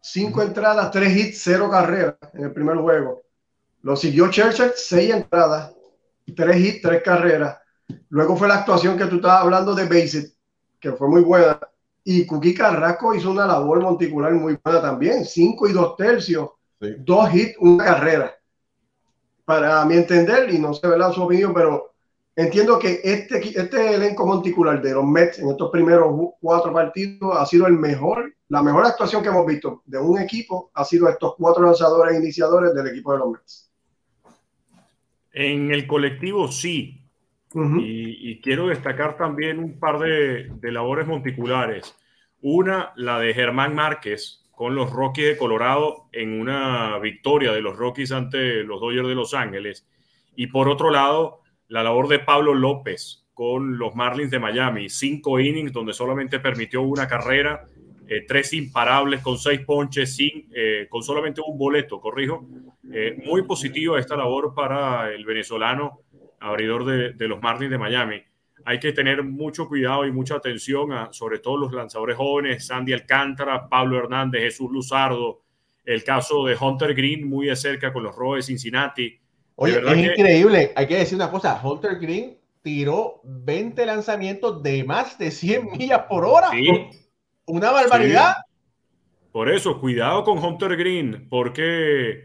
cinco 0.00 0.42
entradas, 0.42 0.90
tres 0.90 1.16
hits, 1.16 1.40
cero 1.42 1.68
carreras 1.70 2.16
en 2.34 2.44
el 2.44 2.52
primer 2.52 2.76
juego. 2.76 3.22
Lo 3.82 3.96
siguió 3.96 4.30
Churchill, 4.30 4.72
seis 4.76 5.14
entradas, 5.14 5.72
tres 6.36 6.56
hits, 6.56 6.82
tres 6.82 7.02
carreras. 7.02 7.58
Luego 8.10 8.36
fue 8.36 8.48
la 8.48 8.56
actuación 8.56 8.98
que 8.98 9.06
tú 9.06 9.16
estabas 9.16 9.42
hablando 9.42 9.74
de 9.74 9.86
Basic, 9.86 10.34
que 10.80 10.92
fue 10.92 11.08
muy 11.08 11.22
buena. 11.22 11.58
Y 12.02 12.26
Cookie 12.26 12.54
Carrasco 12.54 13.14
hizo 13.14 13.30
una 13.30 13.46
labor 13.46 13.80
monticular 13.80 14.32
muy 14.32 14.58
buena 14.62 14.82
también, 14.82 15.24
cinco 15.24 15.66
y 15.66 15.72
dos 15.72 15.96
tercios, 15.96 16.50
dos 16.98 17.34
hits, 17.34 17.56
una 17.58 17.84
carrera. 17.84 18.34
Para 19.44 19.84
mi 19.84 19.96
entender, 19.96 20.52
y 20.52 20.58
no 20.58 20.72
sé 20.72 20.86
¿verdad? 20.88 21.12
su 21.12 21.22
opinión, 21.22 21.52
pero 21.52 21.94
Entiendo 22.36 22.80
que 22.80 23.00
este, 23.04 23.38
este 23.38 23.94
elenco 23.94 24.26
monticular 24.26 24.82
de 24.82 24.92
los 24.92 25.04
Mets 25.04 25.38
en 25.38 25.50
estos 25.50 25.70
primeros 25.70 26.12
cuatro 26.40 26.72
partidos 26.72 27.36
ha 27.36 27.46
sido 27.46 27.68
el 27.68 27.74
mejor, 27.74 28.34
la 28.48 28.60
mejor 28.60 28.84
actuación 28.86 29.22
que 29.22 29.28
hemos 29.28 29.46
visto 29.46 29.82
de 29.86 29.98
un 29.98 30.18
equipo 30.18 30.70
ha 30.74 30.84
sido 30.84 31.08
estos 31.08 31.36
cuatro 31.36 31.64
lanzadores 31.64 32.18
iniciadores 32.18 32.74
del 32.74 32.88
equipo 32.88 33.12
de 33.12 33.18
los 33.18 33.30
Mets. 33.30 33.70
En 35.32 35.70
el 35.70 35.86
colectivo 35.86 36.50
sí. 36.50 37.02
y, 37.54 38.40
quiero 38.40 38.66
destacar 38.66 39.16
también 39.16 39.60
un 39.60 39.78
par 39.78 40.00
de, 40.00 40.50
de 40.60 40.72
labores 40.72 41.06
monticulares. 41.06 41.94
Una, 42.42 42.92
la 42.96 43.20
de 43.20 43.32
Germán 43.32 43.76
Márquez 43.76 44.43
con 44.56 44.74
los 44.74 44.90
Rockies 44.90 45.28
de 45.28 45.36
Colorado 45.36 46.08
en 46.12 46.40
una 46.40 46.98
victoria 46.98 47.52
de 47.52 47.60
los 47.60 47.76
Rockies 47.76 48.12
ante 48.12 48.62
los 48.62 48.80
Dodgers 48.80 49.08
de 49.08 49.14
Los 49.14 49.34
Ángeles. 49.34 49.86
Y 50.36 50.48
por 50.48 50.68
otro 50.68 50.90
lado, 50.90 51.40
la 51.68 51.82
labor 51.82 52.08
de 52.08 52.18
Pablo 52.18 52.54
López 52.54 53.24
con 53.34 53.78
los 53.78 53.94
Marlins 53.96 54.30
de 54.30 54.38
Miami, 54.38 54.88
cinco 54.88 55.40
innings 55.40 55.72
donde 55.72 55.92
solamente 55.92 56.38
permitió 56.38 56.82
una 56.82 57.08
carrera, 57.08 57.66
eh, 58.06 58.24
tres 58.26 58.52
imparables 58.52 59.20
con 59.22 59.38
seis 59.38 59.60
ponches, 59.60 60.14
sin, 60.14 60.48
eh, 60.54 60.86
con 60.88 61.02
solamente 61.02 61.40
un 61.44 61.58
boleto, 61.58 62.00
corrijo. 62.00 62.46
Eh, 62.92 63.20
muy 63.24 63.42
positiva 63.42 63.98
esta 63.98 64.16
labor 64.16 64.54
para 64.54 65.12
el 65.12 65.24
venezolano 65.24 66.00
abridor 66.38 66.84
de, 66.84 67.28
los 67.28 67.42
Marlins 67.42 67.70
de 67.70 67.78
Miami. 67.78 68.22
Hay 68.64 68.78
que 68.78 68.92
tener 68.92 69.22
mucho 69.22 69.68
cuidado 69.68 70.06
y 70.06 70.12
mucha 70.12 70.36
atención 70.36 70.92
a 70.92 71.12
sobre 71.12 71.38
todo 71.38 71.56
los 71.56 71.72
lanzadores 71.72 72.16
jóvenes, 72.16 72.66
Sandy 72.66 72.92
Alcántara, 72.92 73.68
Pablo 73.68 73.98
Hernández, 73.98 74.42
Jesús 74.42 74.70
Luzardo, 74.70 75.42
el 75.84 76.02
caso 76.02 76.46
de 76.46 76.56
Hunter 76.58 76.94
Green 76.94 77.28
muy 77.28 77.46
de 77.46 77.56
cerca 77.56 77.92
con 77.92 78.02
los 78.02 78.16
de 78.16 78.42
Cincinnati. 78.42 79.18
Oye, 79.56 79.80
es 79.86 79.98
increíble, 79.98 80.72
hay 80.74 80.86
que 80.86 80.96
decir 80.96 81.16
una 81.16 81.30
cosa, 81.30 81.60
Hunter 81.62 81.98
Green 81.98 82.38
tiró 82.62 83.20
20 83.24 83.84
lanzamientos 83.86 84.62
de 84.62 84.82
más 84.84 85.18
de 85.18 85.30
100 85.30 85.72
millas 85.72 86.02
por 86.08 86.24
hora. 86.24 86.48
Sí. 86.50 86.88
Una 87.46 87.70
barbaridad. 87.70 88.36
Por 89.30 89.50
eso, 89.50 89.80
cuidado 89.80 90.24
con 90.24 90.38
Hunter 90.38 90.76
Green, 90.76 91.28
porque 91.28 92.24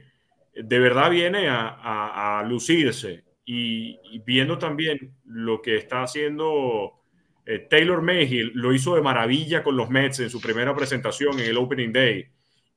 de 0.53 0.79
verdad 0.79 1.09
viene 1.09 1.47
a, 1.49 2.43
lucirse. 2.47 3.25
Y, 3.51 4.19
viendo 4.27 4.59
también 4.59 5.15
lo 5.25 5.59
que 5.59 5.75
está 5.75 6.03
haciendo 6.03 7.01
eh, 7.47 7.65
Taylor 7.67 8.03
Mayhill, 8.03 8.51
lo 8.53 8.75
hizo 8.75 8.93
de 8.93 9.01
maravilla 9.01 9.63
con 9.63 9.75
los 9.75 9.89
Mets 9.89 10.19
en 10.19 10.29
su 10.29 10.39
primera 10.39 10.75
presentación 10.75 11.39
en 11.39 11.47
el 11.47 11.57
Opening 11.57 11.91
Day. 11.91 12.27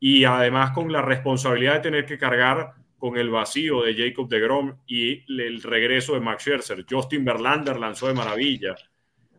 Y 0.01 0.25
además 0.25 0.71
con 0.71 0.91
la 0.91 1.03
responsabilidad 1.03 1.75
de 1.75 1.81
tener 1.81 2.07
que 2.07 2.17
cargar 2.17 2.73
con 2.97 3.19
el 3.19 3.29
vacío 3.29 3.83
de 3.83 3.95
Jacob 3.95 4.31
de 4.31 4.41
Grom 4.41 4.79
y 4.87 5.23
el 5.39 5.63
regreso 5.63 6.15
de 6.15 6.21
Max 6.21 6.45
Scherzer. 6.45 6.87
Justin 6.89 7.23
Verlander 7.23 7.79
lanzó 7.79 8.09
de 8.09 8.15
maravilla. 8.15 8.75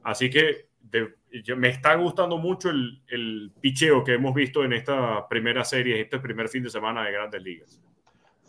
Así 0.03 0.29
que 0.29 0.67
me 1.57 1.69
está 1.69 1.95
gustando 1.95 2.37
mucho 2.37 2.69
el, 2.69 3.01
el, 3.07 3.51
picheo 3.59 4.03
que 4.03 4.13
hemos 4.13 4.35
visto 4.35 4.63
en 4.63 4.73
esta 4.73 5.27
primera 5.27 5.63
serie, 5.63 5.99
este 5.99 6.19
primer 6.19 6.47
fin 6.47 6.61
de 6.61 6.69
semana 6.69 7.03
de 7.03 7.11
Grandes 7.11 7.41
Ligas. 7.41 7.81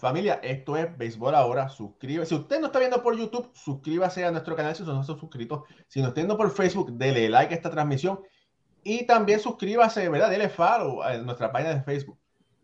Familia, 0.04 0.38
esto 0.42 0.76
es 0.76 0.98
Béisbol 0.98 1.34
Ahora. 1.34 1.70
Suscríbase. 1.70 2.28
Si 2.28 2.34
usted 2.34 2.60
no 2.60 2.66
está 2.66 2.78
viendo 2.78 3.02
por 3.02 3.16
YouTube, 3.16 3.50
suscríbase 3.54 4.22
a 4.22 4.30
nuestro 4.30 4.54
canal 4.54 4.76
si 4.76 4.82
no 4.82 5.00
está 5.00 5.18
suscrito. 5.18 5.64
Si 5.88 6.02
no 6.02 6.08
está 6.08 6.20
viendo 6.20 6.36
por 6.36 6.50
Facebook, 6.50 6.92
dele 6.92 7.26
like 7.30 7.54
a 7.54 7.56
esta 7.56 7.70
transmisión. 7.70 8.20
Y 8.82 9.06
también 9.06 9.40
suscríbase, 9.40 10.06
¿verdad? 10.10 10.28
Dele 10.28 10.50
follow 10.50 11.02
a 11.02 11.16
nuestra 11.16 11.50
página 11.50 11.74
de 11.74 11.82
Facebook. 11.84 12.18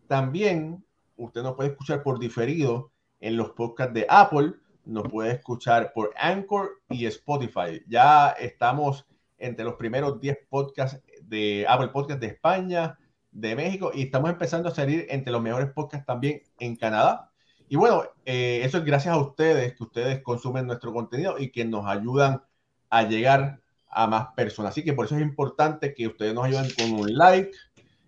También 0.05 0.85
usted 1.15 1.41
nos 1.41 1.55
puede 1.55 1.71
escuchar 1.71 2.03
por 2.03 2.19
diferido 2.19 2.91
en 3.19 3.37
los 3.37 3.49
podcasts 3.53 3.95
de 3.95 4.05
Apple, 4.07 4.53
nos 4.85 5.07
puede 5.07 5.31
escuchar 5.31 5.93
por 5.93 6.13
Anchor 6.17 6.69
y 6.89 7.07
Spotify. 7.07 7.81
Ya 7.87 8.35
estamos 8.39 9.07
entre 9.39 9.65
los 9.65 9.77
primeros 9.77 10.21
10 10.21 10.45
podcasts 10.47 11.01
de 11.23 11.65
Apple 11.67 11.87
Podcast 11.87 12.19
de 12.19 12.27
España, 12.27 12.99
de 13.31 13.55
México, 13.55 13.89
y 13.95 14.03
estamos 14.03 14.29
empezando 14.29 14.69
a 14.69 14.75
salir 14.75 15.07
entre 15.09 15.31
los 15.31 15.41
mejores 15.41 15.71
podcasts 15.73 16.05
también 16.05 16.43
en 16.59 16.75
Canadá. 16.75 17.30
Y 17.71 17.77
bueno, 17.77 18.03
eh, 18.25 18.59
eso 18.65 18.79
es 18.79 18.83
gracias 18.83 19.13
a 19.13 19.17
ustedes, 19.17 19.77
que 19.77 19.83
ustedes 19.83 20.21
consumen 20.21 20.67
nuestro 20.67 20.91
contenido 20.91 21.39
y 21.39 21.53
que 21.53 21.63
nos 21.63 21.87
ayudan 21.87 22.43
a 22.89 23.03
llegar 23.03 23.61
a 23.87 24.07
más 24.07 24.27
personas. 24.35 24.71
Así 24.73 24.83
que 24.83 24.91
por 24.91 25.05
eso 25.05 25.15
es 25.15 25.21
importante 25.21 25.93
que 25.93 26.07
ustedes 26.07 26.33
nos 26.33 26.43
ayuden 26.43 26.69
con 26.77 26.91
un 26.99 27.15
like, 27.15 27.49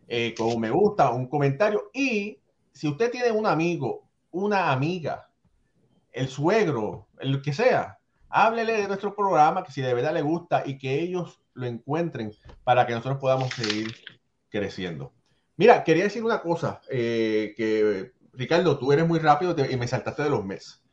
eh, 0.10 0.36
con 0.38 0.47
un 0.47 0.60
me 0.60 0.69
gusta, 0.69 1.12
un 1.12 1.30
comentario 1.30 1.89
y 1.93 2.39
si 2.73 2.89
usted 2.89 3.10
tiene 3.10 3.32
un 3.32 3.47
amigo, 3.47 4.04
una 4.32 4.73
amiga, 4.73 5.30
el 6.12 6.28
suegro, 6.28 7.08
el 7.19 7.41
que 7.41 7.54
sea, 7.54 7.99
háblele 8.28 8.82
de 8.82 8.88
nuestro 8.89 9.15
programa, 9.15 9.63
que 9.63 9.71
si 9.71 9.82
de 9.82 9.93
verdad 9.93 10.13
le 10.13 10.23
gusta 10.23 10.63
y 10.65 10.78
que 10.78 10.99
ellos 10.99 11.39
lo 11.54 11.67
encuentren 11.67 12.34
para 12.65 12.86
que 12.86 12.95
nosotros 12.95 13.17
podamos 13.21 13.54
seguir 13.54 13.95
creciendo. 14.49 15.13
Mira, 15.56 15.86
quería 15.86 16.04
decir 16.04 16.21
una 16.21 16.41
cosa, 16.41 16.82
eh, 16.89 17.54
que 17.56 18.12
Ricardo, 18.34 18.78
tú 18.78 18.91
eres 18.91 19.08
muy 19.08 19.19
rápido 19.19 19.56
y 19.69 19.78
me 19.78 19.88
saltaste 19.88 20.24
de 20.24 20.30
los 20.30 20.46
meses, 20.46 20.84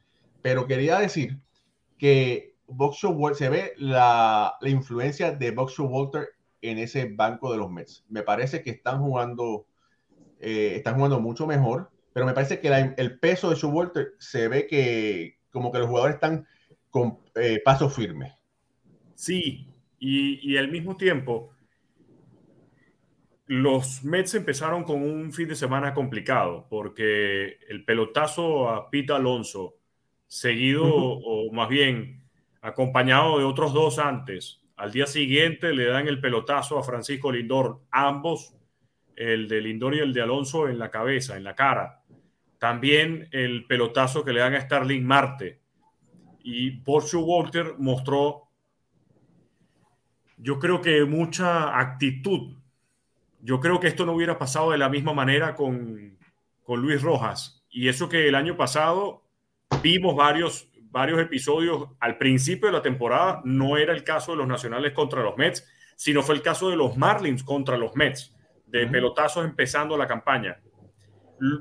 pero 0.43 0.67
quería 0.67 0.99
decir 0.99 1.41
que 1.99 2.55
Boxer 2.67 3.11
se 3.35 3.49
ve 3.49 3.73
la, 3.77 4.55
influencia 4.63 5.33
de 5.33 5.51
Boxer 5.51 5.87
Walter 5.87 6.29
en 6.63 6.79
ese 6.79 7.07
banco 7.07 7.51
de 7.51 7.59
los 7.59 7.71
Mets. 7.71 8.05
Me 8.09 8.23
parece 8.23 8.63
que 8.63 8.71
están 8.71 9.01
jugando 9.01 9.67
eh, 10.41 10.75
están 10.77 10.95
jugando 10.95 11.21
mucho 11.21 11.47
mejor, 11.47 11.91
pero 12.13 12.25
me 12.25 12.33
parece 12.33 12.61
que 12.61 12.69
el 12.97 13.19
peso 13.19 13.51
de 13.51 13.67
Walter 13.67 14.15
se 14.19 14.49
ve 14.49 14.67
que 14.67 15.39
como 15.51 15.71
que 15.71 15.79
los 15.79 15.89
jugadores 15.89 16.15
están 16.15 16.47
con 16.89 17.19
eh, 17.35 17.61
paso 17.65 17.91
firme. 17.91 18.35
Sí, 19.15 19.69
y, 19.99 20.57
al 20.57 20.71
mismo 20.71 20.97
tiempo, 20.97 21.51
los 23.51 24.05
Mets 24.05 24.37
empezaron 24.37 24.85
con 24.85 25.03
un 25.03 25.33
fin 25.33 25.49
de 25.49 25.57
semana 25.57 25.93
complicado, 25.93 26.69
porque 26.71 27.59
el 27.69 27.85
pelotazo 27.85 28.69
a 28.69 28.89
Pete 28.89 29.13
Alonso, 29.13 29.75
seguido 30.29 30.85
o 30.87 31.53
más 31.53 31.69
bien 31.69 32.23
acompañado 32.63 33.41
de 33.41 33.45
otros 33.45 33.73
dos 33.73 33.99
antes, 33.99 34.61
al 34.77 34.93
día 34.93 35.07
siguiente 35.07 35.75
le 35.75 35.87
dan 35.87 36.07
el 36.07 36.21
pelotazo 36.21 36.79
a 36.79 36.85
Francisco 36.85 37.33
Lindor, 37.33 37.81
ambos 37.91 38.55
el 39.17 39.49
de 39.49 39.61
Lindor 39.61 39.97
y 39.97 39.99
el 39.99 40.13
de 40.13 40.23
Alonso 40.23 40.69
en 40.69 40.79
la 40.79 40.93
cabeza, 40.93 41.37
en 41.37 41.43
la 41.43 41.57
cara. 41.57 42.05
También 42.61 43.27
el 43.33 43.67
pelotazo 43.67 44.25
que 44.25 44.33
le 44.33 44.39
dan 44.39 44.55
a 44.55 44.61
Starling 44.61 45.05
Marte. 45.05 45.61
Y 46.45 46.71
Porsche 46.71 47.17
Walter 47.17 47.75
mostró, 47.79 48.49
yo 50.37 50.61
creo 50.61 50.81
que 50.81 51.05
mucha 51.05 51.77
actitud. 51.81 52.60
Yo 53.43 53.61
creo 53.61 53.81
que 53.81 53.89
esto 53.89 54.05
no 54.07 54.13
hubiera 54.13 54.39
pasado 54.39 54.71
de 54.71 54.79
la 54.79 54.89
misma 54.89 55.13
manera 55.13 55.55
con, 55.55 56.19
con 56.63 56.81
Luis 56.81 57.03
Rojas. 57.03 57.65
Y 57.71 57.89
eso 57.89 58.09
que 58.09 58.29
el 58.29 58.35
año 58.35 58.57
pasado 58.57 59.23
vimos 59.83 60.15
varios, 60.15 60.69
varios 60.91 61.21
episodios 61.21 61.89
al 62.01 62.19
principio 62.19 62.67
de 62.67 62.73
la 62.73 62.83
temporada, 62.83 63.41
no 63.45 63.77
era 63.77 63.93
el 63.93 64.05
caso 64.05 64.33
de 64.33 64.39
los 64.39 64.49
Nacionales 64.49 64.93
contra 64.93 65.23
los 65.23 65.37
Mets, 65.37 65.67
sino 65.97 66.23
fue 66.23 66.35
el 66.35 66.43
caso 66.43 66.71
de 66.71 66.77
los 66.77 66.97
Marlins 66.97 67.45
contra 67.45 67.77
los 67.77 67.95
Mets 67.95 68.35
de 68.67 68.87
pelotazos 68.87 69.45
empezando 69.45 69.97
la 69.97 70.07
campaña. 70.07 70.61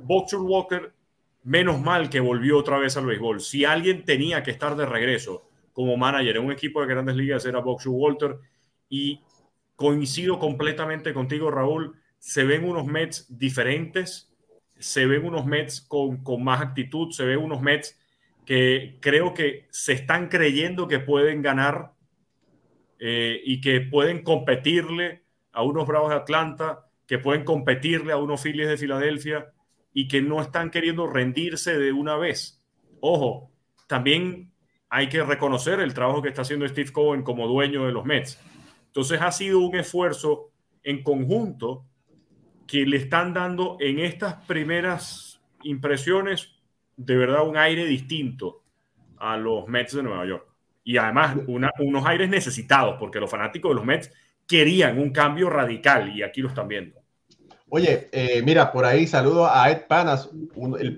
Boxer 0.04 0.40
Walker, 0.40 0.94
menos 1.44 1.80
mal 1.82 2.10
que 2.10 2.20
volvió 2.20 2.58
otra 2.58 2.78
vez 2.78 2.98
al 2.98 3.06
béisbol. 3.06 3.42
Si 3.42 3.66
alguien 3.66 4.06
tenía 4.06 4.44
que 4.44 4.52
estar 4.52 4.76
de 4.76 4.86
regreso 4.86 5.50
como 5.74 5.98
manager 5.98 6.38
en 6.38 6.46
un 6.46 6.52
equipo 6.52 6.82
de 6.82 6.88
grandes 6.88 7.16
ligas 7.16 7.46
era 7.46 7.60
Boxer 7.60 7.92
Walter 7.92 8.38
y 8.90 9.22
coincido 9.80 10.40
completamente 10.40 11.14
contigo, 11.14 11.50
Raúl. 11.50 11.96
Se 12.18 12.44
ven 12.44 12.66
unos 12.66 12.86
Mets 12.86 13.38
diferentes, 13.38 14.30
se 14.78 15.06
ven 15.06 15.24
unos 15.24 15.46
Mets 15.46 15.80
con, 15.80 16.22
con 16.22 16.44
más 16.44 16.60
actitud, 16.60 17.12
se 17.12 17.24
ven 17.24 17.38
unos 17.38 17.62
Mets 17.62 17.98
que 18.46 18.98
creo 19.00 19.34
que 19.34 19.68
se 19.70 19.94
están 19.94 20.28
creyendo 20.28 20.90
que 20.90 21.00
pueden 21.00 21.42
ganar 21.42 21.94
eh, 23.00 23.40
y 23.46 23.62
que 23.62 23.80
pueden 23.80 24.22
competirle 24.22 25.24
a 25.54 25.64
unos 25.64 25.88
Bravos 25.88 26.10
de 26.10 26.18
Atlanta 26.18 26.86
que 27.08 27.18
pueden 27.18 27.46
competirle 27.46 28.12
a 28.12 28.18
unos 28.18 28.44
Phillies 28.44 28.68
de 28.68 28.76
Filadelfia 28.76 29.54
y 29.94 30.10
que 30.10 30.22
no 30.22 30.42
están 30.42 30.72
queriendo 30.72 31.08
rendirse 31.08 31.78
de 31.78 31.94
una 31.94 32.18
vez. 32.18 32.62
Ojo, 33.00 33.50
también 33.88 34.52
hay 34.90 35.08
que 35.08 35.24
reconocer 35.24 35.80
el 35.80 35.94
trabajo 35.94 36.22
que 36.22 36.28
está 36.28 36.42
haciendo 36.42 36.68
Steve 36.68 36.92
Cohen 36.92 37.24
como 37.24 37.48
dueño 37.48 37.86
de 37.86 37.94
los 37.94 38.04
Mets. 38.04 38.38
Entonces 38.90 39.22
ha 39.22 39.32
sido 39.32 39.60
un 39.60 39.76
esfuerzo 39.76 40.50
en 40.84 41.04
conjunto 41.04 41.86
que 42.68 42.86
le 42.86 42.98
están 42.98 43.34
dando 43.34 43.78
en 43.80 44.00
estas 44.00 44.46
primeras 44.46 45.42
impresiones 45.64 46.50
de 46.98 47.16
verdad 47.16 47.48
un 47.48 47.58
aire 47.58 47.86
distinto 47.86 48.64
a 49.18 49.38
los 49.38 49.68
Mets 49.68 49.96
de 49.96 50.04
Nueva 50.04 50.26
York. 50.26 50.46
Y 50.84 50.98
además 50.98 51.38
unos 51.48 52.06
aires 52.06 52.30
necesitados, 52.30 52.96
porque 53.00 53.20
los 53.20 53.30
fanáticos 53.30 53.72
de 53.72 53.76
los 53.76 53.86
Mets 53.86 54.12
querían 54.48 54.98
un 54.98 55.12
cambio 55.12 55.50
radical 55.50 56.16
y 56.16 56.24
aquí 56.24 56.42
lo 56.42 56.50
están 56.50 56.68
viendo. 56.68 57.00
Oye, 57.70 58.10
eh, 58.12 58.42
mira, 58.44 58.72
por 58.72 58.86
ahí 58.86 59.06
saludo 59.06 59.48
a 59.48 59.70
Ed 59.70 59.86
Panas, 59.88 60.30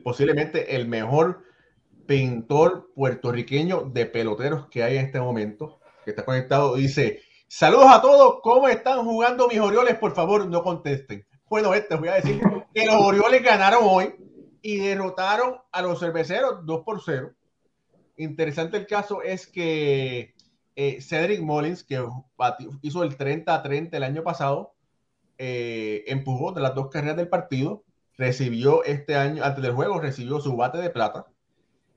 posiblemente 0.03 0.75
el 0.75 0.87
mejor 0.87 1.43
pintor 2.05 2.91
puertorriqueño 2.95 3.81
de 3.81 4.05
peloteros 4.05 4.67
que 4.69 4.83
hay 4.83 4.97
en 4.97 5.05
este 5.05 5.19
momento, 5.19 5.79
que 6.05 6.11
está 6.11 6.23
conectado. 6.23 6.75
Dice, 6.75 7.21
saludos 7.51 7.87
a 7.89 8.01
todos, 8.01 8.39
¿cómo 8.41 8.69
están 8.69 9.03
jugando 9.03 9.49
mis 9.49 9.59
Orioles? 9.59 9.97
Por 9.97 10.15
favor, 10.15 10.47
no 10.47 10.63
contesten. 10.63 11.27
Bueno, 11.49 11.71
te 11.71 11.95
voy 11.97 12.07
a 12.07 12.13
decir 12.13 12.41
que 12.73 12.85
los 12.85 12.95
Orioles 12.95 13.43
ganaron 13.43 13.81
hoy 13.83 14.15
y 14.61 14.77
derrotaron 14.77 15.57
a 15.69 15.81
los 15.81 15.99
cerveceros 15.99 16.65
2 16.65 16.83
por 16.85 17.01
0. 17.03 17.33
Interesante 18.15 18.77
el 18.77 18.87
caso 18.87 19.21
es 19.21 19.47
que 19.47 20.33
eh, 20.77 21.01
Cedric 21.01 21.41
Mullins, 21.41 21.83
que 21.83 22.01
hizo 22.81 23.03
el 23.03 23.17
30 23.17 23.53
a 23.53 23.61
30 23.61 23.97
el 23.97 24.03
año 24.03 24.23
pasado, 24.23 24.73
eh, 25.37 26.05
empujó 26.07 26.53
de 26.53 26.61
las 26.61 26.73
dos 26.73 26.89
carreras 26.89 27.17
del 27.17 27.27
partido, 27.27 27.83
recibió 28.17 28.85
este 28.85 29.17
año, 29.17 29.43
antes 29.43 29.61
del 29.61 29.73
juego, 29.73 29.99
recibió 29.99 30.39
su 30.39 30.55
bate 30.55 30.77
de 30.77 30.89
plata. 30.89 31.27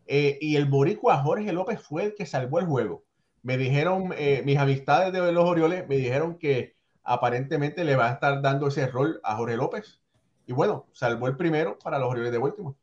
Eh, 0.07 0.37
y 0.41 0.57
el 0.57 0.65
boricua 0.65 1.23
Jorge 1.23 1.53
López 1.53 1.81
fue 1.81 2.07
el 2.07 2.15
que 2.17 2.27
salvó 2.27 2.59
el 2.59 2.67
juego. 2.67 3.04
Me 3.45 3.57
dijeron, 3.57 4.13
eh, 4.17 4.43
mis 4.45 4.59
amistades 4.59 5.13
de 5.13 5.31
los 5.33 5.45
Orioles 5.45 5.89
me 5.89 5.97
dijeron 5.97 6.37
que 6.37 6.75
aparentemente 7.05 7.85
le 7.85 7.95
va 7.95 8.09
a 8.09 8.15
estar 8.15 8.43
dando 8.43 8.67
ese 8.67 8.89
rol 8.89 9.21
a 9.23 9.37
Jorge 9.37 9.57
López. 9.57 10.01
Y 10.47 10.53
bueno, 10.53 10.89
salvó 10.93 11.29
el 11.29 11.37
primero 11.37 11.79
para 11.79 12.01
los 12.01 12.11
Orioles 12.11 12.33
de 12.33 12.39
Baltimore. 12.39 12.77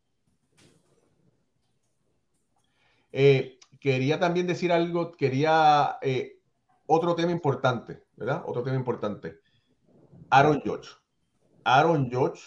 quería 3.81 4.19
también 4.19 4.47
decir 4.47 4.71
algo, 4.71 5.11
quería 5.11 5.99
otro 6.85 7.15
tema 7.15 7.31
importante, 7.31 8.03
¿verdad? 8.15 8.43
Otro 8.45 8.63
tema 8.63 8.77
importante. 8.77 9.39
Aaron 10.29 10.61
George. 10.61 10.91
Aaron 11.63 12.09
George 12.09 12.43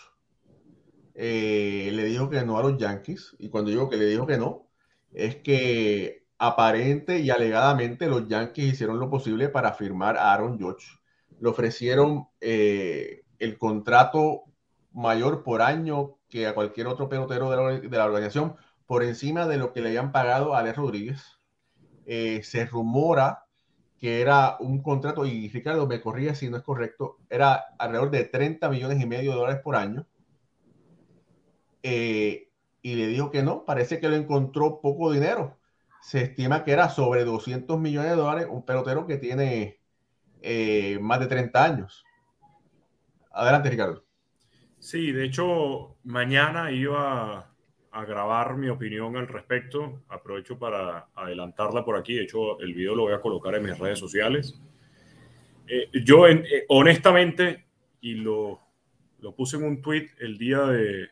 eh, 1.14 1.90
le 1.92 2.04
dijo 2.04 2.28
que 2.28 2.44
no 2.44 2.58
a 2.58 2.62
los 2.62 2.76
Yankees. 2.76 3.36
Y 3.38 3.48
cuando 3.48 3.70
digo 3.70 3.88
que 3.88 3.96
le 3.96 4.06
dijo 4.06 4.26
que 4.26 4.36
no, 4.36 4.68
es 5.12 5.36
que 5.36 6.23
aparente 6.46 7.20
y 7.20 7.30
alegadamente 7.30 8.06
los 8.06 8.28
Yankees 8.28 8.74
hicieron 8.74 8.98
lo 8.98 9.10
posible 9.10 9.48
para 9.48 9.72
firmar 9.72 10.16
a 10.16 10.32
Aaron 10.32 10.58
George. 10.58 10.86
Le 11.40 11.48
ofrecieron 11.48 12.28
eh, 12.40 13.22
el 13.38 13.58
contrato 13.58 14.44
mayor 14.92 15.42
por 15.42 15.62
año 15.62 16.16
que 16.28 16.46
a 16.46 16.54
cualquier 16.54 16.86
otro 16.86 17.08
pelotero 17.08 17.50
de 17.50 17.88
la, 17.88 18.04
organización, 18.04 18.56
por 18.86 19.02
encima 19.02 19.46
de 19.46 19.56
lo 19.56 19.72
que 19.72 19.80
le 19.80 19.88
habían 19.88 20.12
pagado 20.12 20.54
a 20.54 20.60
Alex 20.60 20.76
Rodríguez. 20.76 21.38
Eh, 22.06 22.42
se 22.42 22.66
rumora 22.66 23.44
que 23.98 24.20
era 24.20 24.56
un 24.60 24.82
contrato, 24.82 25.24
y 25.24 25.48
Ricardo 25.48 25.86
me 25.86 26.00
corría 26.00 26.34
si 26.34 26.50
no 26.50 26.58
es 26.58 26.62
correcto, 26.62 27.18
era 27.30 27.64
alrededor 27.78 28.10
de 28.10 28.24
30 28.24 28.68
millones 28.68 29.00
y 29.00 29.06
medio 29.06 29.30
de 29.30 29.36
dólares 29.38 29.62
por 29.62 29.76
año. 29.76 30.06
Eh, 31.82 32.50
y 32.82 32.94
le 32.96 33.06
dijo 33.06 33.30
que 33.30 33.42
no, 33.42 33.64
parece 33.64 34.00
que 34.00 34.08
lo 34.08 34.16
encontró 34.16 34.80
poco 34.82 35.10
dinero. 35.10 35.58
Se 36.04 36.20
estima 36.20 36.64
que 36.64 36.72
era 36.72 36.90
sobre 36.90 37.24
200 37.24 37.80
millones 37.80 38.10
de 38.10 38.16
dólares 38.16 38.46
un 38.50 38.62
pelotero 38.66 39.06
que 39.06 39.16
tiene 39.16 39.80
eh, 40.42 40.98
más 41.00 41.18
de 41.18 41.28
30 41.28 41.64
años. 41.64 42.04
Adelante, 43.32 43.70
Ricardo. 43.70 44.04
Sí, 44.78 45.12
de 45.12 45.24
hecho, 45.24 45.96
mañana 46.04 46.70
iba 46.70 47.50
a 47.90 48.04
grabar 48.04 48.54
mi 48.58 48.68
opinión 48.68 49.16
al 49.16 49.28
respecto. 49.28 50.02
Aprovecho 50.08 50.58
para 50.58 51.08
adelantarla 51.14 51.86
por 51.86 51.96
aquí. 51.96 52.16
De 52.16 52.24
hecho, 52.24 52.60
el 52.60 52.74
video 52.74 52.94
lo 52.94 53.04
voy 53.04 53.14
a 53.14 53.22
colocar 53.22 53.54
en 53.54 53.62
mis 53.62 53.78
redes 53.78 53.98
sociales. 53.98 54.60
Eh, 55.66 55.88
yo, 56.04 56.28
eh, 56.28 56.66
honestamente, 56.68 57.64
y 58.02 58.16
lo, 58.16 58.60
lo, 59.20 59.34
puse 59.34 59.56
en 59.56 59.64
un 59.64 59.80
tweet 59.80 60.10
el 60.18 60.36
día 60.36 60.66
de, 60.66 61.08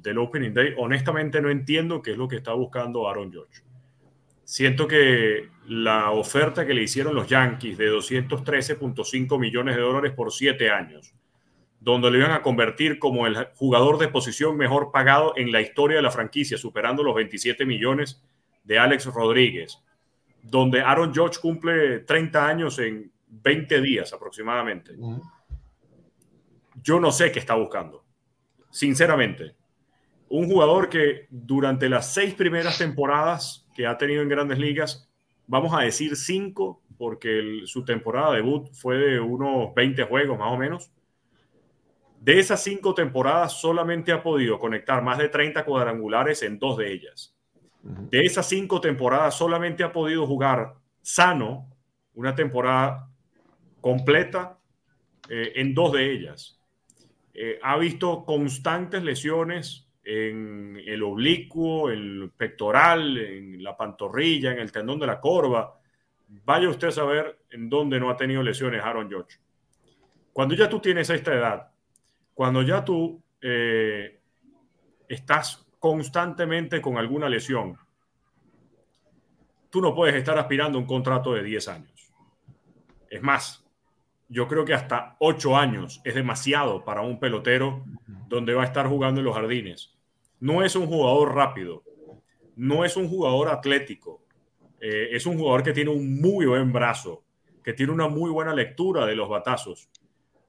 del 0.00 0.16
Opening 0.16 0.54
Day, 0.54 0.74
honestamente 0.78 1.42
no 1.42 1.50
entiendo 1.50 2.00
qué 2.00 2.12
es 2.12 2.16
lo 2.16 2.26
que 2.26 2.36
está 2.36 2.54
buscando 2.54 3.06
Aaron 3.06 3.30
George. 3.30 3.69
Siento 4.50 4.88
que 4.88 5.48
la 5.68 6.10
oferta 6.10 6.66
que 6.66 6.74
le 6.74 6.82
hicieron 6.82 7.14
los 7.14 7.28
Yankees 7.28 7.78
de 7.78 7.88
213.5 7.88 9.38
millones 9.38 9.76
de 9.76 9.80
dólares 9.80 10.12
por 10.12 10.32
siete 10.32 10.72
años, 10.72 11.14
donde 11.78 12.10
lo 12.10 12.18
iban 12.18 12.32
a 12.32 12.42
convertir 12.42 12.98
como 12.98 13.28
el 13.28 13.46
jugador 13.54 13.98
de 13.98 14.08
posición 14.08 14.56
mejor 14.56 14.90
pagado 14.90 15.34
en 15.36 15.52
la 15.52 15.60
historia 15.60 15.98
de 15.98 16.02
la 16.02 16.10
franquicia, 16.10 16.58
superando 16.58 17.04
los 17.04 17.14
27 17.14 17.64
millones 17.64 18.24
de 18.64 18.76
Alex 18.76 19.06
Rodríguez, 19.06 19.78
donde 20.42 20.80
Aaron 20.80 21.14
George 21.14 21.38
cumple 21.40 22.00
30 22.00 22.44
años 22.44 22.80
en 22.80 23.12
20 23.28 23.80
días 23.80 24.12
aproximadamente. 24.12 24.96
Yo 26.82 26.98
no 26.98 27.12
sé 27.12 27.30
qué 27.30 27.38
está 27.38 27.54
buscando, 27.54 28.04
sinceramente. 28.68 29.54
Un 30.28 30.48
jugador 30.48 30.88
que 30.88 31.28
durante 31.30 31.88
las 31.88 32.12
seis 32.12 32.34
primeras 32.34 32.78
temporadas 32.78 33.59
que 33.74 33.86
ha 33.86 33.96
tenido 33.98 34.22
en 34.22 34.28
grandes 34.28 34.58
ligas, 34.58 35.08
vamos 35.46 35.72
a 35.74 35.82
decir 35.82 36.16
cinco, 36.16 36.82
porque 36.98 37.62
su 37.64 37.84
temporada 37.84 38.34
debut 38.34 38.68
fue 38.72 38.96
de 38.98 39.20
unos 39.20 39.74
20 39.74 40.04
juegos 40.04 40.38
más 40.38 40.52
o 40.52 40.56
menos, 40.56 40.92
de 42.20 42.38
esas 42.38 42.62
cinco 42.62 42.94
temporadas 42.94 43.54
solamente 43.54 44.12
ha 44.12 44.22
podido 44.22 44.58
conectar 44.58 45.02
más 45.02 45.16
de 45.16 45.30
30 45.30 45.64
cuadrangulares 45.64 46.42
en 46.42 46.58
dos 46.58 46.76
de 46.76 46.92
ellas. 46.92 47.34
De 47.82 48.26
esas 48.26 48.46
cinco 48.46 48.78
temporadas 48.80 49.34
solamente 49.34 49.82
ha 49.82 49.90
podido 49.90 50.26
jugar 50.26 50.74
sano 51.00 51.70
una 52.12 52.34
temporada 52.34 53.08
completa 53.80 54.58
eh, 55.30 55.52
en 55.56 55.72
dos 55.74 55.92
de 55.92 56.12
ellas. 56.12 56.60
Eh, 57.32 57.58
ha 57.62 57.78
visto 57.78 58.26
constantes 58.26 59.02
lesiones 59.02 59.89
en 60.12 60.82
el 60.84 61.04
oblicuo, 61.04 61.88
en 61.88 61.98
el 61.98 62.30
pectoral, 62.36 63.16
en 63.16 63.62
la 63.62 63.76
pantorrilla, 63.76 64.50
en 64.50 64.58
el 64.58 64.72
tendón 64.72 64.98
de 64.98 65.06
la 65.06 65.20
corva. 65.20 65.78
Vaya 66.44 66.68
usted 66.68 66.88
a 66.88 66.92
saber 66.92 67.44
en 67.50 67.68
dónde 67.68 68.00
no 68.00 68.10
ha 68.10 68.16
tenido 68.16 68.42
lesiones 68.42 68.82
Aaron 68.82 69.08
George. 69.08 69.38
Cuando 70.32 70.56
ya 70.56 70.68
tú 70.68 70.80
tienes 70.80 71.08
esta 71.10 71.32
edad, 71.32 71.70
cuando 72.34 72.62
ya 72.62 72.84
tú 72.84 73.22
eh, 73.40 74.20
estás 75.08 75.64
constantemente 75.78 76.80
con 76.80 76.98
alguna 76.98 77.28
lesión, 77.28 77.78
tú 79.70 79.80
no 79.80 79.94
puedes 79.94 80.16
estar 80.16 80.36
aspirando 80.36 80.76
a 80.76 80.80
un 80.80 80.88
contrato 80.88 81.34
de 81.34 81.44
10 81.44 81.68
años. 81.68 82.12
Es 83.08 83.22
más, 83.22 83.64
yo 84.28 84.48
creo 84.48 84.64
que 84.64 84.74
hasta 84.74 85.14
8 85.20 85.56
años 85.56 86.00
es 86.02 86.16
demasiado 86.16 86.84
para 86.84 87.02
un 87.02 87.20
pelotero 87.20 87.84
donde 88.26 88.54
va 88.54 88.62
a 88.62 88.66
estar 88.66 88.88
jugando 88.88 89.20
en 89.20 89.26
los 89.26 89.36
jardines. 89.36 89.99
No 90.40 90.64
es 90.64 90.74
un 90.74 90.86
jugador 90.86 91.34
rápido, 91.34 91.82
no 92.56 92.84
es 92.84 92.96
un 92.96 93.08
jugador 93.08 93.48
atlético, 93.48 94.22
eh, 94.80 95.08
es 95.12 95.26
un 95.26 95.38
jugador 95.38 95.62
que 95.62 95.72
tiene 95.72 95.90
un 95.90 96.20
muy 96.20 96.46
buen 96.46 96.72
brazo, 96.72 97.22
que 97.62 97.74
tiene 97.74 97.92
una 97.92 98.08
muy 98.08 98.30
buena 98.30 98.54
lectura 98.54 99.06
de 99.06 99.14
los 99.14 99.28
batazos 99.28 99.90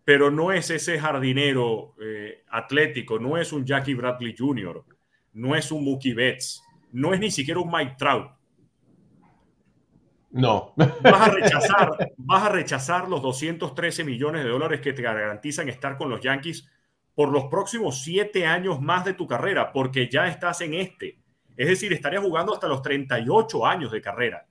pero 0.03 0.31
no 0.31 0.51
es 0.51 0.69
ese 0.69 0.99
jardinero 0.99 1.95
eh, 2.01 2.43
atlético, 2.49 3.19
no 3.19 3.37
es 3.37 3.53
un 3.53 3.65
Jackie 3.65 3.93
Bradley 3.93 4.35
Jr., 4.37 4.83
no 5.33 5.55
es 5.55 5.71
un 5.71 5.85
Mookie 5.85 6.13
Betts, 6.13 6.63
no 6.91 7.13
es 7.13 7.19
ni 7.19 7.31
siquiera 7.31 7.59
un 7.59 7.71
Mike 7.71 7.95
Trout. 7.97 8.31
No. 10.31 10.73
Vas 10.75 11.29
a 11.29 11.31
rechazar, 11.31 12.11
vas 12.17 12.43
a 12.43 12.49
rechazar 12.49 13.07
los 13.07 13.21
213 13.21 14.03
millones 14.03 14.43
de 14.43 14.49
dólares 14.49 14.81
que 14.81 14.93
te 14.93 15.01
garantizan 15.01 15.69
estar 15.69 15.97
con 15.97 16.09
los 16.09 16.21
Yankees 16.21 16.67
por 17.15 17.29
los 17.29 17.45
próximos 17.45 18.01
siete 18.03 18.45
años 18.45 18.81
más 18.81 19.05
de 19.05 19.13
tu 19.13 19.27
carrera, 19.27 19.71
porque 19.71 20.09
ya 20.09 20.27
estás 20.27 20.61
en 20.61 20.73
este. 20.73 21.19
Es 21.57 21.67
decir, 21.67 21.93
estarías 21.93 22.23
jugando 22.23 22.53
hasta 22.53 22.67
los 22.67 22.81
38 22.81 23.65
años 23.65 23.91
de 23.91 24.01
carrera. 24.01 24.47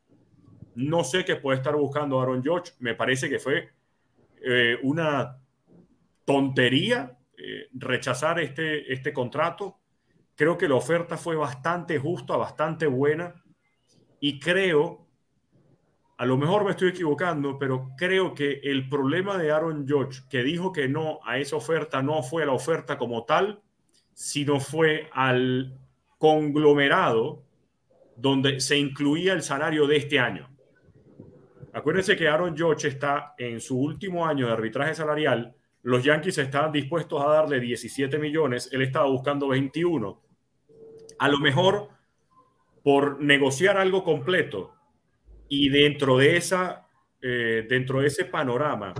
No 0.75 1.03
sé 1.03 1.25
qué 1.25 1.37
puede 1.37 1.59
estar 1.59 1.75
buscando 1.75 2.20
Aaron 2.20 2.42
George. 2.42 2.73
Me 2.79 2.94
parece 2.94 3.29
que 3.29 3.38
fue 3.38 3.70
eh, 4.42 4.79
una 4.83 5.38
tontería 6.25 7.18
eh, 7.37 7.68
rechazar 7.73 8.38
este, 8.40 8.92
este 8.92 9.12
contrato. 9.12 9.79
Creo 10.37 10.57
que 10.57 10.68
la 10.68 10.77
oferta 10.77 11.16
fue 11.16 11.37
bastante 11.37 11.99
justa, 11.99 12.37
bastante 12.37 12.87
buena 12.87 13.42
y 14.20 14.38
creo, 14.38 15.07
a 16.20 16.26
lo 16.26 16.37
mejor 16.37 16.66
me 16.66 16.72
estoy 16.72 16.90
equivocando, 16.90 17.59
pero 17.59 17.92
creo 17.96 18.35
que 18.35 18.61
el 18.62 18.90
problema 18.90 19.38
de 19.38 19.52
Aaron 19.52 19.88
George, 19.88 20.20
que 20.28 20.42
dijo 20.42 20.70
que 20.70 20.87
no 20.87 21.18
a 21.24 21.38
esa 21.38 21.56
oferta, 21.56 22.02
no 22.02 22.22
fue 22.22 22.44
la 22.44 22.52
oferta 22.52 22.98
como 22.98 23.24
tal, 23.24 23.62
sino 24.12 24.61
fue 24.61 25.09
al 25.14 25.78
conglomerado 26.18 27.42
donde 28.16 28.61
se 28.61 28.76
incluía 28.76 29.33
el 29.33 29.40
salario 29.40 29.87
de 29.87 29.96
este 29.96 30.18
año. 30.18 30.50
Acuérdense 31.72 32.18
que 32.18 32.28
Aaron 32.28 32.54
George 32.54 32.88
está 32.88 33.35
en 33.38 33.59
su 33.59 33.80
último 33.80 34.26
año 34.26 34.46
de 34.46 34.52
arbitraje 34.52 34.94
salarial. 34.94 35.54
Los 35.80 36.04
Yankees 36.04 36.37
estaban 36.37 36.70
dispuestos 36.70 37.22
a 37.22 37.28
darle 37.30 37.61
17 37.61 38.18
millones, 38.18 38.68
él 38.72 38.83
estaba 38.83 39.06
buscando 39.06 39.48
21. 39.48 40.20
A 41.18 41.28
lo 41.28 41.38
mejor 41.38 41.88
por 42.85 43.22
negociar 43.22 43.78
algo 43.78 44.04
completo 44.04 44.74
y 45.51 45.69
dentro 45.69 46.17
de 46.17 46.39
esa, 46.39 46.89
eh, 47.21 47.67
dentro 47.69 48.01
de 48.01 48.07
ese 48.07 48.25
panorama, 48.25 48.95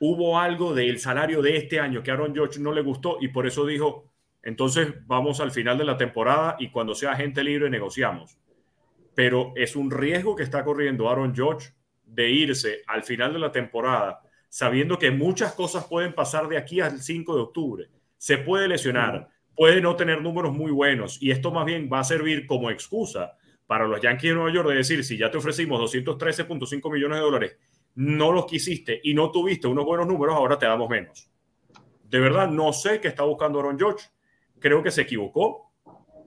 hubo 0.00 0.38
algo 0.38 0.72
del 0.72 0.98
salario 0.98 1.42
de 1.42 1.58
este 1.58 1.78
año 1.78 2.02
que 2.02 2.10
a 2.10 2.14
Aaron 2.14 2.34
George 2.34 2.58
no 2.58 2.72
le 2.72 2.80
gustó 2.80 3.18
y 3.20 3.28
por 3.28 3.46
eso 3.46 3.66
dijo, 3.66 4.10
entonces 4.42 4.94
vamos 5.06 5.40
al 5.40 5.50
final 5.50 5.76
de 5.76 5.84
la 5.84 5.98
temporada 5.98 6.56
y 6.58 6.70
cuando 6.70 6.94
sea 6.94 7.14
gente 7.14 7.44
libre 7.44 7.68
negociamos 7.68 8.38
pero 9.16 9.54
es 9.56 9.74
un 9.76 9.90
riesgo 9.90 10.36
que 10.36 10.42
está 10.42 10.62
corriendo 10.62 11.08
Aaron 11.08 11.34
George 11.34 11.70
de 12.04 12.30
irse 12.30 12.82
al 12.86 13.02
final 13.02 13.32
de 13.32 13.38
la 13.38 13.50
temporada 13.50 14.20
sabiendo 14.50 14.98
que 14.98 15.10
muchas 15.10 15.54
cosas 15.54 15.86
pueden 15.86 16.14
pasar 16.14 16.48
de 16.48 16.58
aquí 16.58 16.80
al 16.80 17.00
5 17.00 17.34
de 17.34 17.40
octubre. 17.40 17.88
Se 18.18 18.36
puede 18.36 18.68
lesionar, 18.68 19.30
puede 19.56 19.80
no 19.80 19.96
tener 19.96 20.20
números 20.20 20.52
muy 20.54 20.70
buenos 20.70 21.20
y 21.20 21.30
esto 21.30 21.50
más 21.50 21.64
bien 21.64 21.88
va 21.90 22.00
a 22.00 22.04
servir 22.04 22.46
como 22.46 22.70
excusa 22.70 23.32
para 23.66 23.86
los 23.86 24.00
Yankees 24.00 24.30
de 24.30 24.34
Nueva 24.34 24.52
York 24.52 24.68
de 24.68 24.76
decir, 24.76 25.04
si 25.04 25.16
ya 25.16 25.30
te 25.30 25.38
ofrecimos 25.38 25.80
213.5 25.80 26.92
millones 26.92 27.18
de 27.18 27.22
dólares, 27.22 27.56
no 27.96 28.30
los 28.32 28.46
quisiste 28.46 29.00
y 29.02 29.14
no 29.14 29.30
tuviste 29.30 29.66
unos 29.66 29.84
buenos 29.84 30.06
números, 30.06 30.36
ahora 30.36 30.58
te 30.58 30.66
damos 30.66 30.88
menos. 30.88 31.30
De 32.04 32.20
verdad, 32.20 32.48
no 32.48 32.72
sé 32.72 33.00
qué 33.00 33.08
está 33.08 33.24
buscando 33.24 33.58
Aaron 33.58 33.78
George. 33.78 34.06
Creo 34.58 34.82
que 34.82 34.90
se 34.90 35.02
equivocó 35.02 35.72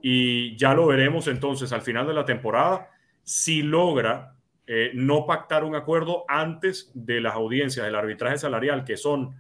y 0.02 0.58
ya 0.58 0.74
lo 0.74 0.88
veremos 0.88 1.28
entonces 1.28 1.72
al 1.74 1.82
final 1.82 2.08
de 2.08 2.14
la 2.14 2.26
temporada 2.26 2.90
si 3.24 3.62
logra 3.62 4.36
eh, 4.66 4.92
no 4.94 5.26
pactar 5.26 5.64
un 5.64 5.76
acuerdo 5.76 6.26
antes 6.28 6.92
de 6.94 7.22
las 7.22 7.34
audiencias 7.34 7.86
del 7.86 7.96
arbitraje 7.96 8.38
salarial 8.38 8.86
que 8.86 8.98
son 8.98 9.36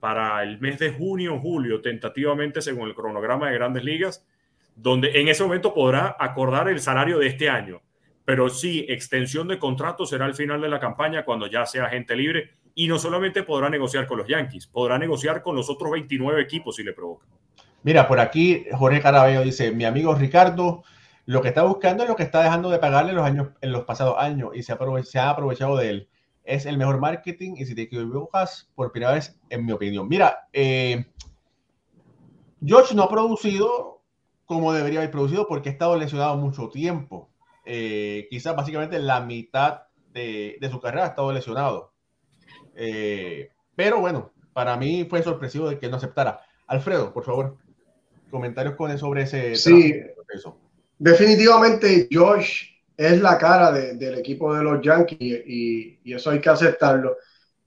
para 0.00 0.42
el 0.42 0.60
mes 0.60 0.78
de 0.78 0.92
junio 0.92 1.34
o 1.34 1.40
julio 1.40 1.80
tentativamente 1.80 2.60
según 2.60 2.88
el 2.88 2.94
cronograma 2.94 3.48
de 3.48 3.54
grandes 3.54 3.84
ligas 3.84 4.26
donde 4.76 5.20
en 5.20 5.28
ese 5.28 5.42
momento 5.42 5.72
podrá 5.72 6.16
acordar 6.18 6.68
el 6.68 6.80
salario 6.80 7.18
de 7.18 7.28
este 7.28 7.48
año 7.48 7.82
pero 8.24 8.48
sí, 8.48 8.86
extensión 8.88 9.48
de 9.48 9.58
contrato 9.58 10.06
será 10.06 10.24
al 10.24 10.34
final 10.34 10.60
de 10.60 10.68
la 10.68 10.80
campaña 10.80 11.24
cuando 11.24 11.46
ya 11.46 11.66
sea 11.66 11.88
gente 11.90 12.16
libre 12.16 12.52
y 12.74 12.88
no 12.88 12.98
solamente 12.98 13.42
podrá 13.42 13.68
negociar 13.68 14.06
con 14.06 14.18
los 14.18 14.26
Yankees, 14.26 14.66
podrá 14.66 14.98
negociar 14.98 15.42
con 15.42 15.54
los 15.54 15.68
otros 15.68 15.92
29 15.92 16.40
equipos 16.40 16.76
si 16.76 16.82
le 16.82 16.92
provoca. 16.92 17.26
Mira, 17.82 18.08
por 18.08 18.18
aquí 18.18 18.64
Jorge 18.72 19.02
Carabello 19.02 19.42
dice, 19.42 19.72
mi 19.72 19.84
amigo 19.84 20.14
Ricardo, 20.14 20.82
lo 21.26 21.42
que 21.42 21.48
está 21.48 21.62
buscando 21.64 22.02
es 22.02 22.08
lo 22.08 22.16
que 22.16 22.22
está 22.22 22.42
dejando 22.42 22.70
de 22.70 22.78
pagarle 22.78 23.12
los 23.12 23.24
años, 23.24 23.48
en 23.60 23.72
los 23.72 23.84
pasados 23.84 24.16
años 24.18 24.50
y 24.54 24.62
se 24.62 24.72
ha, 24.72 25.30
aprovechado 25.30 25.76
de 25.76 25.90
él. 25.90 26.08
Es 26.44 26.66
el 26.66 26.78
mejor 26.78 26.98
marketing 26.98 27.54
y 27.56 27.66
si 27.66 27.74
te 27.74 27.82
equivocas, 27.82 28.70
por 28.74 28.90
primera 28.90 29.12
vez, 29.12 29.38
en 29.50 29.64
mi 29.66 29.72
opinión. 29.72 30.08
Mira, 30.08 30.48
eh, 30.52 31.06
George 32.64 32.94
no 32.94 33.02
ha 33.02 33.08
producido 33.08 33.93
como 34.46 34.72
debería 34.72 35.00
haber 35.00 35.10
producido 35.10 35.46
porque 35.46 35.68
ha 35.68 35.72
estado 35.72 35.96
lesionado 35.96 36.36
mucho 36.36 36.68
tiempo. 36.68 37.30
Eh, 37.64 38.26
quizás 38.30 38.54
básicamente 38.54 38.98
la 38.98 39.20
mitad 39.20 39.82
de, 40.12 40.58
su 40.70 40.80
carrera 40.80 41.04
ha 41.04 41.08
estado 41.08 41.32
lesionado. 41.32 41.92
Eh, 42.74 43.50
pero 43.74 44.00
bueno, 44.00 44.32
para 44.52 44.76
mí 44.76 45.06
fue 45.08 45.22
sorpresivo 45.22 45.68
de 45.68 45.78
que 45.78 45.88
no 45.88 45.96
aceptara. 45.96 46.40
Alfredo, 46.66 47.12
por 47.12 47.24
favor, 47.24 47.56
comentarios 48.30 48.76
con 48.76 48.96
sobre 48.98 49.22
ese 49.22 49.54
sí, 49.56 49.94
Definitivamente 50.98 52.08
Josh 52.10 52.64
es 52.96 53.20
la 53.20 53.36
cara 53.36 53.72
del 53.72 54.18
equipo 54.18 54.54
de 54.54 54.62
los 54.62 54.80
Yankees 54.80 55.42
y, 55.46 55.98
y, 56.04 56.14
eso 56.14 56.30
hay 56.30 56.40
que 56.40 56.48
aceptarlo. 56.50 57.16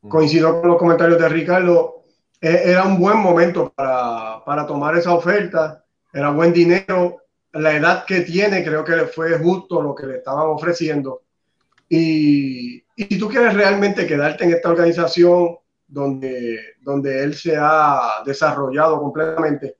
Coincido 0.07 0.61
con 0.61 0.69
los 0.69 0.77
comentarios 0.77 1.19
de 1.19 1.27
Ricardo. 1.27 2.05
E, 2.39 2.71
era 2.71 2.85
un 2.85 2.99
buen 2.99 3.17
momento 3.17 3.73
para, 3.75 4.43
para 4.45 4.65
tomar 4.65 4.95
esa 4.97 5.13
oferta. 5.13 5.83
Era 6.13 6.31
buen 6.31 6.53
dinero 6.53 7.27
la 7.53 7.75
edad 7.75 8.05
que 8.05 8.21
tiene, 8.21 8.63
creo 8.63 8.83
que 8.83 8.95
le 8.95 9.05
fue 9.05 9.37
justo 9.39 9.81
lo 9.81 9.95
que 9.95 10.05
le 10.05 10.17
estaban 10.17 10.47
ofreciendo. 10.47 11.23
Y, 11.89 12.77
y, 12.95 13.03
si 13.05 13.17
tú 13.17 13.29
quieres 13.29 13.53
realmente 13.53 14.05
quedarte 14.05 14.43
en 14.43 14.51
esta 14.51 14.69
organización 14.69 15.57
donde, 15.87 16.75
donde 16.81 17.23
él 17.23 17.33
se 17.33 17.55
ha 17.57 18.23
desarrollado 18.25 18.99
completamente, 18.99 19.77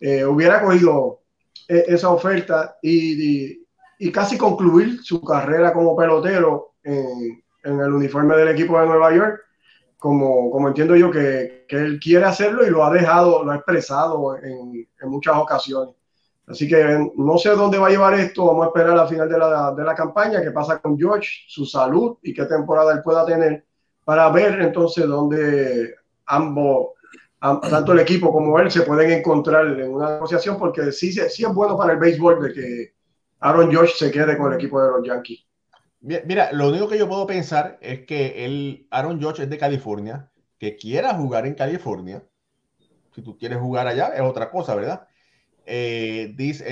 eh, 0.00 0.24
hubiera 0.24 0.62
cogido 0.62 1.20
e, 1.68 1.84
esa 1.88 2.10
oferta 2.10 2.76
y, 2.80 3.58
y, 3.98 4.12
casi 4.12 4.38
concluir 4.38 5.02
su 5.02 5.22
carrera 5.22 5.72
como 5.72 5.96
pelotero 5.96 6.74
en, 6.82 7.42
en, 7.62 7.80
el 7.80 7.92
uniforme 7.92 8.36
del 8.36 8.48
equipo 8.48 8.80
de 8.80 8.86
Nueva 8.86 9.14
York, 9.14 9.40
como, 10.02 10.50
como 10.50 10.66
entiendo 10.66 10.96
yo 10.96 11.12
que, 11.12 11.64
que, 11.68 11.76
él 11.76 12.00
quiere 12.00 12.24
hacerlo 12.24 12.66
y 12.66 12.70
lo 12.70 12.84
ha 12.84 12.92
dejado, 12.92 13.44
lo 13.44 13.52
ha 13.52 13.54
expresado 13.54 14.36
en, 14.36 14.88
en 15.00 15.08
muchas 15.08 15.36
ocasiones. 15.36 15.94
Así 16.44 16.66
que 16.66 17.08
no 17.14 17.38
sé 17.38 17.50
dónde 17.50 17.78
va 17.78 17.86
a 17.86 17.90
llevar 17.90 18.14
esto. 18.14 18.46
Vamos 18.46 18.64
a 18.64 18.66
esperar 18.66 18.98
al 18.98 19.08
final 19.08 19.28
de 19.28 19.38
la, 19.38 19.72
de 19.72 19.84
la 19.84 19.94
campaña, 19.94 20.42
qué 20.42 20.50
pasa 20.50 20.80
con 20.80 20.98
George, 20.98 21.28
su 21.46 21.64
salud 21.64 22.16
y 22.20 22.34
qué 22.34 22.46
temporada 22.46 22.92
él 22.94 23.00
pueda 23.00 23.24
tener 23.24 23.64
para 24.04 24.28
ver 24.30 24.60
entonces 24.60 25.06
dónde 25.06 25.94
ambos, 26.26 26.88
tanto 27.38 27.92
el 27.92 28.00
equipo 28.00 28.32
como 28.32 28.58
él, 28.58 28.72
se 28.72 28.82
pueden 28.82 29.12
encontrar 29.12 29.68
en 29.68 29.88
una 29.88 30.14
negociación, 30.14 30.58
porque 30.58 30.90
sí, 30.90 31.12
sí 31.12 31.44
es 31.44 31.54
bueno 31.54 31.76
para 31.76 31.92
el 31.92 32.00
béisbol 32.00 32.42
de 32.42 32.52
que 32.52 32.94
Aaron 33.38 33.70
George 33.70 33.94
se 33.96 34.10
quede 34.10 34.36
con 34.36 34.50
el 34.50 34.58
equipo 34.58 34.82
de 34.82 34.90
los 34.90 35.06
Yankees. 35.06 35.46
Mira, 36.02 36.50
lo 36.52 36.68
único 36.68 36.88
que 36.88 36.98
yo 36.98 37.08
puedo 37.08 37.26
pensar 37.28 37.78
es 37.80 38.04
que 38.06 38.44
el 38.44 38.88
Aaron 38.90 39.20
George 39.20 39.44
es 39.44 39.50
de 39.50 39.56
California, 39.56 40.30
que 40.58 40.76
quiera 40.76 41.14
jugar 41.14 41.46
en 41.46 41.54
California. 41.54 42.24
Si 43.14 43.22
tú 43.22 43.38
quieres 43.38 43.58
jugar 43.58 43.86
allá, 43.86 44.08
es 44.08 44.20
otra 44.20 44.50
cosa, 44.50 44.74
¿verdad? 44.74 45.06
Eh, 45.64 46.34
dice, 46.36 46.64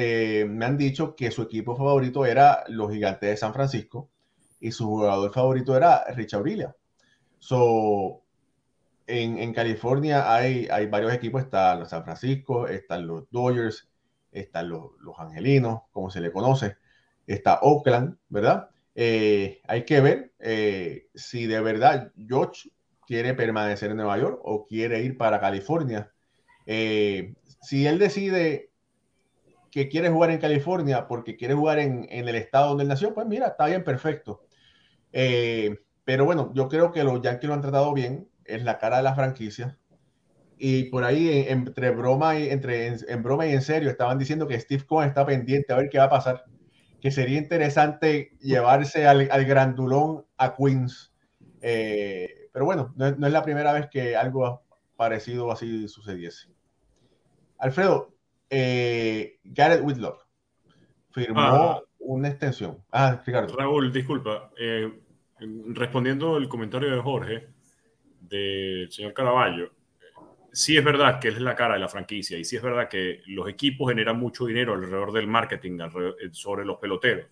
eh, 0.43 0.45
me 0.47 0.64
han 0.64 0.76
dicho 0.76 1.14
que 1.14 1.31
su 1.31 1.43
equipo 1.43 1.76
favorito 1.76 2.26
era 2.26 2.64
los 2.68 2.91
Gigantes 2.91 3.31
de 3.31 3.37
San 3.37 3.55
Francisco 3.55 4.11
y 4.59 4.72
su 4.72 4.87
jugador 4.87 5.33
favorito 5.33 5.76
era 5.76 6.05
Richard 6.14 6.39
Aurelia. 6.39 6.76
So, 7.39 8.22
en, 9.07 9.53
California 9.53 10.35
hay, 10.35 10.66
hay 10.70 10.87
varios 10.87 11.12
equipos, 11.12 11.43
están 11.43 11.81
los 11.81 11.91
San 11.91 12.05
Francisco, 12.05 12.66
están 12.66 13.07
los 13.07 13.31
Dodgers, 13.31 13.89
están 14.33 14.68
los, 14.70 14.93
los 15.01 15.18
Angelinos, 15.18 15.83
como 15.93 16.11
se 16.11 16.20
le 16.20 16.33
conoce, 16.33 16.76
está 17.26 17.61
Oakland, 17.62 18.16
¿verdad? 18.28 18.69
Eh, 18.95 19.61
hay 19.66 19.84
que 19.84 20.01
ver 20.01 20.32
si 21.14 21.47
de 21.47 21.61
verdad 21.61 22.12
George 22.16 22.70
quiere 23.07 23.34
permanecer 23.34 23.91
en 23.91 23.99
Nueva 23.99 24.18
York 24.18 24.41
o 24.43 24.66
quiere 24.66 25.03
ir 25.03 25.16
para 25.16 25.41
California. 25.41 26.12
si 26.66 27.86
él 27.86 27.99
decide 27.99 28.70
que 29.70 29.88
quiere 29.88 30.11
jugar 30.11 30.30
en 30.30 30.38
California 30.38 31.07
porque 31.07 31.36
quiere 31.36 31.55
jugar 31.55 31.78
en, 31.78 32.07
en, 32.11 32.28
el 32.28 32.34
estado 32.34 32.70
donde 32.70 32.84
nació, 32.84 33.14
pues 33.14 33.26
mira, 33.26 33.49
está 33.49 33.66
bien, 33.66 33.84
perfecto. 33.84 34.43
Eh, 35.12 35.78
pero 36.05 36.24
bueno, 36.24 36.53
yo 36.55 36.68
creo 36.68 36.93
que 36.93 37.05
los 37.05 37.20
Yankees 37.22 37.49
lo 37.49 37.55
han 37.55 37.61
tratado 37.61 37.93
bien, 37.95 38.28
es 38.45 38.64
la 38.64 38.78
cara 38.78 38.99
de 38.99 39.03
la 39.03 39.14
franquicia. 39.14 39.78
Y 40.59 40.84
por 40.84 41.05
ahí, 41.05 41.47
entre 41.49 41.91
broma 41.91 42.38
y, 42.38 42.51
entre, 42.51 42.88
en, 43.09 43.22
broma 43.22 43.47
y 43.47 43.53
en 43.53 43.62
serio, 43.62 43.91
estaban 43.91 44.18
diciendo 44.18 44.47
que 44.47 44.61
Steve 44.61 44.84
Cohen 44.84 45.09
está 45.09 45.24
pendiente 45.24 45.72
a 45.72 45.76
ver 45.76 45.88
qué 45.88 45.99
va 45.99 46.05
a 46.05 46.11
pasar. 46.11 46.45
Que 47.01 47.11
sería 47.11 47.38
interesante 47.38 48.36
llevarse 48.40 49.07
al, 49.07 49.28
al 49.30 49.44
grandulón 49.44 50.24
a 50.36 50.55
Queens. 50.55 51.12
Eh, 51.62 52.48
pero 52.53 52.64
bueno, 52.64 52.92
no, 52.96 53.11
no 53.12 53.26
es 53.26 53.32
la 53.32 53.42
primera 53.42 53.72
vez 53.72 53.88
que 53.90 54.16
algo 54.16 54.62
parecido 54.96 55.51
así 55.51 55.88
sucediese. 55.88 56.48
Alfredo, 57.59 58.14
eh, 58.48 59.38
Garrett 59.44 59.82
Whitlock 59.82 60.26
firmó 61.12 61.40
ah. 61.40 61.82
una 62.01 62.28
extensión. 62.28 62.82
Ah, 62.90 63.22
Ricardo. 63.24 63.57
Raúl, 63.57 63.92
disculpa. 63.92 64.51
Eh, 64.59 64.92
respondiendo 65.68 66.36
el 66.36 66.48
comentario 66.48 66.90
de 66.94 67.01
Jorge, 67.01 67.48
del 68.20 68.90
señor 68.90 69.14
Caraballo, 69.14 69.70
sí 70.53 70.76
es 70.76 70.84
verdad 70.84 71.20
que 71.20 71.28
él 71.28 71.34
es 71.34 71.40
la 71.40 71.55
cara 71.55 71.74
de 71.74 71.80
la 71.80 71.88
franquicia 71.88 72.38
y 72.38 72.44
sí 72.44 72.57
es 72.57 72.62
verdad 72.62 72.88
que 72.88 73.22
los 73.26 73.48
equipos 73.48 73.90
generan 73.90 74.18
mucho 74.18 74.46
dinero 74.46 74.74
alrededor 74.74 75.12
del 75.12 75.26
marketing, 75.26 75.78
sobre 76.32 76.64
los 76.64 76.78
peloteros. 76.78 77.26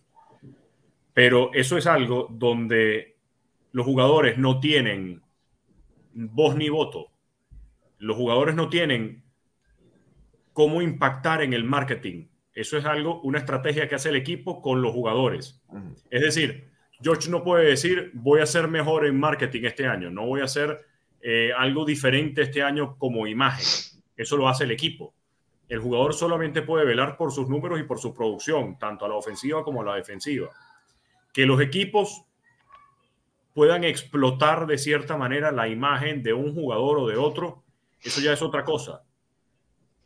Pero 1.13 1.51
eso 1.53 1.77
es 1.77 1.87
algo 1.87 2.29
donde 2.31 3.17
los 3.73 3.85
jugadores 3.85 4.39
no 4.39 4.61
tienen 4.61 5.23
voz 6.15 6.57
ni 6.57 6.69
voto. 6.69 7.13
Los 7.99 8.17
jugadores 8.17 8.55
no 8.55 8.69
tienen 8.69 9.25
cómo 10.53 10.83
impactar 10.83 11.43
en 11.43 11.53
el 11.53 11.65
marketing. 11.65 12.29
Eso 12.53 12.77
es 12.77 12.85
algo, 12.85 13.21
una 13.23 13.39
estrategia 13.39 13.89
que 13.89 13.95
hace 13.95 14.09
el 14.09 14.17
equipo 14.17 14.61
con 14.63 14.83
los 14.83 14.93
jugadores. 14.93 15.63
Es 16.11 16.23
decir, 16.23 16.71
George 17.01 17.31
no 17.31 17.45
puede 17.45 17.67
decir, 17.67 18.11
voy 18.15 18.41
a 18.41 18.47
ser 18.47 18.67
mejor 18.69 19.07
en 19.07 19.19
marketing 19.19 19.63
este 19.65 19.87
año, 19.87 20.11
no 20.11 20.27
voy 20.27 20.41
a 20.41 20.45
hacer 20.45 20.88
eh, 21.21 21.53
algo 21.57 21.85
diferente 21.85 22.43
este 22.43 22.63
año 22.63 22.97
como 22.99 23.27
imagen. 23.27 23.67
Eso 24.17 24.37
lo 24.37 24.49
hace 24.49 24.65
el 24.65 24.71
equipo. 24.71 25.15
El 25.69 25.81
jugador 25.81 26.15
solamente 26.15 26.63
puede 26.63 26.85
velar 26.85 27.17
por 27.17 27.33
sus 27.33 27.49
números 27.49 27.79
y 27.81 27.85
por 27.85 27.99
su 27.99 28.15
producción, 28.15 28.79
tanto 28.79 29.05
a 29.05 29.09
la 29.09 29.15
ofensiva 29.15 29.63
como 29.65 29.83
a 29.83 29.85
la 29.85 29.95
defensiva. 29.97 30.49
Que 31.33 31.47
los 31.47 31.61
equipos 31.61 32.25
puedan 33.55 33.85
explotar 33.85 34.67
de 34.67 34.79
cierta 34.79 35.17
manera 35.17 35.53
la 35.53 35.69
imagen 35.69 36.23
de 36.23 36.33
un 36.33 36.55
jugador 36.55 36.99
o 36.99 37.07
de 37.07 37.17
otro, 37.17 37.63
eso 38.03 38.21
ya 38.21 38.33
es 38.33 38.41
otra 38.41 38.65
cosa 38.65 39.03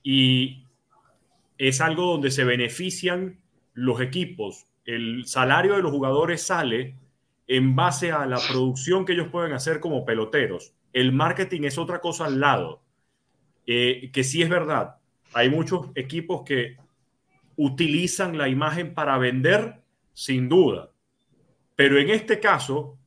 y 0.03 0.67
es 1.59 1.81
algo 1.81 2.07
donde 2.07 2.31
se 2.31 2.45
benefician 2.45 3.41
los 3.75 4.01
equipos. 4.01 4.67
El 4.85 5.27
salario 5.27 5.77
de 5.77 5.83
los 5.83 5.93
jugadores 5.93 6.43
sale 6.43 6.97
en 7.47 7.77
base 7.77 8.13
a 8.13 8.27
la 8.27 8.39
producción 8.49 9.05
que 9.05 9.13
ellos 9.13 9.29
pueden 9.31 9.53
hacer 9.53 9.81
como 9.81 10.05
peloteros. 10.05 10.75
El 10.93 11.13
marketing 11.13 11.63
es 11.63 11.79
otra 11.79 12.01
cosa 12.01 12.27
al 12.27 12.41
lado, 12.41 12.83
eh, 13.67 14.11
que 14.13 14.25
sí 14.25 14.43
es 14.43 14.49
verdad. 14.49 14.97
Hay 15.33 15.51
muchos 15.51 15.89
equipos 15.95 16.43
que 16.45 16.77
utilizan 17.57 18.37
la 18.37 18.49
imagen 18.49 18.95
para 18.95 19.17
vender, 19.19 19.83
sin 20.13 20.49
duda. 20.49 20.91
Pero 21.75 21.99
en 21.99 22.11
este 22.11 22.41
caso, 22.41 22.99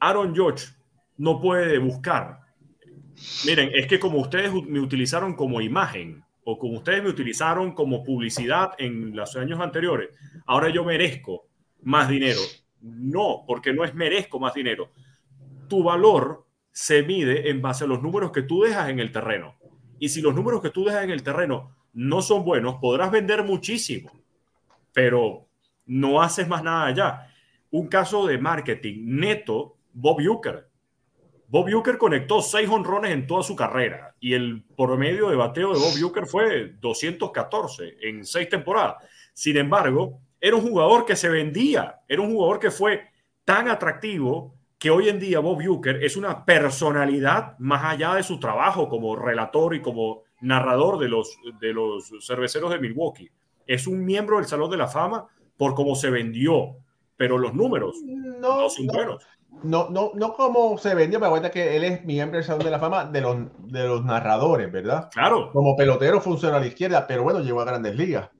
Aaron 0.00 0.34
George 0.34 0.66
no 1.16 1.40
puede 1.40 1.78
buscar 1.78 2.40
Miren, 3.44 3.70
es 3.74 3.86
que 3.86 3.98
como 3.98 4.18
ustedes 4.18 4.52
me 4.52 4.80
utilizaron 4.80 5.34
como 5.34 5.60
imagen 5.60 6.24
o 6.44 6.58
como 6.58 6.78
ustedes 6.78 7.02
me 7.02 7.10
utilizaron 7.10 7.72
como 7.74 8.02
publicidad 8.02 8.72
en 8.78 9.14
los 9.14 9.36
años 9.36 9.60
anteriores, 9.60 10.10
ahora 10.46 10.70
yo 10.70 10.84
merezco 10.84 11.46
más 11.82 12.08
dinero. 12.08 12.40
No, 12.80 13.44
porque 13.46 13.72
no 13.72 13.84
es 13.84 13.94
merezco 13.94 14.40
más 14.40 14.54
dinero. 14.54 14.90
Tu 15.70 15.82
valor 15.82 16.46
se 16.70 17.02
mide 17.02 17.48
en 17.48 17.62
base 17.62 17.84
a 17.84 17.86
los 17.86 18.02
números 18.02 18.30
que 18.30 18.42
tú 18.42 18.60
dejas 18.60 18.90
en 18.90 19.00
el 19.00 19.10
terreno. 19.10 19.56
Y 19.98 20.10
si 20.10 20.20
los 20.20 20.34
números 20.34 20.60
que 20.60 20.68
tú 20.68 20.84
dejas 20.84 21.04
en 21.04 21.10
el 21.10 21.22
terreno 21.22 21.74
no 21.94 22.20
son 22.20 22.44
buenos, 22.44 22.76
podrás 22.78 23.10
vender 23.10 23.42
muchísimo, 23.42 24.12
pero 24.92 25.48
no 25.86 26.20
haces 26.20 26.46
más 26.46 26.62
nada 26.62 26.86
allá. 26.86 27.32
Un 27.70 27.88
caso 27.88 28.26
de 28.26 28.36
marketing 28.36 29.04
neto, 29.06 29.78
Bob 29.94 30.18
Uecker 30.18 30.70
Bob 31.50 31.66
Uecker 31.66 31.98
conectó 31.98 32.42
seis 32.42 32.68
honrones 32.70 33.10
en 33.10 33.26
toda 33.26 33.42
su 33.42 33.56
carrera 33.56 34.14
y 34.20 34.34
el 34.34 34.62
promedio 34.76 35.30
de 35.30 35.34
bateo 35.34 35.72
de 35.72 35.80
Bob 35.80 35.94
Uecker 36.00 36.26
fue 36.26 36.76
214 36.80 37.96
en 38.02 38.24
seis 38.24 38.48
temporadas. 38.48 39.04
Sin 39.34 39.56
embargo, 39.56 40.20
era 40.40 40.54
un 40.54 40.62
jugador 40.62 41.04
que 41.04 41.16
se 41.16 41.28
vendía, 41.28 42.02
era 42.06 42.22
un 42.22 42.30
jugador 42.30 42.60
que 42.60 42.70
fue 42.70 43.02
tan 43.44 43.68
atractivo 43.68 44.54
que 44.80 44.90
hoy 44.90 45.10
en 45.10 45.20
día 45.20 45.40
Bob 45.40 45.58
Uecker 45.58 46.02
es 46.02 46.16
una 46.16 46.42
personalidad 46.46 47.56
más 47.58 47.84
allá 47.84 48.14
de 48.14 48.22
su 48.22 48.40
trabajo 48.40 48.88
como 48.88 49.14
relator 49.14 49.74
y 49.74 49.82
como 49.82 50.22
narrador 50.40 50.98
de 50.98 51.08
los, 51.10 51.36
de 51.60 51.74
los 51.74 52.10
cerveceros 52.26 52.70
de 52.70 52.78
Milwaukee. 52.78 53.30
Es 53.66 53.86
un 53.86 54.02
miembro 54.02 54.38
del 54.38 54.46
Salón 54.46 54.70
de 54.70 54.78
la 54.78 54.88
Fama 54.88 55.28
por 55.58 55.74
cómo 55.74 55.94
se 55.94 56.08
vendió, 56.08 56.78
pero 57.14 57.36
los 57.36 57.52
números 57.52 57.98
no, 58.02 58.70
son 58.70 58.86
buenos. 58.86 59.22
No, 59.62 59.90
no, 59.90 60.12
no 60.14 60.32
como 60.32 60.78
se 60.78 60.94
vendió, 60.94 61.20
me 61.20 61.28
cuenta 61.28 61.50
que 61.50 61.76
él 61.76 61.84
es 61.84 62.02
miembro 62.06 62.38
del 62.38 62.46
Salón 62.46 62.64
de 62.64 62.70
la 62.70 62.78
Fama 62.78 63.04
de 63.04 63.20
los, 63.20 63.36
de 63.58 63.86
los 63.86 64.02
narradores, 64.02 64.72
¿verdad? 64.72 65.10
Claro. 65.12 65.50
Como 65.52 65.76
pelotero 65.76 66.22
funciona 66.22 66.56
a 66.56 66.60
la 66.60 66.66
izquierda, 66.68 67.06
pero 67.06 67.22
bueno, 67.22 67.40
llegó 67.40 67.60
a 67.60 67.66
grandes 67.66 67.94
ligas. 67.96 68.30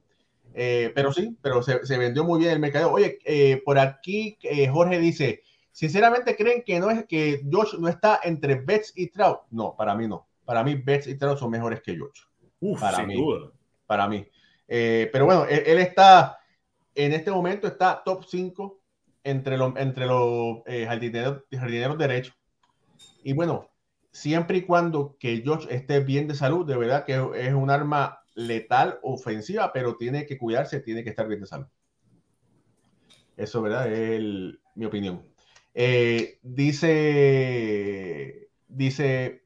Eh, 0.55 0.91
pero 0.95 1.13
sí, 1.13 1.37
pero 1.39 1.61
se, 1.61 1.85
se, 1.85 1.99
vendió 1.99 2.23
muy 2.23 2.39
bien 2.39 2.53
el 2.53 2.59
mercado. 2.59 2.91
Oye, 2.91 3.19
eh, 3.25 3.61
por 3.63 3.77
aquí 3.77 4.39
eh, 4.41 4.67
Jorge 4.67 4.97
dice, 4.97 5.43
sinceramente 5.71 6.35
creen 6.35 6.63
que 6.65 6.79
no 6.79 6.89
es 6.89 7.05
que 7.05 7.41
Josh 7.51 7.75
no 7.79 7.87
está 7.87 8.19
entre 8.23 8.55
Betts 8.55 8.93
y 8.95 9.07
Trout. 9.07 9.41
No, 9.49 9.75
para 9.75 9.95
mí 9.95 10.07
no. 10.07 10.27
Para 10.45 10.63
mí 10.63 10.75
Betts 10.75 11.07
y 11.07 11.17
Trout 11.17 11.37
son 11.37 11.51
mejores 11.51 11.81
que 11.81 11.97
Josh. 11.97 12.21
Uf, 12.59 12.79
para 12.79 12.97
sin 12.97 13.07
mí. 13.07 13.15
duda. 13.15 13.51
Para 13.85 14.07
mí. 14.07 14.27
pero 14.67 15.25
bueno, 15.25 15.45
él, 15.45 15.63
él, 15.65 15.79
está 15.79 16.37
en 16.95 17.13
este 17.13 17.31
momento 17.31 17.67
está 17.67 18.01
top 18.03 18.25
5 18.25 18.81
entre, 19.23 19.57
lo, 19.57 19.77
entre 19.77 20.05
los 20.05 20.63
jardineros, 20.65 21.43
jardineros 21.51 21.97
derechos. 21.97 22.35
Y 23.23 23.33
bueno, 23.33 23.69
siempre 24.11 24.57
y 24.57 24.61
cuando 24.63 25.15
que 25.19 25.43
Josh 25.45 25.67
esté 25.69 25.99
bien 26.01 26.27
de 26.27 26.35
salud, 26.35 26.65
de 26.65 26.77
verdad 26.77 27.05
que 27.05 27.13
es 27.35 27.53
un 27.53 27.69
arma 27.69 28.21
letal 28.35 28.99
ofensiva, 29.03 29.71
pero 29.73 29.97
tiene 29.97 30.25
que 30.25 30.37
cuidarse, 30.37 30.79
tiene 30.79 31.03
que 31.03 31.09
estar 31.09 31.27
bien 31.27 31.41
de 31.41 31.47
salud. 31.47 31.67
Eso, 33.37 33.61
¿verdad? 33.61 33.91
Es 33.91 34.11
el, 34.11 34.59
mi 34.75 34.85
opinión. 34.85 35.25
Eh, 35.73 36.39
dice, 36.43 37.71
dice 38.67 39.45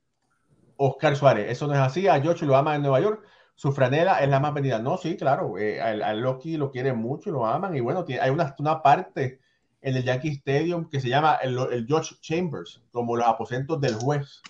Oscar 0.78 1.15
Suárez, 1.15 1.51
eso 1.51 1.67
no 1.67 1.73
es 1.73 1.80
así, 1.80 2.07
a 2.07 2.19
George 2.21 2.45
lo 2.45 2.55
ama 2.55 2.76
en 2.76 2.82
Nueva 2.82 2.99
York, 2.99 3.23
su 3.55 3.71
franela 3.71 4.19
es 4.19 4.30
la 4.30 4.39
más 4.39 4.53
vendida. 4.53 4.80
No, 4.80 4.97
sí, 4.97 5.15
claro, 5.17 5.57
eh, 5.57 5.82
al, 5.82 6.01
al, 6.01 6.19
Loki 6.21 6.57
lo 6.57 6.71
quiere 6.71 6.93
mucho, 6.93 7.32
lo 7.32 7.45
aman, 7.45 7.76
y 7.76 7.80
bueno, 7.80 8.05
hay 8.21 8.30
una, 8.30 8.55
una, 8.59 8.82
parte 8.82 9.39
en 9.82 9.95
el 9.95 10.03
Yankee 10.03 10.30
Stadium 10.30 10.89
que 10.89 10.99
se 10.99 11.09
llama 11.09 11.36
el, 11.41 11.57
el 11.71 11.86
George 11.88 12.15
Chambers, 12.21 12.82
como 12.91 13.15
los 13.15 13.28
aposentos 13.28 13.80
del 13.80 13.95
juez, 13.95 14.41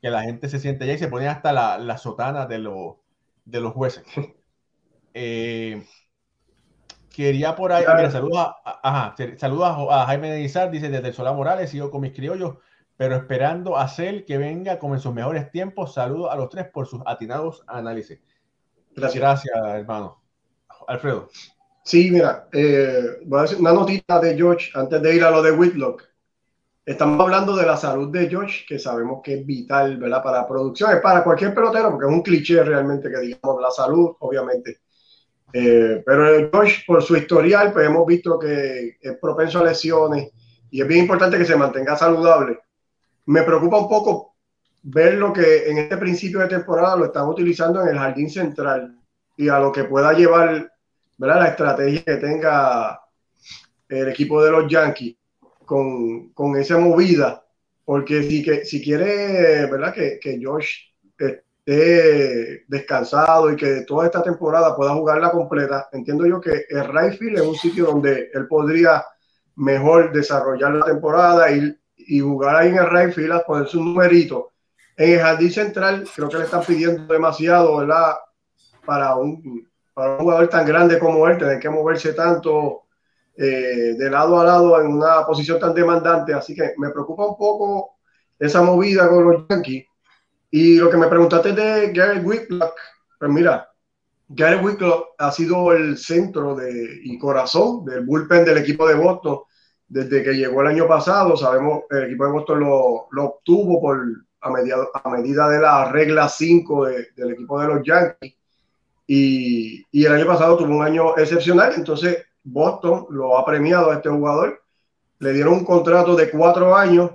que 0.00 0.10
la 0.10 0.22
gente 0.22 0.48
se 0.48 0.60
siente 0.60 0.84
allá 0.84 0.94
y 0.94 0.98
se 0.98 1.08
pone 1.08 1.28
hasta 1.28 1.52
la, 1.52 1.78
la 1.78 1.98
sotana 1.98 2.46
de 2.46 2.58
los 2.58 2.96
de 3.44 3.60
los 3.60 3.72
jueces. 3.72 4.04
Eh, 5.16 5.86
quería 7.14 7.54
por 7.54 7.72
ahí, 7.72 7.84
mira, 7.96 8.10
saludos 8.10 8.38
a, 8.38 8.80
ajá, 8.82 9.14
saludos 9.36 9.88
a, 9.90 10.06
Jaime 10.06 10.30
de 10.30 10.42
Izar, 10.42 10.70
dice 10.70 10.88
desde 10.88 11.08
el 11.08 11.14
Solá 11.14 11.32
Morales, 11.32 11.70
sigo 11.70 11.90
con 11.90 12.00
mis 12.00 12.12
criollos, 12.12 12.56
pero 12.96 13.16
esperando 13.16 13.76
a 13.76 13.88
Cel 13.88 14.24
que 14.24 14.38
venga 14.38 14.78
como 14.78 14.94
en 14.94 15.00
sus 15.00 15.14
mejores 15.14 15.50
tiempos. 15.50 15.94
Saludos 15.94 16.30
a 16.32 16.36
los 16.36 16.48
tres 16.48 16.66
por 16.72 16.86
sus 16.86 17.02
atinados 17.06 17.62
análisis. 17.66 18.20
Gracias, 18.94 19.20
Gracias 19.20 19.56
hermano. 19.56 20.22
Alfredo. 20.86 21.28
Sí, 21.82 22.10
mira, 22.10 22.48
eh, 22.52 23.18
voy 23.26 23.38
a 23.38 23.42
decir 23.42 23.58
una 23.58 23.72
notita 23.72 24.18
de 24.18 24.36
George 24.36 24.70
antes 24.74 25.02
de 25.02 25.16
ir 25.16 25.24
a 25.24 25.30
lo 25.30 25.42
de 25.42 25.52
Whitlock. 25.52 26.02
Estamos 26.86 27.18
hablando 27.20 27.56
de 27.56 27.66
la 27.66 27.76
salud 27.76 28.10
de 28.10 28.28
George, 28.28 28.64
que 28.68 28.78
sabemos 28.78 29.20
que 29.22 29.40
es 29.40 29.46
vital, 29.46 29.96
¿verdad? 29.98 30.22
Para 30.22 30.42
la 30.42 30.48
producción, 30.48 30.92
es 30.92 31.00
para 31.00 31.24
cualquier 31.24 31.54
pelotero, 31.54 31.90
porque 31.90 32.06
es 32.06 32.12
un 32.12 32.22
cliché 32.22 32.62
realmente 32.62 33.10
que 33.10 33.18
digamos 33.20 33.60
la 33.60 33.70
salud, 33.70 34.16
obviamente. 34.20 34.80
Eh, 35.56 36.02
pero 36.04 36.50
George, 36.50 36.82
por 36.84 37.00
su 37.00 37.16
historial, 37.16 37.72
pues 37.72 37.86
hemos 37.86 38.04
visto 38.04 38.40
que 38.40 38.96
es 39.00 39.16
propenso 39.18 39.60
a 39.60 39.64
lesiones 39.64 40.32
y 40.68 40.80
es 40.82 40.88
bien 40.88 41.02
importante 41.02 41.38
que 41.38 41.44
se 41.44 41.54
mantenga 41.54 41.96
saludable. 41.96 42.58
Me 43.26 43.42
preocupa 43.42 43.78
un 43.78 43.88
poco 43.88 44.34
ver 44.82 45.14
lo 45.14 45.32
que 45.32 45.68
en 45.68 45.78
este 45.78 45.96
principio 45.96 46.40
de 46.40 46.48
temporada 46.48 46.96
lo 46.96 47.04
están 47.04 47.28
utilizando 47.28 47.80
en 47.80 47.90
el 47.90 47.98
jardín 47.98 48.28
central 48.28 48.98
y 49.36 49.48
a 49.48 49.60
lo 49.60 49.70
que 49.70 49.84
pueda 49.84 50.12
llevar, 50.12 50.72
¿verdad? 51.18 51.38
La 51.38 51.48
estrategia 51.50 52.02
que 52.02 52.16
tenga 52.16 53.00
el 53.88 54.08
equipo 54.08 54.42
de 54.42 54.50
los 54.50 54.68
Yankees 54.68 55.14
con, 55.64 56.30
con 56.30 56.56
esa 56.56 56.78
movida, 56.78 57.46
porque 57.84 58.24
si, 58.24 58.42
que, 58.42 58.64
si 58.64 58.82
quiere, 58.82 59.66
¿verdad? 59.70 59.94
Que, 59.94 60.18
que 60.20 60.40
Josh 60.42 60.93
esté 61.66 62.64
descansado 62.68 63.50
y 63.50 63.56
que 63.56 63.82
toda 63.82 64.06
esta 64.06 64.22
temporada 64.22 64.76
pueda 64.76 64.94
jugarla 64.94 65.30
completa, 65.30 65.88
entiendo 65.92 66.26
yo 66.26 66.40
que 66.40 66.66
el 66.68 66.84
right 66.88 67.18
field 67.18 67.38
es 67.38 67.46
un 67.46 67.54
sitio 67.54 67.86
donde 67.86 68.30
él 68.34 68.46
podría 68.46 69.04
mejor 69.56 70.12
desarrollar 70.12 70.74
la 70.74 70.84
temporada 70.84 71.50
y, 71.50 71.74
y 71.96 72.20
jugar 72.20 72.56
ahí 72.56 72.68
en 72.68 72.76
el 72.76 72.90
right 72.90 73.14
field, 73.14 73.42
poner 73.46 73.66
su 73.66 73.82
numerito. 73.82 74.52
En 74.96 75.14
el 75.14 75.20
jardín 75.20 75.50
central 75.50 76.04
creo 76.14 76.28
que 76.28 76.38
le 76.38 76.44
están 76.44 76.64
pidiendo 76.64 77.12
demasiado, 77.12 77.78
¿verdad? 77.78 78.14
Para 78.84 79.16
un, 79.16 79.68
para 79.92 80.12
un 80.12 80.18
jugador 80.18 80.48
tan 80.48 80.66
grande 80.66 80.98
como 80.98 81.26
él, 81.26 81.38
tener 81.38 81.58
que 81.58 81.70
moverse 81.70 82.12
tanto 82.12 82.82
eh, 83.36 83.94
de 83.98 84.10
lado 84.10 84.40
a 84.40 84.44
lado 84.44 84.80
en 84.80 84.88
una 84.88 85.24
posición 85.26 85.58
tan 85.58 85.74
demandante. 85.74 86.34
Así 86.34 86.54
que 86.54 86.74
me 86.76 86.90
preocupa 86.90 87.26
un 87.26 87.36
poco 87.36 87.96
esa 88.38 88.62
movida 88.62 89.08
con 89.08 89.24
los 89.24 89.48
Yankees. 89.48 89.86
Y 90.56 90.76
lo 90.76 90.88
que 90.88 90.96
me 90.96 91.08
preguntaste 91.08 91.52
de 91.52 91.90
Gary 91.90 92.20
Whitlock, 92.20 92.76
pues 93.18 93.28
mira, 93.32 93.68
Gary 94.28 94.64
Whitlock 94.64 95.08
ha 95.18 95.32
sido 95.32 95.72
el 95.72 95.98
centro 95.98 96.54
de, 96.54 97.00
y 97.02 97.18
corazón 97.18 97.84
del 97.84 98.06
bullpen 98.06 98.44
del 98.44 98.58
equipo 98.58 98.86
de 98.86 98.94
Boston 98.94 99.40
desde 99.88 100.22
que 100.22 100.34
llegó 100.34 100.60
el 100.60 100.68
año 100.68 100.86
pasado. 100.86 101.36
Sabemos 101.36 101.82
el 101.90 102.04
equipo 102.04 102.26
de 102.26 102.30
Boston 102.30 102.60
lo, 102.60 103.08
lo 103.10 103.24
obtuvo 103.24 103.80
por, 103.80 104.00
a, 104.42 104.50
medida, 104.50 104.76
a 104.94 105.10
medida 105.10 105.48
de 105.48 105.58
la 105.60 105.90
regla 105.90 106.28
5 106.28 106.84
de, 106.84 107.08
del 107.16 107.32
equipo 107.32 107.60
de 107.60 107.66
los 107.66 107.84
Yankees. 107.84 108.34
Y, 109.08 109.84
y, 109.90 110.04
el 110.04 110.12
año 110.12 110.26
pasado 110.26 110.56
tuvo 110.56 110.76
un 110.76 110.84
año 110.84 111.18
excepcional. 111.18 111.72
Entonces, 111.76 112.26
Boston 112.44 113.06
lo 113.10 113.36
ha 113.36 113.44
premiado 113.44 113.90
a 113.90 113.94
este 113.94 114.08
jugador. 114.08 114.62
Le 115.18 115.32
dieron 115.32 115.54
un 115.54 115.64
contrato 115.64 116.14
de 116.14 116.30
cuatro 116.30 116.76
años, 116.76 117.10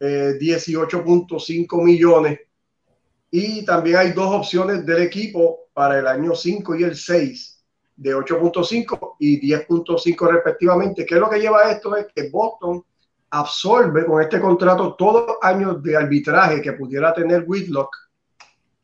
eh, 0.00 0.38
18.5 0.40 1.84
millones. 1.84 2.38
Y 3.36 3.64
también 3.64 3.96
hay 3.96 4.12
dos 4.12 4.32
opciones 4.32 4.86
del 4.86 5.02
equipo 5.02 5.66
para 5.72 5.98
el 5.98 6.06
año 6.06 6.36
5 6.36 6.76
y 6.76 6.84
el 6.84 6.94
6, 6.94 7.64
de 7.96 8.14
8.5 8.14 9.16
y 9.18 9.50
10.5 9.50 10.30
respectivamente. 10.30 11.04
¿Qué 11.04 11.16
es 11.16 11.20
lo 11.20 11.28
que 11.28 11.40
lleva 11.40 11.68
esto? 11.68 11.96
Es 11.96 12.06
que 12.14 12.30
Boston 12.30 12.84
absorbe 13.30 14.06
con 14.06 14.22
este 14.22 14.40
contrato 14.40 14.94
todos 14.94 15.26
los 15.26 15.36
años 15.42 15.82
de 15.82 15.96
arbitraje 15.96 16.62
que 16.62 16.74
pudiera 16.74 17.12
tener 17.12 17.42
Whitlock 17.44 17.90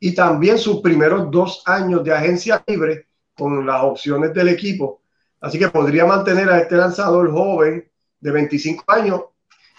y 0.00 0.16
también 0.16 0.58
sus 0.58 0.80
primeros 0.80 1.30
dos 1.30 1.62
años 1.66 2.02
de 2.02 2.12
agencia 2.12 2.60
libre 2.66 3.06
con 3.36 3.64
las 3.64 3.84
opciones 3.84 4.34
del 4.34 4.48
equipo 4.48 5.00
Así 5.40 5.60
que 5.60 5.68
podría 5.68 6.04
mantener 6.06 6.50
a 6.50 6.58
este 6.58 6.74
lanzador 6.74 7.30
joven 7.30 7.88
de 8.18 8.30
25 8.32 8.82
años, 8.88 9.20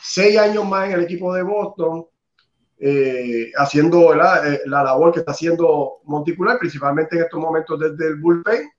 6 0.02 0.38
años 0.40 0.66
más 0.66 0.88
en 0.88 0.94
el 0.94 1.04
equipo 1.04 1.34
de 1.34 1.44
Boston, 1.44 2.06
eh, 2.84 3.52
haciendo 3.58 4.16
la, 4.16 4.42
eh, 4.48 4.62
la, 4.66 4.84
labor 4.84 5.14
que 5.14 5.20
está 5.20 5.34
haciendo 5.34 6.00
Monticular, 6.06 6.58
principalmente 6.58 7.16
en 7.16 7.24
estos 7.24 7.40
momentos 7.40 7.80
desde 7.80 8.08
el 8.08 8.16
bullpen, 8.16 8.72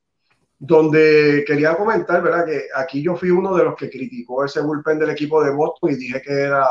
donde 0.59 1.44
quería 1.46 1.76
comentar, 1.76 2.20
¿verdad? 2.20 2.44
Que 2.44 2.66
aquí 2.74 3.00
yo 3.00 3.14
fui 3.14 3.30
uno 3.30 3.55
de 3.57 3.62
los 3.62 3.76
que 3.76 3.88
criticó 3.88 4.44
ese 4.44 4.61
bullpen 4.61 4.98
del 4.98 5.11
equipo 5.11 5.40
de 5.44 5.53
Boston 5.53 5.90
y 5.90 5.94
dije 5.94 6.20
que 6.20 6.32
era 6.32 6.66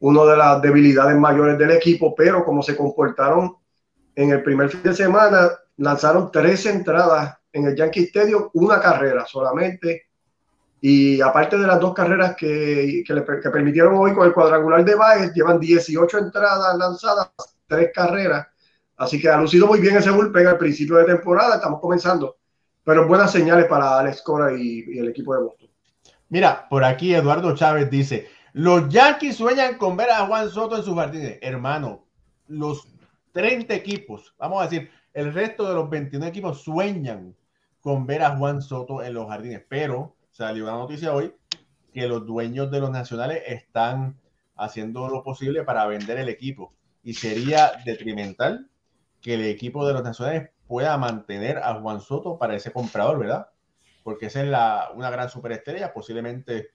una 0.00 0.24
de 0.24 0.36
las 0.36 0.62
debilidades 0.62 1.16
mayores 1.16 1.56
del 1.58 1.70
equipo, 1.70 2.12
pero 2.12 2.44
como 2.44 2.60
se 2.60 2.76
comportaron 2.76 3.54
en 4.16 4.30
el 4.30 4.42
primer 4.42 4.68
fin 4.68 4.82
de 4.82 4.94
semana, 4.94 5.52
lanzaron 5.76 6.32
tres 6.32 6.66
entradas 6.66 7.36
en 7.52 7.66
el 7.66 7.76
Yankee 7.76 8.02
Stadium 8.02 8.50
una 8.54 8.80
carrera 8.80 9.24
solamente. 9.26 10.08
Y 10.86 11.18
aparte 11.22 11.56
de 11.56 11.66
las 11.66 11.80
dos 11.80 11.94
carreras 11.94 12.36
que, 12.36 13.02
que, 13.06 13.14
le, 13.14 13.24
que 13.24 13.48
permitieron 13.48 13.94
hoy 13.94 14.12
con 14.12 14.26
el 14.26 14.34
cuadrangular 14.34 14.84
de 14.84 14.94
Baez, 14.94 15.32
llevan 15.32 15.58
18 15.58 16.18
entradas 16.18 16.76
lanzadas, 16.76 17.30
tres 17.66 17.90
carreras. 17.94 18.48
Así 18.98 19.18
que 19.18 19.30
ha 19.30 19.38
lucido 19.38 19.66
muy 19.66 19.80
bien 19.80 19.96
ese 19.96 20.10
bullpen 20.10 20.46
al 20.46 20.58
principio 20.58 20.96
de 20.96 21.06
temporada. 21.06 21.54
Estamos 21.54 21.80
comenzando. 21.80 22.36
Pero 22.84 23.08
buenas 23.08 23.32
señales 23.32 23.64
para 23.64 23.98
Alex 23.98 24.20
Cora 24.20 24.52
y, 24.52 24.84
y 24.86 24.98
el 24.98 25.08
equipo 25.08 25.34
de 25.34 25.44
Boston. 25.44 25.70
Mira, 26.28 26.68
por 26.68 26.84
aquí 26.84 27.14
Eduardo 27.14 27.54
Chávez 27.54 27.88
dice: 27.88 28.28
Los 28.52 28.86
Yankees 28.90 29.36
sueñan 29.36 29.78
con 29.78 29.96
ver 29.96 30.10
a 30.10 30.26
Juan 30.26 30.50
Soto 30.50 30.76
en 30.76 30.82
sus 30.82 30.94
jardines. 30.94 31.38
Hermano, 31.40 32.04
los 32.48 32.86
30 33.32 33.72
equipos, 33.72 34.34
vamos 34.38 34.60
a 34.60 34.68
decir, 34.68 34.90
el 35.14 35.32
resto 35.32 35.66
de 35.66 35.76
los 35.76 35.88
21 35.88 36.26
equipos 36.26 36.62
sueñan 36.62 37.34
con 37.80 38.04
ver 38.04 38.22
a 38.22 38.36
Juan 38.36 38.60
Soto 38.60 39.02
en 39.02 39.14
los 39.14 39.26
jardines. 39.28 39.64
Pero 39.66 40.13
salió 40.34 40.64
una 40.64 40.74
noticia 40.74 41.14
hoy 41.14 41.32
que 41.94 42.06
los 42.06 42.26
dueños 42.26 42.70
de 42.70 42.80
los 42.80 42.90
nacionales 42.90 43.42
están 43.46 44.20
haciendo 44.56 45.08
lo 45.08 45.22
posible 45.22 45.62
para 45.62 45.86
vender 45.86 46.18
el 46.18 46.28
equipo. 46.28 46.74
Y 47.02 47.14
sería 47.14 47.72
detrimental 47.84 48.68
que 49.20 49.34
el 49.34 49.44
equipo 49.44 49.86
de 49.86 49.94
los 49.94 50.02
nacionales 50.02 50.50
pueda 50.66 50.98
mantener 50.98 51.58
a 51.58 51.74
Juan 51.80 52.00
Soto 52.00 52.36
para 52.36 52.56
ese 52.56 52.72
comprador, 52.72 53.18
¿verdad? 53.18 53.48
porque 54.04 54.26
esa 54.26 54.42
es 54.42 54.94
una 54.94 55.10
gran 55.10 55.30
superestrella, 55.30 55.92
posiblemente 55.92 56.72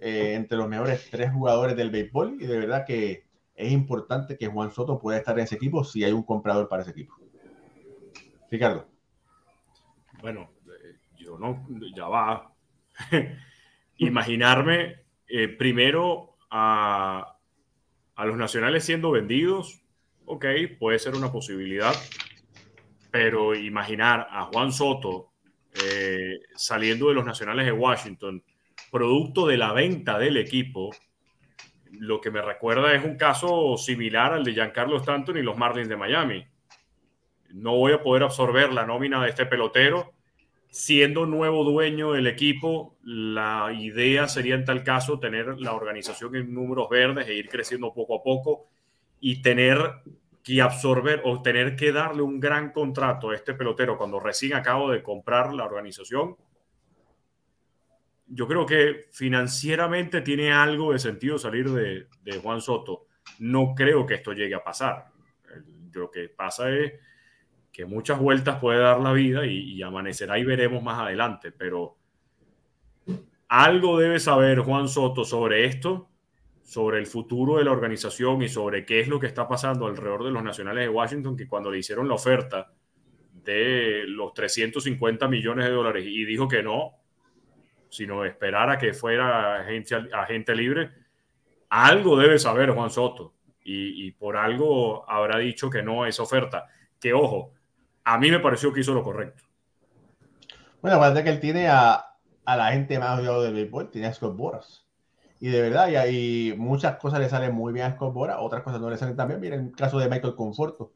eh, 0.00 0.34
entre 0.34 0.58
los 0.58 0.68
mejores 0.68 1.08
tres 1.08 1.32
jugadores 1.32 1.76
del 1.76 1.90
béisbol, 1.90 2.36
y 2.40 2.46
de 2.46 2.58
verdad 2.58 2.84
que 2.84 3.26
es 3.54 3.72
importante 3.72 4.36
que 4.36 4.48
Juan 4.48 4.72
Soto 4.72 4.98
pueda 4.98 5.18
estar 5.18 5.38
en 5.38 5.44
ese 5.44 5.54
equipo 5.54 5.84
si 5.84 6.02
hay 6.02 6.12
un 6.12 6.24
comprador 6.24 6.68
para 6.68 6.82
ese 6.82 6.90
equipo. 6.90 7.14
Ricardo. 8.50 8.88
Bueno, 10.20 10.50
eh, 10.66 10.96
yo 11.16 11.38
no, 11.38 11.64
ya 11.94 12.08
va. 12.08 12.53
Imaginarme 13.96 15.04
eh, 15.28 15.48
primero 15.48 16.36
a, 16.50 17.36
a 18.14 18.24
los 18.26 18.36
nacionales 18.36 18.84
siendo 18.84 19.10
vendidos, 19.10 19.82
ok, 20.26 20.46
puede 20.78 20.98
ser 20.98 21.14
una 21.14 21.32
posibilidad, 21.32 21.94
pero 23.10 23.54
imaginar 23.54 24.26
a 24.30 24.44
Juan 24.46 24.72
Soto 24.72 25.34
eh, 25.82 26.40
saliendo 26.54 27.08
de 27.08 27.14
los 27.14 27.24
nacionales 27.24 27.66
de 27.66 27.72
Washington, 27.72 28.42
producto 28.90 29.46
de 29.46 29.56
la 29.56 29.72
venta 29.72 30.18
del 30.18 30.36
equipo, 30.36 30.90
lo 31.90 32.20
que 32.20 32.30
me 32.30 32.42
recuerda 32.42 32.94
es 32.94 33.04
un 33.04 33.16
caso 33.16 33.76
similar 33.76 34.32
al 34.32 34.44
de 34.44 34.52
Giancarlo 34.52 34.98
Stanton 34.98 35.38
y 35.38 35.42
los 35.42 35.56
Marlins 35.56 35.88
de 35.88 35.96
Miami. 35.96 36.46
No 37.50 37.76
voy 37.76 37.92
a 37.92 38.02
poder 38.02 38.22
absorber 38.22 38.72
la 38.72 38.86
nómina 38.86 39.22
de 39.22 39.30
este 39.30 39.46
pelotero. 39.46 40.13
Siendo 40.74 41.24
nuevo 41.24 41.62
dueño 41.62 42.14
del 42.14 42.26
equipo, 42.26 42.96
la 43.04 43.72
idea 43.72 44.26
sería 44.26 44.56
en 44.56 44.64
tal 44.64 44.82
caso 44.82 45.20
tener 45.20 45.60
la 45.60 45.72
organización 45.72 46.34
en 46.34 46.52
números 46.52 46.88
verdes 46.90 47.28
e 47.28 47.34
ir 47.34 47.48
creciendo 47.48 47.94
poco 47.94 48.16
a 48.16 48.22
poco 48.24 48.66
y 49.20 49.40
tener 49.40 49.78
que 50.42 50.60
absorber 50.60 51.22
o 51.26 51.40
tener 51.42 51.76
que 51.76 51.92
darle 51.92 52.22
un 52.22 52.40
gran 52.40 52.72
contrato 52.72 53.30
a 53.30 53.36
este 53.36 53.54
pelotero 53.54 53.96
cuando 53.96 54.18
recién 54.18 54.54
acabo 54.54 54.90
de 54.90 55.00
comprar 55.00 55.54
la 55.54 55.64
organización, 55.64 56.36
yo 58.26 58.48
creo 58.48 58.66
que 58.66 59.06
financieramente 59.12 60.22
tiene 60.22 60.52
algo 60.52 60.92
de 60.92 60.98
sentido 60.98 61.38
salir 61.38 61.70
de, 61.70 62.08
Juan 62.42 62.60
Soto. 62.60 63.06
No 63.38 63.76
creo 63.76 64.04
que 64.06 64.14
esto 64.14 64.32
llegue 64.32 64.56
a 64.56 64.64
pasar. 64.64 65.06
Lo 65.92 66.10
que 66.10 66.30
pasa 66.30 66.68
es 66.68 66.94
que 67.74 67.84
muchas 67.84 68.18
vueltas 68.18 68.58
puede 68.58 68.78
dar 68.78 69.00
la 69.00 69.12
vida 69.12 69.44
y, 69.44 69.74
y 69.74 69.82
amanecerá 69.82 70.38
y 70.38 70.44
veremos 70.44 70.82
más 70.82 70.98
adelante, 70.98 71.52
pero 71.52 71.98
algo 73.48 73.98
debe 73.98 74.18
saber 74.18 74.60
Juan 74.60 74.88
Soto 74.88 75.24
sobre 75.24 75.66
esto 75.66 76.08
sobre 76.64 76.98
el 76.98 77.06
futuro 77.06 77.58
de 77.58 77.64
la 77.64 77.72
organización 77.72 78.42
y 78.42 78.48
sobre 78.48 78.86
qué 78.86 79.00
es 79.00 79.08
lo 79.08 79.20
que 79.20 79.26
está 79.26 79.46
pasando 79.46 79.86
alrededor 79.86 80.24
de 80.24 80.30
los 80.30 80.42
nacionales 80.42 80.84
de 80.84 80.88
Washington, 80.88 81.36
que 81.36 81.46
cuando 81.46 81.70
le 81.70 81.78
hicieron 81.78 82.08
la 82.08 82.14
oferta 82.14 82.72
de 83.44 84.04
los 84.06 84.32
350 84.32 85.28
millones 85.28 85.66
de 85.66 85.70
dólares 85.70 86.04
y 86.06 86.24
dijo 86.24 86.48
que 86.48 86.62
no, 86.62 86.92
sino 87.90 88.24
esperar 88.24 88.70
a 88.70 88.78
que 88.78 88.94
fuera 88.94 89.60
agente, 89.60 90.56
libre, 90.56 90.90
algo 91.68 92.16
debe 92.16 92.38
saber 92.38 92.70
Juan 92.70 92.90
Soto 92.90 93.34
y, 93.62 94.10
por 94.12 94.36
algo 94.36 95.08
habrá 95.08 95.38
dicho 95.38 95.70
que 95.70 95.82
no 95.82 96.02
a 96.02 96.08
esa 96.08 96.22
oferta. 96.22 96.66
Que 97.00 97.14
ojo, 97.14 97.53
a 98.04 98.18
mí 98.18 98.30
me 98.30 98.40
pareció 98.40 98.72
que 98.72 98.80
hizo 98.80 98.94
lo 98.94 99.02
correcto. 99.02 99.42
Bueno, 100.82 100.98
parece 100.98 101.24
que 101.24 101.30
él 101.30 101.40
tiene 101.40 101.68
a, 101.68 102.04
la 102.46 102.72
gente 102.72 102.98
más 102.98 103.18
odiado 103.18 103.42
del 103.42 103.54
béisbol, 103.54 103.90
tiene 103.90 104.08
a 104.08 104.12
Scott 104.12 104.36
Boras 104.36 104.84
y 105.44 105.48
de 105.48 105.60
verdad, 105.60 105.88
y 105.88 105.96
hay 105.96 106.54
muchas 106.56 106.96
cosas 106.96 107.20
le 107.20 107.28
salen 107.28 107.54
muy 107.54 107.72
bien 107.72 107.84
a 107.84 107.94
Scott 107.94 108.14
Bora, 108.14 108.40
otras 108.40 108.62
cosas 108.62 108.80
no 108.80 108.88
le 108.88 108.96
salen 108.96 109.14
tan 109.14 109.28
bien. 109.28 109.40
Miren 109.40 109.60
el 109.66 109.72
caso 109.72 109.98
de 109.98 110.08
Michael 110.08 110.34
Conforto, 110.34 110.92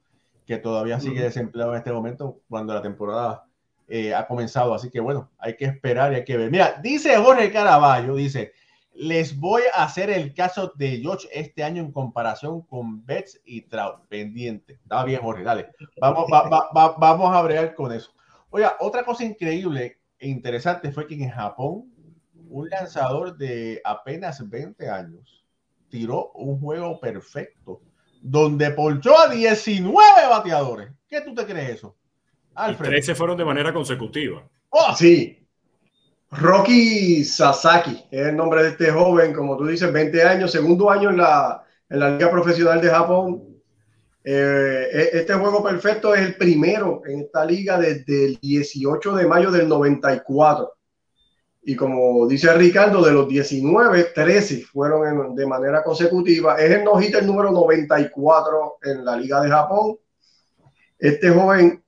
que 0.46 0.56
todavía 0.56 0.98
sigue 1.00 1.20
desempleado 1.20 1.72
en 1.72 1.78
este 1.78 1.92
momento 1.92 2.40
cuando 2.48 2.72
la 2.72 2.80
temporada 2.80 3.44
eh, 3.88 4.14
ha 4.14 4.26
comenzado. 4.26 4.72
Así 4.72 4.88
que 4.88 5.00
bueno, 5.00 5.30
hay 5.38 5.54
que 5.54 5.66
esperar 5.66 6.14
y 6.14 6.16
hay 6.16 6.24
que 6.24 6.38
ver. 6.38 6.50
Mira, 6.50 6.80
dice 6.82 7.14
Jorge 7.18 7.52
Caraballo, 7.52 8.14
dice, 8.14 8.54
les 8.98 9.38
voy 9.38 9.62
a 9.72 9.84
hacer 9.84 10.10
el 10.10 10.34
caso 10.34 10.72
de 10.74 10.98
George 10.98 11.28
este 11.32 11.62
año 11.62 11.82
en 11.82 11.92
comparación 11.92 12.62
con 12.62 13.06
Betts 13.06 13.40
y 13.44 13.62
Trout. 13.62 14.06
Pendiente. 14.08 14.74
Está 14.74 15.04
bien, 15.04 15.20
Jorge, 15.20 15.44
dale. 15.44 15.68
Vamos, 16.00 16.26
vamos 16.72 17.34
a 17.34 17.42
bregar 17.42 17.74
con 17.76 17.92
eso. 17.92 18.12
Oiga, 18.50 18.76
otra 18.80 19.04
cosa 19.04 19.24
increíble 19.24 20.00
e 20.18 20.28
interesante 20.28 20.90
fue 20.90 21.06
que 21.06 21.14
en 21.14 21.30
Japón 21.30 21.92
un 22.48 22.68
lanzador 22.68 23.36
de 23.36 23.80
apenas 23.84 24.48
20 24.48 24.88
años 24.90 25.44
tiró 25.88 26.32
un 26.32 26.58
juego 26.60 26.98
perfecto 26.98 27.80
donde 28.20 28.70
polchó 28.72 29.16
a 29.16 29.28
19 29.28 30.02
bateadores. 30.28 30.90
¿Qué 31.06 31.20
tú 31.20 31.36
te 31.36 31.46
crees 31.46 31.70
eso? 31.70 31.96
Alfred. 32.54 32.88
Y 32.88 32.92
13 32.94 33.14
fueron 33.14 33.38
de 33.38 33.44
manera 33.44 33.72
consecutiva. 33.72 34.42
Oh, 34.70 34.92
sí. 34.96 35.37
Rocky 36.30 37.24
Sasaki 37.24 38.04
es 38.10 38.26
el 38.26 38.36
nombre 38.36 38.62
de 38.62 38.68
este 38.70 38.90
joven, 38.90 39.32
como 39.32 39.56
tú 39.56 39.66
dices, 39.66 39.90
20 39.90 40.22
años, 40.22 40.52
segundo 40.52 40.90
año 40.90 41.10
en 41.10 41.18
la, 41.18 41.64
en 41.88 42.00
la 42.00 42.10
Liga 42.10 42.30
Profesional 42.30 42.80
de 42.80 42.90
Japón. 42.90 43.44
Eh, 44.22 44.88
e, 44.92 45.10
este 45.18 45.32
juego 45.34 45.62
perfecto 45.62 46.14
es 46.14 46.20
el 46.20 46.36
primero 46.36 47.00
en 47.06 47.20
esta 47.20 47.46
liga 47.46 47.78
desde 47.78 48.26
el 48.26 48.38
18 48.40 49.16
de 49.16 49.26
mayo 49.26 49.50
del 49.50 49.68
94. 49.68 50.74
Y 51.62 51.74
como 51.76 52.26
dice 52.26 52.52
Ricardo, 52.54 53.02
de 53.02 53.12
los 53.12 53.28
19, 53.28 54.04
13 54.14 54.62
fueron 54.62 55.34
de 55.34 55.46
manera 55.46 55.82
consecutiva. 55.82 56.56
Es 56.56 56.70
el 56.70 56.84
no 56.84 56.98
el 56.98 57.26
número 57.26 57.50
94 57.52 58.78
en 58.82 59.04
la 59.04 59.16
Liga 59.16 59.40
de 59.42 59.48
Japón. 59.50 59.98
Este 60.98 61.30
joven 61.30 61.82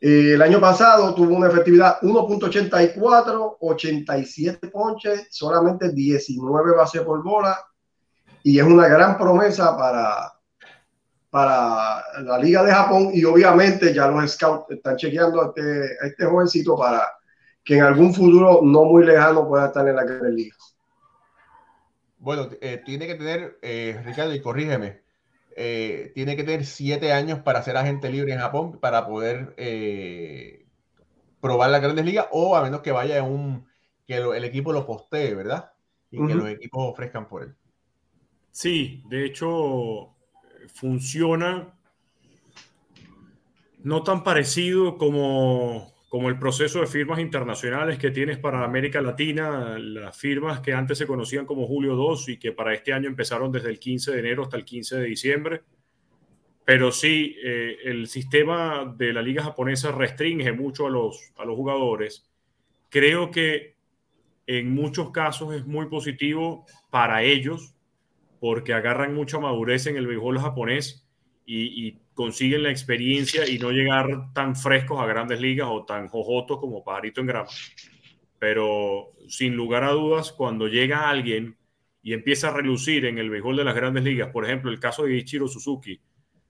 eh, 0.00 0.34
el 0.34 0.42
año 0.42 0.60
pasado 0.60 1.12
tuvo 1.14 1.34
una 1.34 1.48
efectividad 1.48 2.00
1.84, 2.02 3.56
87 3.60 4.68
ponches, 4.68 5.26
solamente 5.30 5.92
19 5.92 6.76
bases 6.76 7.02
por 7.02 7.22
bola. 7.22 7.58
Y 8.44 8.58
es 8.58 8.64
una 8.64 8.86
gran 8.86 9.18
promesa 9.18 9.76
para, 9.76 10.32
para 11.30 12.04
la 12.22 12.38
Liga 12.38 12.62
de 12.62 12.72
Japón. 12.72 13.10
Y 13.12 13.24
obviamente 13.24 13.92
ya 13.92 14.06
los 14.06 14.30
scouts 14.30 14.70
están 14.70 14.96
chequeando 14.96 15.42
a 15.42 15.46
este, 15.46 15.96
a 16.00 16.06
este 16.06 16.24
jovencito 16.24 16.76
para 16.76 17.02
que 17.64 17.76
en 17.76 17.82
algún 17.82 18.14
futuro 18.14 18.60
no 18.62 18.84
muy 18.84 19.04
lejano 19.04 19.48
pueda 19.48 19.66
estar 19.66 19.86
en 19.86 19.96
la 19.96 20.04
Grandes 20.04 20.32
Liga. 20.32 20.56
Bueno, 22.18 22.48
eh, 22.60 22.82
tiene 22.84 23.06
que 23.06 23.14
tener, 23.16 23.58
eh, 23.62 24.00
Ricardo, 24.04 24.34
y 24.34 24.40
corrígeme, 24.40 25.02
eh, 25.60 26.12
tiene 26.14 26.36
que 26.36 26.44
tener 26.44 26.64
siete 26.64 27.12
años 27.12 27.40
para 27.40 27.62
ser 27.62 27.76
agente 27.76 28.08
libre 28.10 28.32
en 28.32 28.38
Japón 28.38 28.78
para 28.80 29.06
poder 29.06 29.56
probar 31.40 31.70
la 31.70 31.80
Grandes 31.80 32.04
Ligas 32.04 32.26
o 32.30 32.56
a 32.56 32.62
menos 32.62 32.80
que 32.80 32.92
vaya 32.92 33.22
un 33.22 33.66
que 34.06 34.16
el 34.16 34.44
equipo 34.44 34.72
lo 34.72 34.86
postee, 34.86 35.34
¿verdad? 35.34 35.72
Y 36.10 36.24
que 36.26 36.34
los 36.34 36.48
equipos 36.48 36.80
ofrezcan 36.92 37.28
por 37.28 37.42
él. 37.42 37.54
Sí, 38.50 39.02
de 39.08 39.26
hecho 39.26 40.14
funciona 40.74 41.74
no 43.82 44.02
tan 44.02 44.22
parecido 44.22 44.96
como 44.96 45.92
como 46.08 46.30
el 46.30 46.38
proceso 46.38 46.80
de 46.80 46.86
firmas 46.86 47.20
internacionales 47.20 47.98
que 47.98 48.10
tienes 48.10 48.38
para 48.38 48.64
América 48.64 49.02
Latina, 49.02 49.78
las 49.78 50.16
firmas 50.16 50.60
que 50.60 50.72
antes 50.72 50.96
se 50.96 51.06
conocían 51.06 51.44
como 51.44 51.66
Julio 51.66 51.96
2 51.96 52.30
y 52.30 52.38
que 52.38 52.52
para 52.52 52.72
este 52.72 52.94
año 52.94 53.08
empezaron 53.08 53.52
desde 53.52 53.68
el 53.68 53.78
15 53.78 54.12
de 54.12 54.18
enero 54.18 54.42
hasta 54.44 54.56
el 54.56 54.64
15 54.64 54.96
de 54.96 55.04
diciembre. 55.04 55.62
Pero 56.64 56.92
sí, 56.92 57.36
eh, 57.42 57.76
el 57.84 58.08
sistema 58.08 58.94
de 58.96 59.12
la 59.12 59.20
liga 59.20 59.42
japonesa 59.42 59.92
restringe 59.92 60.52
mucho 60.52 60.86
a 60.86 60.90
los, 60.90 61.32
a 61.36 61.44
los 61.44 61.56
jugadores. 61.56 62.26
Creo 62.88 63.30
que 63.30 63.76
en 64.46 64.74
muchos 64.74 65.10
casos 65.10 65.54
es 65.54 65.66
muy 65.66 65.86
positivo 65.86 66.64
para 66.90 67.22
ellos 67.22 67.74
porque 68.40 68.72
agarran 68.72 69.14
mucha 69.14 69.38
madurez 69.38 69.86
en 69.86 69.96
el 69.96 70.06
béisbol 70.06 70.38
japonés 70.38 71.06
y, 71.44 71.86
y 71.86 72.00
consiguen 72.18 72.64
la 72.64 72.72
experiencia 72.72 73.48
y 73.48 73.60
no 73.60 73.70
llegar 73.70 74.32
tan 74.34 74.56
frescos 74.56 74.98
a 74.98 75.06
grandes 75.06 75.40
ligas 75.40 75.68
o 75.70 75.84
tan 75.84 76.08
jojotos 76.08 76.58
como 76.58 76.82
pajarito 76.82 77.20
en 77.20 77.28
grama. 77.28 77.48
Pero 78.40 79.12
sin 79.28 79.54
lugar 79.54 79.84
a 79.84 79.92
dudas, 79.92 80.32
cuando 80.32 80.66
llega 80.66 81.08
alguien 81.08 81.56
y 82.02 82.14
empieza 82.14 82.48
a 82.48 82.52
relucir 82.52 83.04
en 83.04 83.18
el 83.18 83.30
béisbol 83.30 83.58
de 83.58 83.62
las 83.62 83.76
grandes 83.76 84.02
ligas, 84.02 84.30
por 84.32 84.44
ejemplo, 84.44 84.68
el 84.72 84.80
caso 84.80 85.04
de 85.04 85.14
Ichiro 85.14 85.46
Suzuki, 85.46 86.00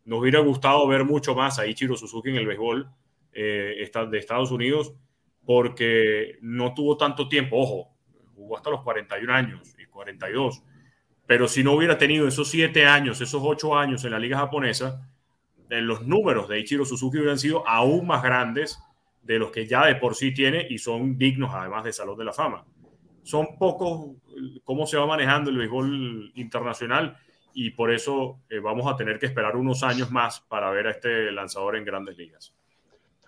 nos 0.06 0.20
hubiera 0.20 0.40
gustado 0.40 0.88
ver 0.88 1.04
mucho 1.04 1.34
más 1.34 1.58
a 1.58 1.66
Ichiro 1.66 1.98
Suzuki 1.98 2.30
en 2.30 2.36
el 2.36 2.46
béisbol 2.46 2.88
eh, 3.34 3.90
de 4.10 4.18
Estados 4.18 4.50
Unidos 4.50 4.94
porque 5.44 6.38
no 6.40 6.72
tuvo 6.72 6.96
tanto 6.96 7.28
tiempo, 7.28 7.58
ojo, 7.58 7.94
jugó 8.34 8.56
hasta 8.56 8.70
los 8.70 8.80
41 8.80 9.34
años 9.34 9.76
y 9.78 9.84
42, 9.84 10.62
pero 11.26 11.46
si 11.46 11.62
no 11.62 11.74
hubiera 11.74 11.98
tenido 11.98 12.26
esos 12.26 12.48
7 12.48 12.86
años, 12.86 13.20
esos 13.20 13.42
8 13.44 13.76
años 13.76 14.02
en 14.06 14.12
la 14.12 14.18
liga 14.18 14.38
japonesa, 14.38 15.06
los 15.68 16.06
números 16.06 16.48
de 16.48 16.60
Ichiro 16.60 16.84
Suzuki 16.84 17.18
hubieran 17.18 17.38
sido 17.38 17.66
aún 17.66 18.06
más 18.06 18.22
grandes 18.22 18.78
de 19.22 19.38
los 19.38 19.50
que 19.50 19.66
ya 19.66 19.86
de 19.86 19.96
por 19.96 20.14
sí 20.14 20.32
tiene 20.32 20.66
y 20.68 20.78
son 20.78 21.18
dignos 21.18 21.50
además 21.52 21.84
de 21.84 21.92
Salón 21.92 22.18
de 22.18 22.24
la 22.24 22.32
Fama. 22.32 22.64
Son 23.22 23.58
pocos 23.58 24.16
cómo 24.64 24.86
se 24.86 24.96
va 24.96 25.06
manejando 25.06 25.50
el 25.50 25.58
béisbol 25.58 26.32
internacional 26.34 27.16
y 27.52 27.70
por 27.70 27.92
eso 27.92 28.40
eh, 28.48 28.60
vamos 28.60 28.86
a 28.90 28.96
tener 28.96 29.18
que 29.18 29.26
esperar 29.26 29.56
unos 29.56 29.82
años 29.82 30.10
más 30.10 30.40
para 30.40 30.70
ver 30.70 30.86
a 30.86 30.90
este 30.92 31.30
lanzador 31.32 31.76
en 31.76 31.84
grandes 31.84 32.16
ligas. 32.16 32.54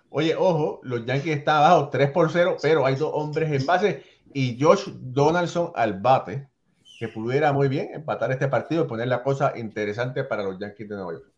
Oye, 0.09 0.35
ojo, 0.35 0.79
los 0.83 1.05
Yankees 1.05 1.37
están 1.37 1.57
abajo 1.57 1.89
3 1.89 2.11
por 2.11 2.31
0, 2.31 2.57
pero 2.61 2.85
hay 2.85 2.95
dos 2.95 3.11
hombres 3.13 3.51
en 3.51 3.65
base 3.65 4.03
y 4.33 4.61
Josh 4.61 4.87
Donaldson 4.87 5.71
al 5.75 5.99
bate, 5.99 6.47
que 6.99 7.07
pudiera 7.07 7.53
muy 7.53 7.67
bien 7.67 7.93
empatar 7.93 8.31
este 8.31 8.47
partido 8.47 8.85
y 8.85 8.87
poner 8.87 9.07
la 9.07 9.23
cosa 9.23 9.53
interesante 9.57 10.23
para 10.23 10.43
los 10.43 10.59
Yankees 10.59 10.89
de 10.89 10.95
Nueva 10.95 11.13
York. 11.13 11.30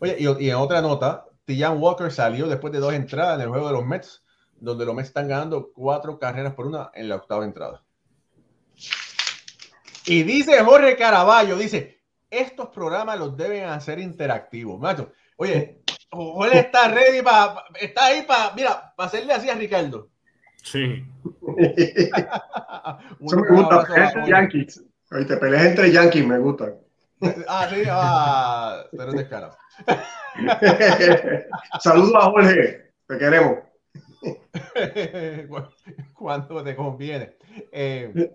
Oye, 0.00 0.16
y, 0.18 0.50
en 0.50 0.56
otra 0.56 0.80
nota, 0.80 1.26
Tian 1.44 1.80
Walker 1.80 2.10
salió 2.12 2.46
después 2.46 2.72
de 2.72 2.78
dos 2.78 2.92
entradas 2.92 3.36
en 3.36 3.42
el 3.42 3.48
juego 3.48 3.68
de 3.68 3.72
los 3.72 3.86
Mets, 3.86 4.22
donde 4.60 4.84
los 4.84 4.94
Mets 4.94 5.08
están 5.08 5.28
ganando 5.28 5.72
cuatro 5.72 6.18
carreras 6.18 6.54
por 6.54 6.66
una 6.66 6.90
en 6.94 7.08
la 7.08 7.16
octava 7.16 7.44
entrada. 7.44 7.82
Y 10.06 10.22
dice 10.22 10.62
Jorge 10.62 10.96
Caraballo, 10.96 11.56
dice, 11.56 12.00
estos 12.30 12.68
programas 12.68 13.18
los 13.18 13.36
deben 13.36 13.64
hacer 13.64 13.98
interactivos. 13.98 14.78
Macho, 14.78 15.12
oye, 15.36 15.82
Jorge 16.10 16.60
está 16.60 16.88
ready 16.88 17.22
para, 17.22 17.64
está 17.80 18.06
ahí 18.06 18.22
para, 18.22 18.54
mira, 18.54 18.94
para 18.96 19.06
hacerle 19.08 19.32
así 19.32 19.50
a 19.50 19.54
Ricardo. 19.54 20.10
Sí. 20.62 21.04
Eso 21.58 23.36
me 23.36 23.50
gusta, 23.50 23.86
entre 23.96 24.28
Yankees. 24.28 24.84
Oye, 25.10 25.24
te 25.24 25.36
peleas 25.36 25.64
entre 25.64 25.90
Yankees, 25.90 26.26
me 26.26 26.38
gusta. 26.38 26.74
Ah, 27.48 27.68
sí, 27.70 27.82
ah, 27.88 28.84
pero 28.90 29.12
descarado. 29.12 29.56
Saludos 31.80 32.14
a 32.14 32.30
Jorge, 32.30 32.92
te 33.06 33.18
queremos. 33.18 33.58
Cuando 36.14 36.62
te 36.62 36.76
conviene. 36.76 37.36
Eh, 37.72 38.30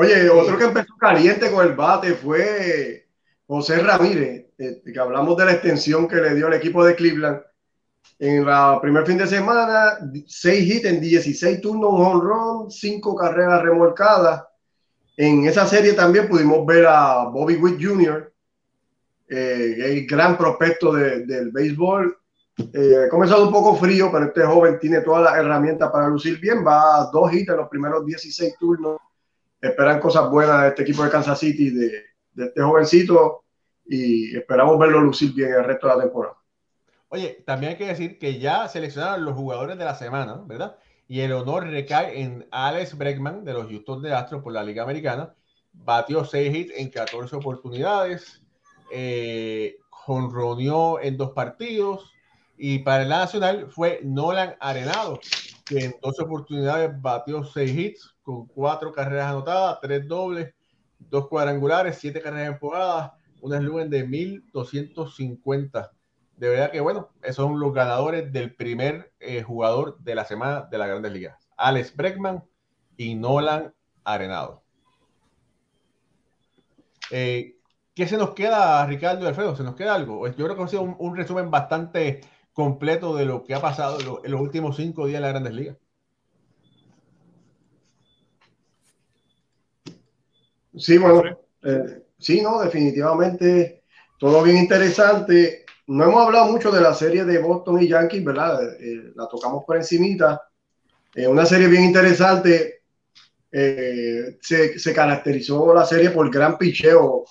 Oye, 0.00 0.30
otro 0.30 0.56
que 0.56 0.64
empezó 0.66 0.94
caliente 0.96 1.50
con 1.50 1.66
el 1.66 1.74
bate 1.74 2.14
fue 2.14 3.08
José 3.48 3.78
Ramírez, 3.78 4.46
eh, 4.56 4.80
que 4.84 5.00
hablamos 5.00 5.36
de 5.36 5.44
la 5.44 5.52
extensión 5.54 6.06
que 6.06 6.14
le 6.14 6.36
dio 6.36 6.46
el 6.46 6.52
equipo 6.52 6.84
de 6.84 6.94
Cleveland. 6.94 7.42
En 8.20 8.46
la 8.46 8.78
primer 8.80 9.04
fin 9.04 9.18
de 9.18 9.26
semana, 9.26 9.98
6 10.24 10.70
hits 10.72 10.84
en 10.84 11.00
16 11.00 11.60
turnos, 11.60 11.90
un 11.90 12.00
home 12.00 12.20
run, 12.22 12.70
5 12.70 13.16
carreras 13.16 13.60
remolcadas. 13.60 14.44
En 15.18 15.44
esa 15.44 15.66
serie 15.66 15.92
también 15.92 16.28
pudimos 16.28 16.64
ver 16.64 16.86
a 16.86 17.24
Bobby 17.24 17.56
Witt 17.56 17.82
Jr., 17.82 18.32
eh, 19.28 19.76
el 19.78 20.06
gran 20.06 20.38
prospecto 20.38 20.92
del 20.92 21.50
béisbol. 21.50 22.16
Eh, 22.72 23.04
ha 23.04 23.08
comenzado 23.10 23.44
un 23.44 23.52
poco 23.52 23.76
frío, 23.76 24.10
pero 24.10 24.26
este 24.26 24.42
joven 24.42 24.78
tiene 24.78 25.02
todas 25.02 25.24
las 25.24 25.36
herramientas 25.36 25.90
para 25.90 26.08
lucir 26.08 26.40
bien. 26.40 26.66
Va 26.66 27.02
a 27.02 27.10
dos 27.12 27.30
hits 27.32 27.50
en 27.50 27.56
los 27.58 27.68
primeros 27.68 28.06
16 28.06 28.56
turnos 28.58 28.98
esperan 29.60 30.00
cosas 30.00 30.30
buenas 30.30 30.62
de 30.62 30.68
este 30.68 30.82
equipo 30.82 31.04
de 31.04 31.10
Kansas 31.10 31.38
City, 31.38 31.70
de, 31.70 32.04
este 32.36 32.62
jovencito, 32.62 33.44
y 33.84 34.36
esperamos 34.36 34.78
verlo 34.78 35.00
lucir 35.00 35.34
bien 35.34 35.52
el 35.52 35.64
resto 35.64 35.88
de 35.88 35.96
la 35.96 36.02
temporada. 36.02 36.36
Oye, 37.08 37.42
también 37.46 37.72
hay 37.72 37.78
que 37.78 37.86
decir 37.86 38.18
que 38.18 38.38
ya 38.38 38.68
seleccionaron 38.68 39.24
los 39.24 39.34
jugadores 39.34 39.78
de 39.78 39.84
la 39.84 39.94
semana, 39.94 40.42
¿verdad? 40.46 40.76
Y 41.08 41.20
el 41.20 41.32
honor 41.32 41.66
recae 41.66 42.20
en 42.20 42.46
Alex 42.50 42.96
Bregman 42.96 43.44
de 43.44 43.54
los 43.54 43.66
Houston 43.68 44.02
de 44.02 44.12
Astros 44.12 44.42
por 44.42 44.52
la 44.52 44.62
Liga 44.62 44.82
Americana. 44.82 45.34
Batió 45.72 46.24
6 46.24 46.54
hits 46.54 46.72
en 46.76 46.90
14 46.90 47.34
oportunidades. 47.36 48.42
Eh, 48.92 49.76
en 51.02 51.16
dos 51.16 51.32
partidos. 51.32 52.12
Y 52.56 52.80
para 52.80 53.02
el 53.02 53.08
Nacional 53.08 53.68
fue 53.70 54.00
Nolan 54.02 54.56
Arenado, 54.58 55.20
que 55.66 55.84
en 55.84 55.94
dos 56.02 56.18
oportunidades 56.18 56.90
batió 57.00 57.44
6 57.44 57.78
hits 57.78 58.16
con 58.22 58.46
cuatro 58.46 58.90
carreras 58.92 59.28
anotadas, 59.28 59.78
tres 59.80 60.08
dobles, 60.08 60.54
dos 60.98 61.28
cuadrangulares, 61.28 61.98
siete 62.00 62.20
carreras 62.20 62.54
empujadas, 62.54 63.12
una 63.40 63.58
eslumen 63.58 63.90
de 63.90 64.04
1250. 64.04 65.92
De 66.38 66.48
verdad 66.48 66.70
que 66.70 66.80
bueno, 66.80 67.10
esos 67.22 67.36
son 67.36 67.58
los 67.58 67.74
ganadores 67.74 68.32
del 68.32 68.54
primer 68.54 69.12
eh, 69.18 69.42
jugador 69.42 69.98
de 69.98 70.14
la 70.14 70.24
semana 70.24 70.68
de 70.70 70.78
las 70.78 70.88
Grandes 70.88 71.12
Ligas. 71.12 71.48
Alex 71.56 71.96
Breckman 71.96 72.44
y 72.96 73.16
Nolan 73.16 73.74
Arenado. 74.04 74.62
Eh, 77.10 77.56
¿Qué 77.92 78.06
se 78.06 78.16
nos 78.16 78.34
queda, 78.34 78.86
Ricardo 78.86 79.24
y 79.24 79.28
Alfredo? 79.28 79.56
¿Se 79.56 79.64
nos 79.64 79.74
queda 79.74 79.94
algo? 79.94 80.28
Yo 80.28 80.44
creo 80.44 80.56
que 80.56 80.62
ha 80.62 80.68
sido 80.68 80.82
un, 80.82 81.16
resumen 81.16 81.50
bastante 81.50 82.20
completo 82.52 83.16
de 83.16 83.24
lo 83.24 83.42
que 83.42 83.54
ha 83.54 83.60
pasado 83.60 84.22
en 84.24 84.30
los 84.30 84.40
últimos 84.40 84.76
cinco 84.76 85.06
días 85.06 85.16
en 85.16 85.22
las 85.22 85.32
Grandes 85.32 85.54
Ligas. 85.54 85.76
Sí, 90.76 90.98
bueno, 90.98 91.36
eh, 91.64 92.04
sí, 92.16 92.40
no, 92.40 92.60
definitivamente 92.60 93.82
todo 94.20 94.44
bien 94.44 94.58
interesante. 94.58 95.64
No 95.88 96.04
hemos 96.04 96.24
hablado 96.24 96.52
mucho 96.52 96.70
de 96.70 96.80
la 96.80 96.94
serie 96.94 97.24
de 97.24 97.38
Boston 97.38 97.82
y 97.82 97.88
Yankees, 97.88 98.22
¿verdad? 98.22 98.62
Eh, 98.78 99.12
la 99.14 99.26
tocamos 99.26 99.64
por 99.64 99.76
encimita. 99.76 100.42
Eh, 101.14 101.26
una 101.26 101.46
serie 101.46 101.66
bien 101.66 101.84
interesante. 101.84 102.82
se, 103.50 104.92
caracterizó 104.94 105.72
la 105.74 105.86
serie 105.86 106.10
por 106.10 106.30
gran 106.30 106.58
picheo. 106.58 107.24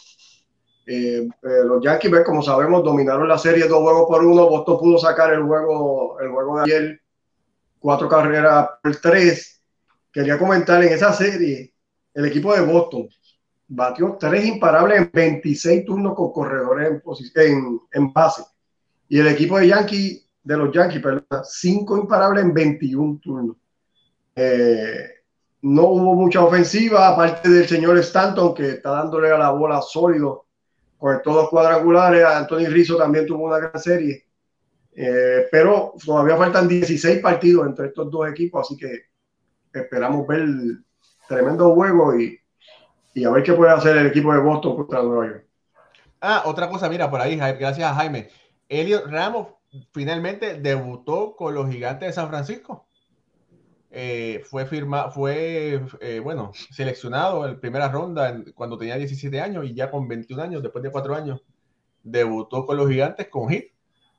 los 0.86 1.84
Yankees, 1.84 2.10
pues, 2.10 2.26
como 2.26 2.42
sabemos, 2.42 2.84
dominaron 2.84 3.28
la 3.28 3.38
serie 3.38 3.68
dos 3.68 3.82
juegos 3.82 4.08
por 4.08 4.26
uno. 4.26 4.50
Boston 4.50 4.80
pudo 4.80 4.98
sacar 4.98 5.34
el 5.34 5.44
juego, 5.44 6.20
el 6.20 6.30
juego 6.30 6.58
de 6.58 6.64
ayer, 6.64 7.02
cuatro 7.80 8.10
carreras 8.10 8.70
por 8.82 8.96
tres. 8.96 9.62
Quería 10.12 10.40
comentar 10.40 10.84
en 10.84 10.94
esa 10.94 11.14
serie, 11.14 11.74
el 12.14 12.26
equipo 12.26 12.56
de 12.56 12.62
Boston 12.62 13.08
batió 13.68 14.18
tres 14.20 14.46
imparables 14.46 15.00
en 15.00 15.12
26 15.14 15.86
turnos 15.86 16.16
con 16.16 16.32
corredores 16.32 17.02
en, 17.36 17.80
en, 17.92 18.14
base. 18.14 18.44
Y 19.10 19.20
el 19.20 19.28
equipo 19.28 19.60
de 19.60 19.68
Yankee, 19.68 20.26
de 20.44 20.58
los 20.58 20.74
Yankees, 20.74 21.02
perdón, 21.02 21.26
cinco 21.44 21.98
imparables 21.98 22.44
en 22.44 22.54
21 22.54 23.20
turnos. 23.22 23.58
Eh, 24.36 25.10
no 25.62 25.84
hubo 25.84 26.16
mucha 26.16 26.44
ofensiva, 26.44 27.10
aparte 27.10 27.50
del 27.50 27.68
señor 27.68 27.98
Stanton, 27.98 28.54
que 28.54 28.70
está 28.72 28.92
dándole 28.92 29.32
a 29.32 29.38
la 29.38 29.50
bola 29.52 29.82
sólido 29.82 30.46
con 30.98 31.22
todos 31.22 31.50
cuadrangulares. 31.50 32.24
Anthony 32.26 32.68
Rizzo 32.68 32.98
también 32.98 33.26
tuvo 33.26 33.46
una 33.46 33.58
gran 33.58 33.80
serie. 33.82 34.26
Eh, 34.96 35.48
pero 35.52 35.94
todavía 36.04 36.38
faltan 36.38 36.68
16 36.68 37.20
partidos 37.20 37.68
entre 37.68 37.88
estos 37.88 38.10
dos 38.10 38.28
equipos, 38.30 38.66
así 38.66 38.78
que 38.78 39.02
esperamos 39.72 40.26
ver 40.26 40.48
tremendo 41.28 41.76
juego 41.76 42.20
y 42.20 42.40
y 43.14 43.24
a 43.24 43.32
ver 43.32 43.44
qué 43.44 43.54
puede 43.54 43.72
hacer 43.72 43.98
el 43.98 44.08
equipo 44.08 44.34
de 44.34 44.40
Boston 44.40 44.76
contra 44.76 45.02
Nueva 45.02 45.28
York. 45.28 45.46
Ah, 46.22 46.44
otra 46.46 46.70
cosa, 46.70 46.90
mira, 46.90 47.10
por 47.10 47.22
ahí, 47.22 47.36
gracias 47.36 47.92
a 47.92 47.96
Jaime. 47.96 48.30
Elliot 48.70 49.08
Ramos 49.08 49.48
finalmente 49.92 50.60
debutó 50.60 51.36
con 51.36 51.54
los 51.54 51.70
gigantes 51.70 52.10
de 52.10 52.14
San 52.14 52.30
Francisco. 52.30 52.86
Eh, 53.90 54.44
fue 54.46 54.66
firma, 54.66 55.10
fue 55.12 55.82
eh, 56.02 56.20
bueno, 56.20 56.52
seleccionado 56.72 57.48
en 57.48 57.60
primera 57.60 57.90
ronda 57.90 58.44
cuando 58.54 58.78
tenía 58.78 58.98
17 58.98 59.40
años 59.40 59.66
y 59.66 59.74
ya 59.74 59.90
con 59.90 60.08
21 60.08 60.44
años, 60.44 60.62
después 60.62 60.84
de 60.84 60.92
4 60.92 61.16
años, 61.16 61.42
debutó 62.04 62.66
con 62.66 62.78
los 62.78 62.90
gigantes 62.90 63.28
con 63.30 63.50
hit. 63.50 63.72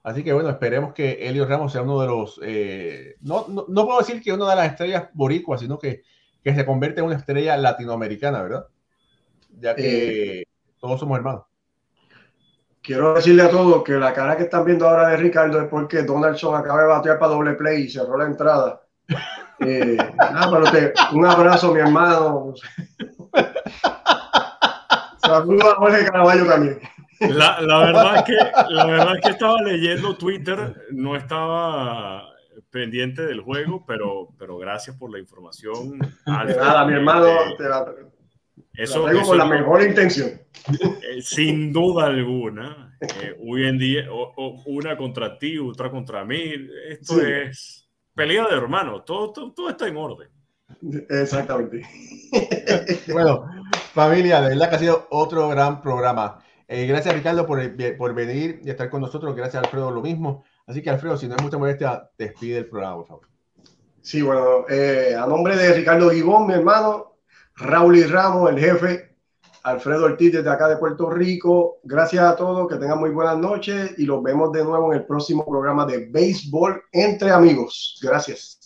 Así 0.03 0.25
que 0.25 0.33
bueno, 0.33 0.49
esperemos 0.49 0.95
que 0.95 1.29
Elliot 1.29 1.49
Ramos 1.49 1.73
sea 1.73 1.83
uno 1.83 2.01
de 2.01 2.07
los, 2.07 2.41
eh, 2.43 3.17
no, 3.21 3.47
no, 3.49 3.67
no, 3.69 3.85
puedo 3.85 3.99
decir 3.99 4.23
que 4.23 4.33
una 4.33 4.49
de 4.49 4.57
las 4.57 4.71
estrellas 4.71 5.09
boricuas, 5.13 5.61
sino 5.61 5.79
que, 5.79 6.03
que 6.43 6.55
se 6.55 6.65
convierte 6.65 7.01
en 7.01 7.07
una 7.07 7.17
estrella 7.17 7.57
latinoamericana, 7.57 8.43
¿verdad? 8.43 8.67
Ya 9.61 9.75
que 9.75 10.41
eh, 10.41 10.45
todos 10.81 11.01
somos 11.01 11.19
hermanos. 11.19 11.43
Quiero 12.83 13.15
decirle 13.15 13.43
a 13.43 13.51
todos 13.51 13.83
que 13.85 13.93
la 13.93 14.15
cara 14.15 14.37
que 14.37 14.45
están 14.45 14.65
viendo 14.65 14.89
ahora 14.89 15.09
de 15.09 15.17
Ricardo 15.19 15.61
es 15.61 15.69
porque 15.69 16.03
Donaldson 16.03 16.55
acaba 16.55 16.83
de 16.83 16.89
batear 16.89 17.19
para 17.19 17.33
doble 17.33 17.55
play 17.55 17.83
y 17.83 17.91
cerró 17.91 18.17
la 18.19 18.27
entrada. 18.27 18.83
Eh, 19.61 19.99
un 21.15 21.27
abrazo, 21.27 21.75
mi 21.75 21.81
hermano. 21.81 22.55
Saludos 25.21 25.65
a 25.65 25.75
Jorge 25.75 26.05
Caraballo 26.05 26.47
también. 26.47 26.79
La, 27.19 27.61
la, 27.61 27.79
verdad 27.79 28.25
que, 28.25 28.37
la 28.69 28.87
verdad 28.87 29.17
es 29.17 29.21
que 29.21 29.31
estaba 29.31 29.61
leyendo 29.63 30.17
Twitter, 30.17 30.87
no 30.93 31.17
estaba 31.17 32.29
pendiente 32.71 33.27
del 33.27 33.41
juego, 33.41 33.85
pero, 33.85 34.29
pero 34.39 34.59
gracias 34.59 34.97
por 34.97 35.11
la 35.11 35.19
información. 35.19 35.99
Nada, 36.25 36.85
mi 36.87 36.95
hermano, 36.95 37.27
te, 37.57 37.65
eso, 38.79 39.05
con 39.27 39.37
la 39.37 39.45
mejor 39.45 39.83
intención. 39.83 40.41
Eh, 40.69 41.21
sin 41.21 41.73
duda 41.73 42.07
alguna. 42.07 42.97
Eh, 43.01 43.37
hoy 43.45 43.67
en 43.67 43.77
día, 43.77 44.09
una 44.67 44.97
contra 44.97 45.37
ti, 45.37 45.59
otra 45.59 45.91
contra 45.91 46.25
mí. 46.25 46.55
Esto 46.89 47.21
es 47.21 47.89
pelea 48.15 48.47
de 48.47 48.55
hermanos. 48.55 49.05
Todo, 49.05 49.33
todo, 49.33 49.69
está 49.69 49.89
en 49.89 49.97
orden. 49.97 50.29
Exactamente. 51.11 51.83
bueno, 53.13 53.51
familia, 53.93 54.43
de 54.43 54.51
verdad 54.51 54.71
que 54.71 54.77
ha 54.77 54.79
sido 54.79 55.09
otro 55.11 55.49
gran 55.49 55.83
programa. 55.83 56.39
Eh, 56.69 56.87
gracias, 56.87 57.17
Ricardo, 57.17 57.47
por, 57.47 57.61
por, 57.97 58.15
venir 58.15 58.61
y 58.63 58.71
estar 58.71 58.89
con 58.91 59.01
nosotros. 59.01 59.35
Gracias, 59.35 59.65
Alfredo, 59.65 59.91
lo 59.91 60.03
mismo. 60.03 60.45
Así 60.69 60.83
que, 60.83 60.91
Alfredo, 60.91 61.17
si 61.17 61.27
no 61.27 61.35
es 61.35 61.43
mucha 61.43 61.59
molestia, 61.59 62.11
despide 62.17 62.59
el 62.59 62.67
programa, 62.67 62.99
por 62.99 63.07
favor. 63.09 63.29
Sí, 64.03 64.23
bueno, 64.23 64.67
a 64.69 65.27
nombre 65.27 65.57
de 65.57 65.73
Ricardo 65.75 66.11
Gibón, 66.11 66.47
mi 66.47 66.55
hermano, 66.55 67.18
Raúl 67.61 67.97
y 67.97 68.05
Ramos, 68.05 68.51
el 68.51 68.59
jefe, 68.59 69.17
Alfredo 69.65 70.05
Ortiz 70.05 70.33
desde 70.33 70.51
acá 70.51 70.69
de 70.69 70.77
Puerto 70.77 71.11
Rico. 71.11 71.79
Gracias 71.83 72.25
a 72.25 72.37
todos, 72.37 72.69
que 72.69 72.77
tengan 72.77 73.01
muy 73.01 73.11
buenas 73.11 73.37
noches 73.37 73.95
y 73.99 74.05
los 74.05 74.23
vemos 74.23 74.53
de 74.53 74.65
nuevo 74.65 74.93
en 74.93 75.01
el 75.01 75.07
próximo 75.07 75.45
programa 75.45 75.85
de 75.85 76.07
Béisbol 76.07 76.83
entre 76.93 77.31
amigos. 77.31 77.99
Gracias. 78.01 78.58